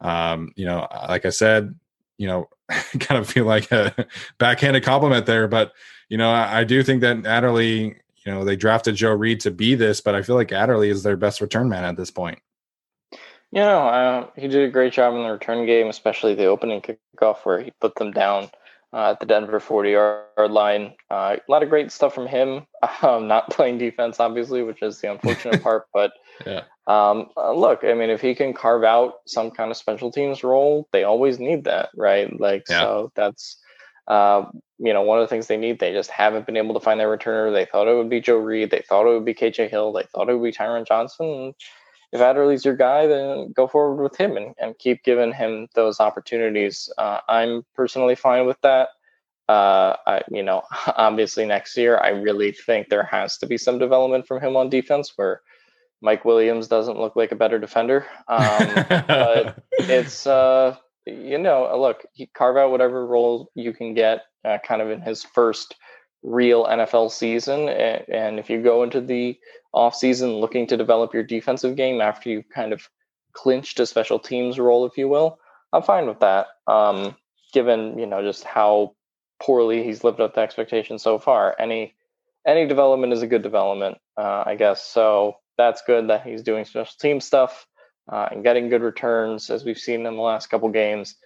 um, 0.00 0.52
you 0.56 0.64
know, 0.64 0.88
like 1.08 1.24
I 1.24 1.30
said, 1.30 1.76
you 2.16 2.26
know, 2.26 2.48
kind 2.98 3.20
of 3.20 3.30
feel 3.30 3.44
like 3.44 3.70
a 3.70 3.94
backhanded 4.38 4.82
compliment 4.82 5.26
there, 5.26 5.46
but 5.46 5.72
you 6.08 6.18
know, 6.18 6.30
I, 6.30 6.60
I 6.60 6.64
do 6.64 6.82
think 6.82 7.02
that 7.02 7.24
Adderley, 7.24 7.96
you 8.28 8.34
know, 8.34 8.44
they 8.44 8.56
drafted 8.56 8.94
Joe 8.94 9.12
Reed 9.12 9.40
to 9.40 9.50
be 9.50 9.74
this, 9.74 10.02
but 10.02 10.14
I 10.14 10.20
feel 10.20 10.34
like 10.34 10.52
Adderley 10.52 10.90
is 10.90 11.02
their 11.02 11.16
best 11.16 11.40
return 11.40 11.66
man 11.70 11.84
at 11.84 11.96
this 11.96 12.10
point. 12.10 12.38
You 13.10 13.62
know, 13.62 13.88
uh, 13.88 14.26
he 14.36 14.48
did 14.48 14.68
a 14.68 14.70
great 14.70 14.92
job 14.92 15.14
in 15.14 15.22
the 15.22 15.30
return 15.30 15.64
game, 15.64 15.88
especially 15.88 16.34
the 16.34 16.44
opening 16.44 16.82
kickoff 16.82 17.38
where 17.44 17.58
he 17.58 17.72
put 17.80 17.94
them 17.94 18.10
down 18.12 18.50
uh, 18.92 19.12
at 19.12 19.20
the 19.20 19.24
Denver 19.24 19.60
40 19.60 19.90
yard 19.92 20.50
line. 20.50 20.92
Uh, 21.10 21.36
a 21.38 21.50
lot 21.50 21.62
of 21.62 21.70
great 21.70 21.90
stuff 21.90 22.14
from 22.14 22.26
him. 22.26 22.66
Um, 23.02 23.26
not 23.26 23.50
playing 23.50 23.78
defense, 23.78 24.20
obviously, 24.20 24.62
which 24.62 24.82
is 24.82 25.00
the 25.00 25.10
unfortunate 25.10 25.62
part. 25.64 25.86
But 25.92 26.12
yeah. 26.46 26.62
um, 26.86 27.30
uh, 27.36 27.52
look, 27.52 27.82
I 27.82 27.94
mean, 27.94 28.08
if 28.08 28.20
he 28.20 28.34
can 28.34 28.52
carve 28.52 28.84
out 28.84 29.14
some 29.26 29.50
kind 29.50 29.72
of 29.72 29.76
special 29.76 30.12
teams 30.12 30.44
role, 30.44 30.86
they 30.92 31.02
always 31.02 31.40
need 31.40 31.64
that, 31.64 31.88
right? 31.96 32.38
Like, 32.38 32.64
yeah. 32.68 32.82
so 32.82 33.12
that's. 33.16 33.56
Uh, 34.08 34.46
you 34.78 34.92
know, 34.92 35.02
one 35.02 35.18
of 35.18 35.22
the 35.22 35.28
things 35.28 35.46
they 35.46 35.56
need, 35.56 35.78
they 35.78 35.92
just 35.92 36.10
haven't 36.10 36.46
been 36.46 36.56
able 36.56 36.74
to 36.74 36.80
find 36.80 36.98
their 36.98 37.14
returner. 37.14 37.52
They 37.52 37.66
thought 37.66 37.88
it 37.88 37.96
would 37.96 38.08
be 38.08 38.20
Joe 38.20 38.38
Reed. 38.38 38.70
They 38.70 38.82
thought 38.88 39.06
it 39.06 39.12
would 39.12 39.24
be 39.24 39.34
KJ 39.34 39.70
Hill. 39.70 39.92
They 39.92 40.04
thought 40.14 40.30
it 40.30 40.34
would 40.34 40.44
be 40.44 40.56
Tyron 40.56 40.86
Johnson 40.86 41.54
if 42.12 42.20
Adderley's 42.20 42.64
your 42.64 42.76
guy, 42.76 43.06
then 43.06 43.52
go 43.52 43.66
forward 43.66 44.02
with 44.02 44.16
him 44.16 44.36
and, 44.36 44.54
and 44.58 44.78
keep 44.78 45.02
giving 45.02 45.32
him 45.32 45.68
those 45.74 46.00
opportunities. 46.00 46.90
Uh, 46.96 47.20
I'm 47.28 47.64
personally 47.74 48.14
fine 48.14 48.46
with 48.46 48.60
that. 48.62 48.88
Uh, 49.48 49.96
I, 50.06 50.22
you 50.30 50.42
know, 50.42 50.62
obviously 50.86 51.44
next 51.44 51.76
year, 51.76 51.98
I 51.98 52.08
really 52.08 52.52
think 52.52 52.88
there 52.88 53.04
has 53.04 53.38
to 53.38 53.46
be 53.46 53.58
some 53.58 53.78
development 53.78 54.26
from 54.26 54.40
him 54.40 54.56
on 54.56 54.70
defense 54.70 55.12
where 55.16 55.42
Mike 56.00 56.24
Williams 56.24 56.68
doesn't 56.68 56.98
look 56.98 57.16
like 57.16 57.32
a 57.32 57.36
better 57.36 57.58
defender. 57.58 58.06
Um, 58.28 58.84
but 58.88 59.62
it's, 59.78 60.26
uh, 60.26 60.76
you 61.08 61.38
know, 61.38 61.76
look, 61.78 62.04
he 62.12 62.26
carve 62.26 62.56
out 62.56 62.70
whatever 62.70 63.06
role 63.06 63.50
you 63.54 63.72
can 63.72 63.94
get 63.94 64.22
uh, 64.44 64.58
kind 64.66 64.82
of 64.82 64.90
in 64.90 65.00
his 65.00 65.22
first 65.22 65.74
real 66.22 66.66
NFL 66.66 67.10
season. 67.10 67.68
And, 67.68 68.04
and 68.08 68.38
if 68.38 68.50
you 68.50 68.62
go 68.62 68.82
into 68.82 69.00
the 69.00 69.38
offseason 69.74 70.40
looking 70.40 70.66
to 70.68 70.76
develop 70.76 71.14
your 71.14 71.22
defensive 71.22 71.76
game 71.76 72.00
after 72.00 72.30
you've 72.30 72.48
kind 72.48 72.72
of 72.72 72.88
clinched 73.32 73.80
a 73.80 73.86
special 73.86 74.18
teams 74.18 74.58
role, 74.58 74.86
if 74.86 74.96
you 74.96 75.08
will, 75.08 75.38
I'm 75.72 75.82
fine 75.82 76.06
with 76.06 76.20
that. 76.20 76.46
Um, 76.66 77.16
given 77.52 77.98
you 77.98 78.06
know 78.06 78.22
just 78.22 78.44
how 78.44 78.94
poorly 79.40 79.82
he's 79.82 80.04
lived 80.04 80.20
up 80.20 80.34
to 80.34 80.40
expectations 80.40 81.02
so 81.02 81.18
far, 81.18 81.54
any 81.58 81.94
any 82.46 82.66
development 82.66 83.12
is 83.12 83.22
a 83.22 83.26
good 83.26 83.42
development, 83.42 83.98
uh, 84.16 84.44
I 84.46 84.54
guess. 84.56 84.84
So 84.84 85.36
that's 85.56 85.82
good 85.86 86.08
that 86.08 86.24
he's 86.24 86.42
doing 86.42 86.64
special 86.64 86.94
team 86.98 87.20
stuff 87.20 87.66
uh, 88.08 88.28
and 88.30 88.42
getting 88.42 88.68
good 88.68 88.82
returns 88.82 89.50
as 89.50 89.64
we've 89.64 89.78
seen 89.78 90.06
in 90.06 90.14
the 90.14 90.22
last 90.22 90.48
couple 90.48 90.68
games 90.68 91.16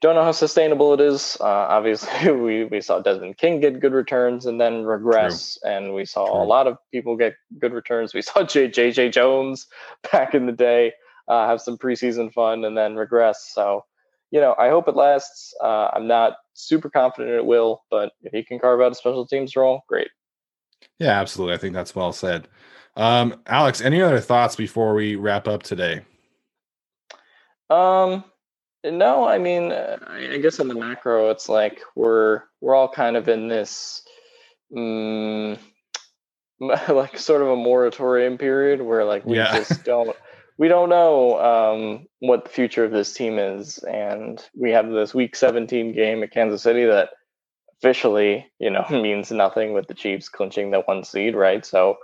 don't 0.00 0.14
know 0.14 0.22
how 0.22 0.32
sustainable 0.32 0.94
it 0.94 1.00
is. 1.00 1.36
Uh, 1.40 1.44
obviously, 1.44 2.30
we, 2.32 2.64
we 2.64 2.80
saw 2.80 3.00
Desmond 3.00 3.36
King 3.38 3.60
get 3.60 3.80
good 3.80 3.92
returns 3.92 4.46
and 4.46 4.60
then 4.60 4.84
regress, 4.84 5.58
True. 5.60 5.70
and 5.70 5.94
we 5.94 6.04
saw 6.04 6.26
True. 6.26 6.42
a 6.42 6.44
lot 6.44 6.66
of 6.66 6.78
people 6.92 7.16
get 7.16 7.34
good 7.58 7.72
returns. 7.72 8.14
We 8.14 8.22
saw 8.22 8.44
J, 8.44 8.68
JJ 8.68 9.12
Jones 9.12 9.66
back 10.12 10.34
in 10.34 10.46
the 10.46 10.52
day 10.52 10.92
uh, 11.26 11.46
have 11.46 11.60
some 11.60 11.76
preseason 11.76 12.32
fun 12.32 12.64
and 12.64 12.76
then 12.76 12.96
regress. 12.96 13.50
So, 13.52 13.84
you 14.30 14.40
know, 14.40 14.54
I 14.58 14.68
hope 14.68 14.88
it 14.88 14.96
lasts. 14.96 15.54
Uh, 15.62 15.88
I'm 15.92 16.06
not 16.06 16.36
super 16.54 16.90
confident 16.90 17.34
it 17.34 17.44
will, 17.44 17.82
but 17.90 18.12
if 18.22 18.32
he 18.32 18.44
can 18.44 18.58
carve 18.58 18.80
out 18.80 18.92
a 18.92 18.94
special 18.94 19.26
teams 19.26 19.56
role, 19.56 19.82
great. 19.88 20.08
Yeah, 20.98 21.20
absolutely. 21.20 21.54
I 21.54 21.58
think 21.58 21.74
that's 21.74 21.94
well 21.94 22.12
said. 22.12 22.48
Um, 22.96 23.40
Alex, 23.46 23.80
any 23.80 24.00
other 24.00 24.20
thoughts 24.20 24.56
before 24.56 24.94
we 24.94 25.16
wrap 25.16 25.48
up 25.48 25.62
today? 25.62 26.02
Um, 27.70 28.24
no, 28.84 29.26
I 29.26 29.38
mean, 29.38 29.72
uh, 29.72 29.98
I 30.08 30.38
guess 30.38 30.58
in 30.58 30.68
the 30.68 30.74
macro, 30.74 31.30
it's 31.30 31.48
like 31.48 31.80
we're 31.96 32.42
we're 32.60 32.74
all 32.74 32.88
kind 32.88 33.16
of 33.16 33.28
in 33.28 33.48
this, 33.48 34.02
mm, 34.74 35.58
like 36.60 37.18
sort 37.18 37.42
of 37.42 37.48
a 37.48 37.56
moratorium 37.56 38.38
period 38.38 38.80
where 38.80 39.04
like 39.04 39.24
we 39.24 39.36
yeah. 39.36 39.56
just 39.56 39.84
don't 39.84 40.16
we 40.58 40.68
don't 40.68 40.88
know 40.88 41.38
um, 41.40 42.06
what 42.20 42.44
the 42.44 42.50
future 42.50 42.84
of 42.84 42.92
this 42.92 43.14
team 43.14 43.38
is, 43.38 43.78
and 43.78 44.42
we 44.54 44.70
have 44.70 44.90
this 44.90 45.14
Week 45.14 45.36
17 45.36 45.92
game 45.92 46.22
at 46.22 46.32
Kansas 46.32 46.62
City 46.62 46.84
that 46.84 47.10
officially, 47.78 48.46
you 48.58 48.70
know, 48.70 48.84
means 48.90 49.30
nothing 49.30 49.72
with 49.72 49.86
the 49.86 49.94
Chiefs 49.94 50.28
clinching 50.28 50.70
the 50.70 50.80
one 50.80 51.04
seed, 51.04 51.34
right? 51.34 51.64
So, 51.64 51.98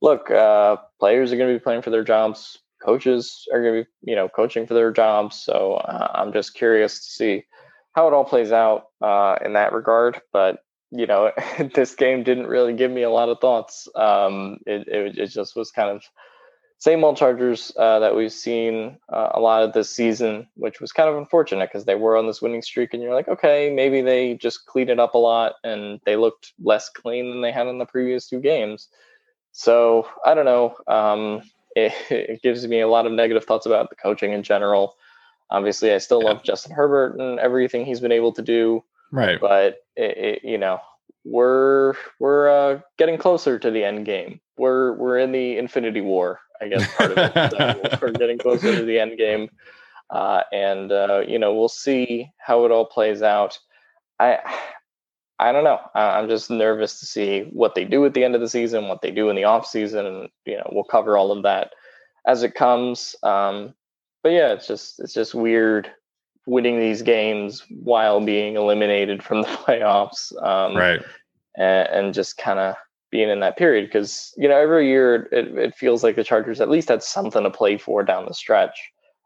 look, 0.00 0.30
uh, 0.30 0.76
players 0.98 1.32
are 1.32 1.36
going 1.36 1.52
to 1.52 1.58
be 1.58 1.62
playing 1.62 1.82
for 1.82 1.90
their 1.90 2.04
jobs 2.04 2.58
coaches 2.82 3.46
are 3.52 3.62
going 3.62 3.74
to 3.74 3.84
be, 3.84 4.10
you 4.10 4.16
know, 4.16 4.28
coaching 4.28 4.66
for 4.66 4.74
their 4.74 4.92
jobs. 4.92 5.36
So 5.36 5.74
uh, 5.74 6.12
I'm 6.14 6.32
just 6.32 6.54
curious 6.54 6.98
to 6.98 7.10
see 7.12 7.44
how 7.92 8.08
it 8.08 8.14
all 8.14 8.24
plays 8.24 8.52
out 8.52 8.84
uh, 9.00 9.36
in 9.44 9.54
that 9.54 9.72
regard. 9.72 10.20
But 10.32 10.58
you 10.90 11.06
know, 11.06 11.32
this 11.74 11.94
game 11.94 12.22
didn't 12.22 12.46
really 12.46 12.74
give 12.74 12.90
me 12.90 13.02
a 13.02 13.10
lot 13.10 13.28
of 13.28 13.38
thoughts. 13.40 13.88
Um, 13.94 14.58
it, 14.66 14.88
it, 14.88 15.18
it 15.18 15.26
just 15.28 15.56
was 15.56 15.70
kind 15.70 15.90
of 15.90 16.02
same 16.78 17.04
old 17.04 17.18
Chargers 17.18 17.72
uh, 17.78 17.98
that 17.98 18.16
we've 18.16 18.32
seen 18.32 18.98
uh, 19.12 19.32
a 19.34 19.40
lot 19.40 19.62
of 19.62 19.74
this 19.74 19.94
season, 19.94 20.48
which 20.54 20.80
was 20.80 20.92
kind 20.92 21.10
of 21.10 21.16
unfortunate 21.16 21.68
because 21.70 21.84
they 21.84 21.94
were 21.94 22.16
on 22.16 22.26
this 22.26 22.40
winning 22.40 22.62
streak, 22.62 22.94
and 22.94 23.02
you're 23.02 23.14
like, 23.14 23.28
okay, 23.28 23.70
maybe 23.70 24.00
they 24.00 24.34
just 24.34 24.64
cleaned 24.64 24.88
it 24.88 24.98
up 24.98 25.14
a 25.14 25.18
lot 25.18 25.56
and 25.62 26.00
they 26.06 26.16
looked 26.16 26.54
less 26.58 26.88
clean 26.88 27.30
than 27.30 27.42
they 27.42 27.52
had 27.52 27.66
in 27.66 27.78
the 27.78 27.84
previous 27.84 28.26
two 28.26 28.40
games. 28.40 28.88
So 29.52 30.08
I 30.24 30.32
don't 30.32 30.46
know. 30.46 30.74
Um, 30.86 31.42
it, 31.76 31.92
it, 32.10 32.42
gives 32.42 32.66
me 32.66 32.80
a 32.80 32.88
lot 32.88 33.06
of 33.06 33.12
negative 33.12 33.44
thoughts 33.44 33.66
about 33.66 33.90
the 33.90 33.96
coaching 33.96 34.32
in 34.32 34.42
general. 34.42 34.96
Obviously, 35.50 35.92
I 35.92 35.98
still 35.98 36.22
yeah. 36.22 36.28
love 36.28 36.42
Justin 36.42 36.72
Herbert 36.72 37.18
and 37.18 37.38
everything 37.40 37.84
he's 37.84 38.00
been 38.00 38.12
able 38.12 38.32
to 38.32 38.42
do. 38.42 38.84
Right. 39.10 39.40
But 39.40 39.78
it, 39.96 40.16
it, 40.16 40.44
you 40.44 40.58
know, 40.58 40.80
we're 41.24 41.94
we're 42.18 42.48
uh, 42.48 42.80
getting 42.98 43.18
closer 43.18 43.58
to 43.58 43.70
the 43.70 43.84
end 43.84 44.06
game. 44.06 44.40
We're 44.56 44.94
we're 44.94 45.18
in 45.18 45.32
the 45.32 45.58
Infinity 45.58 46.00
War, 46.00 46.40
I 46.60 46.68
guess. 46.68 46.94
Part 46.94 47.12
of 47.12 47.18
it. 47.18 47.98
we're 48.02 48.12
getting 48.12 48.38
closer 48.38 48.76
to 48.76 48.84
the 48.84 49.00
end 49.00 49.18
game, 49.18 49.50
uh, 50.10 50.42
and 50.52 50.92
uh, 50.92 51.22
you 51.26 51.38
know, 51.38 51.54
we'll 51.54 51.68
see 51.68 52.30
how 52.38 52.64
it 52.64 52.70
all 52.70 52.86
plays 52.86 53.22
out. 53.22 53.58
I 54.20 54.38
I 55.40 55.52
don't 55.52 55.64
know. 55.64 55.80
I'm 55.94 56.28
just 56.28 56.50
nervous 56.50 57.00
to 57.00 57.06
see 57.06 57.48
what 57.52 57.74
they 57.74 57.86
do 57.86 58.04
at 58.04 58.12
the 58.12 58.24
end 58.24 58.34
of 58.34 58.42
the 58.42 58.48
season, 58.48 58.88
what 58.88 59.00
they 59.00 59.10
do 59.10 59.30
in 59.30 59.36
the 59.36 59.44
off 59.44 59.66
season, 59.66 60.04
and 60.04 60.28
you 60.44 60.56
know 60.56 60.68
we'll 60.70 60.84
cover 60.84 61.16
all 61.16 61.32
of 61.32 61.42
that 61.44 61.72
as 62.26 62.42
it 62.42 62.54
comes. 62.54 63.16
Um, 63.22 63.74
but 64.22 64.32
yeah, 64.32 64.52
it's 64.52 64.66
just 64.66 65.00
it's 65.00 65.14
just 65.14 65.34
weird 65.34 65.90
winning 66.46 66.78
these 66.78 67.00
games 67.00 67.64
while 67.70 68.20
being 68.20 68.56
eliminated 68.56 69.22
from 69.22 69.40
the 69.40 69.48
playoffs, 69.48 70.30
um, 70.42 70.76
right? 70.76 71.00
And, 71.56 71.88
and 71.88 72.14
just 72.14 72.36
kind 72.36 72.58
of 72.58 72.74
being 73.10 73.30
in 73.30 73.40
that 73.40 73.56
period 73.56 73.86
because 73.86 74.34
you 74.36 74.46
know 74.46 74.58
every 74.58 74.88
year 74.88 75.26
it, 75.32 75.56
it 75.56 75.74
feels 75.74 76.04
like 76.04 76.16
the 76.16 76.24
Chargers 76.24 76.60
at 76.60 76.68
least 76.68 76.90
had 76.90 77.02
something 77.02 77.44
to 77.44 77.50
play 77.50 77.78
for 77.78 78.02
down 78.02 78.26
the 78.26 78.34
stretch. 78.34 78.78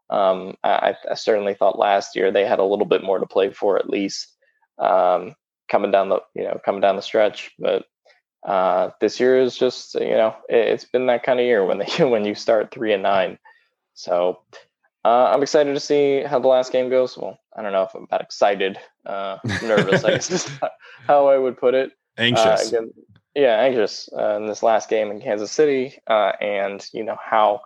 Um, 0.09 0.55
I, 0.63 0.95
I 1.11 1.15
certainly 1.15 1.55
thought 1.55 1.77
last 1.77 2.15
year 2.15 2.31
they 2.31 2.45
had 2.45 2.59
a 2.59 2.63
little 2.63 2.85
bit 2.85 3.03
more 3.03 3.19
to 3.19 3.25
play 3.25 3.49
for 3.51 3.77
at 3.77 3.89
least. 3.89 4.31
Um, 4.77 5.35
coming 5.69 5.91
down 5.91 6.09
the 6.09 6.19
you 6.33 6.43
know 6.43 6.59
coming 6.63 6.81
down 6.81 6.95
the 6.95 7.01
stretch. 7.01 7.51
But 7.59 7.85
uh, 8.45 8.91
this 8.99 9.19
year 9.19 9.41
is 9.41 9.57
just 9.57 9.95
you 9.95 10.11
know 10.11 10.35
it, 10.49 10.69
has 10.69 10.85
been 10.85 11.07
that 11.07 11.23
kind 11.23 11.39
of 11.39 11.45
year 11.45 11.65
when 11.65 11.77
they 11.97 12.03
when 12.05 12.25
you 12.25 12.35
start 12.35 12.71
three 12.71 12.93
and 12.93 13.03
nine. 13.03 13.37
So 13.93 14.39
uh, 15.05 15.31
I'm 15.33 15.43
excited 15.43 15.73
to 15.73 15.79
see 15.79 16.23
how 16.23 16.39
the 16.39 16.47
last 16.47 16.71
game 16.71 16.89
goes. 16.89 17.17
Well, 17.17 17.39
I 17.55 17.61
don't 17.61 17.71
know 17.71 17.83
if 17.83 17.93
I'm 17.93 18.07
that 18.11 18.21
excited, 18.21 18.77
uh, 19.05 19.37
nervous. 19.61 20.03
I 20.03 20.11
guess 20.11 20.31
is 20.31 20.49
how 21.07 21.27
I 21.27 21.37
would 21.37 21.57
put 21.57 21.73
it. 21.73 21.91
Anxious. 22.17 22.69
Again, 22.69 22.91
yeah, 23.35 23.59
anxious 23.59 24.09
uh, 24.17 24.37
in 24.37 24.47
this 24.47 24.63
last 24.63 24.89
game 24.89 25.11
in 25.11 25.21
Kansas 25.21 25.51
City, 25.51 25.99
uh, 26.07 26.31
and 26.41 26.85
you 26.93 27.03
know 27.03 27.17
how 27.21 27.61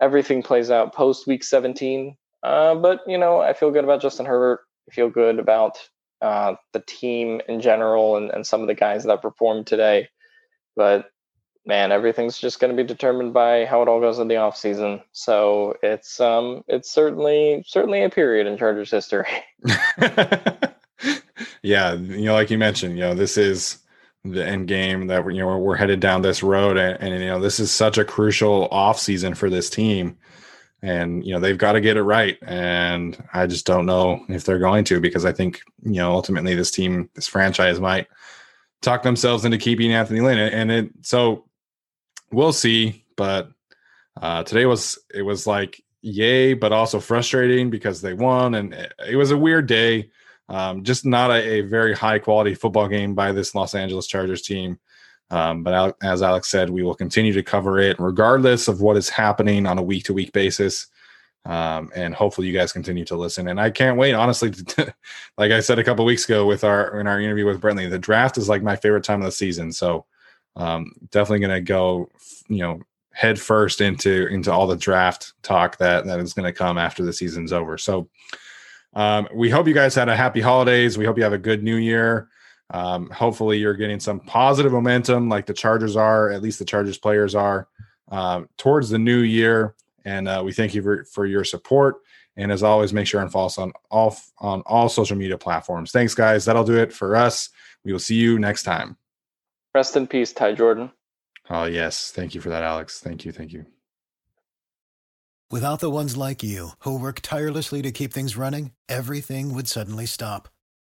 everything 0.00 0.42
plays 0.42 0.70
out 0.70 0.94
post 0.94 1.26
Week 1.26 1.44
17. 1.44 2.16
Uh, 2.42 2.74
but 2.74 3.00
you 3.06 3.16
know, 3.16 3.40
I 3.40 3.52
feel 3.52 3.70
good 3.70 3.84
about 3.84 4.02
Justin 4.02 4.26
Herbert. 4.26 4.60
I 4.90 4.94
feel 4.94 5.08
good 5.08 5.38
about 5.38 5.78
uh, 6.22 6.54
the 6.72 6.80
team 6.80 7.40
in 7.48 7.60
general 7.60 8.16
and, 8.16 8.30
and 8.30 8.46
some 8.46 8.62
of 8.62 8.68
the 8.68 8.74
guys 8.74 9.04
that 9.04 9.22
performed 9.22 9.66
today. 9.66 10.08
But 10.76 11.10
man, 11.66 11.92
everything's 11.92 12.38
just 12.38 12.60
going 12.60 12.74
to 12.74 12.82
be 12.82 12.86
determined 12.86 13.32
by 13.32 13.66
how 13.66 13.82
it 13.82 13.88
all 13.88 14.00
goes 14.00 14.18
in 14.18 14.28
the 14.28 14.36
off 14.36 14.56
season. 14.56 15.02
So 15.12 15.76
it's 15.82 16.20
um 16.20 16.64
it's 16.68 16.90
certainly 16.90 17.64
certainly 17.66 18.02
a 18.02 18.10
period 18.10 18.46
in 18.46 18.56
Chargers 18.56 18.90
history. 18.90 19.26
yeah, 21.62 21.94
you 21.94 22.24
know, 22.26 22.34
like 22.34 22.50
you 22.50 22.58
mentioned, 22.58 22.96
you 22.96 23.02
know, 23.02 23.14
this 23.14 23.36
is 23.36 23.78
the 24.24 24.46
end 24.46 24.68
game 24.68 25.08
that 25.08 25.24
you 25.32 25.40
know 25.40 25.58
we're 25.58 25.76
headed 25.76 26.00
down 26.00 26.22
this 26.22 26.42
road, 26.42 26.76
and, 26.76 27.00
and 27.00 27.20
you 27.20 27.28
know 27.28 27.40
this 27.40 27.58
is 27.58 27.70
such 27.70 27.98
a 27.98 28.04
crucial 28.04 28.68
off 28.70 28.98
season 28.98 29.34
for 29.34 29.50
this 29.50 29.68
team, 29.68 30.16
and 30.82 31.24
you 31.24 31.32
know 31.32 31.40
they've 31.40 31.58
got 31.58 31.72
to 31.72 31.80
get 31.80 31.96
it 31.96 32.02
right, 32.02 32.36
and 32.42 33.22
I 33.32 33.46
just 33.46 33.66
don't 33.66 33.86
know 33.86 34.24
if 34.28 34.44
they're 34.44 34.58
going 34.58 34.84
to 34.84 35.00
because 35.00 35.24
I 35.24 35.32
think 35.32 35.62
you 35.82 35.94
know 35.94 36.12
ultimately 36.12 36.54
this 36.54 36.70
team, 36.70 37.08
this 37.14 37.28
franchise 37.28 37.80
might 37.80 38.08
talk 38.80 39.02
themselves 39.02 39.44
into 39.44 39.58
keeping 39.58 39.92
Anthony 39.92 40.20
Lynn, 40.20 40.38
and 40.38 40.70
it 40.70 40.90
so 41.02 41.44
we'll 42.32 42.52
see, 42.52 43.04
but 43.16 43.50
uh, 44.20 44.42
today 44.42 44.66
was 44.66 44.98
it 45.14 45.22
was 45.22 45.46
like 45.46 45.82
yay, 46.02 46.54
but 46.54 46.72
also 46.72 47.00
frustrating 47.00 47.70
because 47.70 48.00
they 48.00 48.12
won, 48.12 48.54
and 48.54 48.74
it 49.08 49.16
was 49.16 49.30
a 49.30 49.38
weird 49.38 49.66
day. 49.66 50.10
Um, 50.48 50.82
just 50.82 51.06
not 51.06 51.30
a, 51.30 51.34
a, 51.34 51.60
very 51.62 51.94
high 51.94 52.18
quality 52.18 52.54
football 52.54 52.88
game 52.88 53.14
by 53.14 53.32
this 53.32 53.54
Los 53.54 53.74
Angeles 53.74 54.06
Chargers 54.06 54.42
team. 54.42 54.78
Um, 55.32 55.62
but 55.62 55.96
as 56.02 56.20
Alex 56.20 56.48
said, 56.48 56.68
we 56.68 56.82
will 56.82 56.94
continue 56.94 57.32
to 57.32 57.42
cover 57.42 57.78
it 57.78 57.96
regardless 57.98 58.68
of 58.68 58.82
what 58.82 58.98
is 58.98 59.08
happening 59.08 59.66
on 59.66 59.78
a 59.78 59.82
week 59.82 60.04
to 60.04 60.12
week 60.12 60.30
basis. 60.32 60.88
Um, 61.46 61.90
and 61.96 62.14
hopefully 62.14 62.46
you 62.46 62.52
guys 62.52 62.70
continue 62.70 63.06
to 63.06 63.16
listen. 63.16 63.48
And 63.48 63.58
I 63.58 63.70
can't 63.70 63.96
wait, 63.96 64.12
honestly, 64.12 64.50
to, 64.50 64.94
like 65.38 65.50
I 65.50 65.60
said 65.60 65.78
a 65.78 65.84
couple 65.84 66.04
weeks 66.04 66.26
ago 66.26 66.46
with 66.46 66.64
our 66.64 67.00
in 67.00 67.06
our 67.06 67.18
interview 67.18 67.46
with 67.46 67.62
Brentley, 67.62 67.88
the 67.88 67.98
draft 67.98 68.36
is 68.36 68.48
like 68.48 68.62
my 68.62 68.76
favorite 68.76 69.04
time 69.04 69.20
of 69.20 69.24
the 69.24 69.32
season. 69.32 69.72
So 69.72 70.04
um, 70.54 70.92
definitely 71.10 71.40
going 71.40 71.56
to 71.56 71.62
go, 71.62 72.10
you 72.48 72.58
know, 72.58 72.80
head 73.14 73.40
first 73.40 73.80
into 73.80 74.26
into 74.26 74.52
all 74.52 74.66
the 74.66 74.76
draft 74.76 75.32
talk 75.42 75.78
that 75.78 76.04
that 76.04 76.20
is 76.20 76.34
going 76.34 76.46
to 76.46 76.56
come 76.56 76.76
after 76.76 77.02
the 77.02 77.12
season's 77.12 77.54
over. 77.54 77.78
So 77.78 78.08
um, 78.92 79.26
we 79.34 79.48
hope 79.48 79.66
you 79.66 79.74
guys 79.74 79.94
had 79.94 80.10
a 80.10 80.16
happy 80.16 80.42
holidays. 80.42 80.98
We 80.98 81.06
hope 81.06 81.16
you 81.16 81.24
have 81.24 81.32
a 81.32 81.38
good 81.38 81.62
new 81.62 81.76
year. 81.76 82.28
Um, 82.72 83.10
hopefully, 83.10 83.58
you're 83.58 83.74
getting 83.74 84.00
some 84.00 84.20
positive 84.20 84.72
momentum, 84.72 85.28
like 85.28 85.46
the 85.46 85.54
Chargers 85.54 85.96
are. 85.96 86.30
At 86.30 86.42
least 86.42 86.58
the 86.58 86.64
Chargers 86.64 86.98
players 86.98 87.34
are 87.34 87.68
uh, 88.10 88.42
towards 88.56 88.90
the 88.90 88.98
new 88.98 89.20
year. 89.20 89.74
And 90.04 90.26
uh, 90.26 90.42
we 90.44 90.52
thank 90.52 90.74
you 90.74 90.82
for, 90.82 91.04
for 91.04 91.26
your 91.26 91.44
support. 91.44 91.96
And 92.36 92.50
as 92.50 92.62
always, 92.62 92.92
make 92.92 93.06
sure 93.06 93.20
and 93.20 93.30
follow 93.30 93.46
us 93.46 93.58
on 93.58 93.72
all 93.90 94.16
on 94.38 94.62
all 94.62 94.88
social 94.88 95.16
media 95.16 95.36
platforms. 95.36 95.92
Thanks, 95.92 96.14
guys. 96.14 96.44
That'll 96.44 96.64
do 96.64 96.78
it 96.78 96.92
for 96.92 97.14
us. 97.14 97.50
We 97.84 97.92
will 97.92 98.00
see 98.00 98.14
you 98.14 98.38
next 98.38 98.62
time. 98.62 98.96
Rest 99.74 99.96
in 99.96 100.06
peace, 100.06 100.32
Ty 100.32 100.54
Jordan. 100.54 100.90
Oh 101.50 101.64
yes, 101.64 102.10
thank 102.10 102.34
you 102.34 102.40
for 102.40 102.48
that, 102.48 102.62
Alex. 102.62 103.00
Thank 103.00 103.24
you, 103.24 103.32
thank 103.32 103.52
you. 103.52 103.66
Without 105.50 105.80
the 105.80 105.90
ones 105.90 106.16
like 106.16 106.42
you 106.42 106.70
who 106.80 106.98
work 106.98 107.20
tirelessly 107.20 107.82
to 107.82 107.92
keep 107.92 108.12
things 108.14 108.36
running, 108.36 108.72
everything 108.88 109.54
would 109.54 109.68
suddenly 109.68 110.06
stop. 110.06 110.48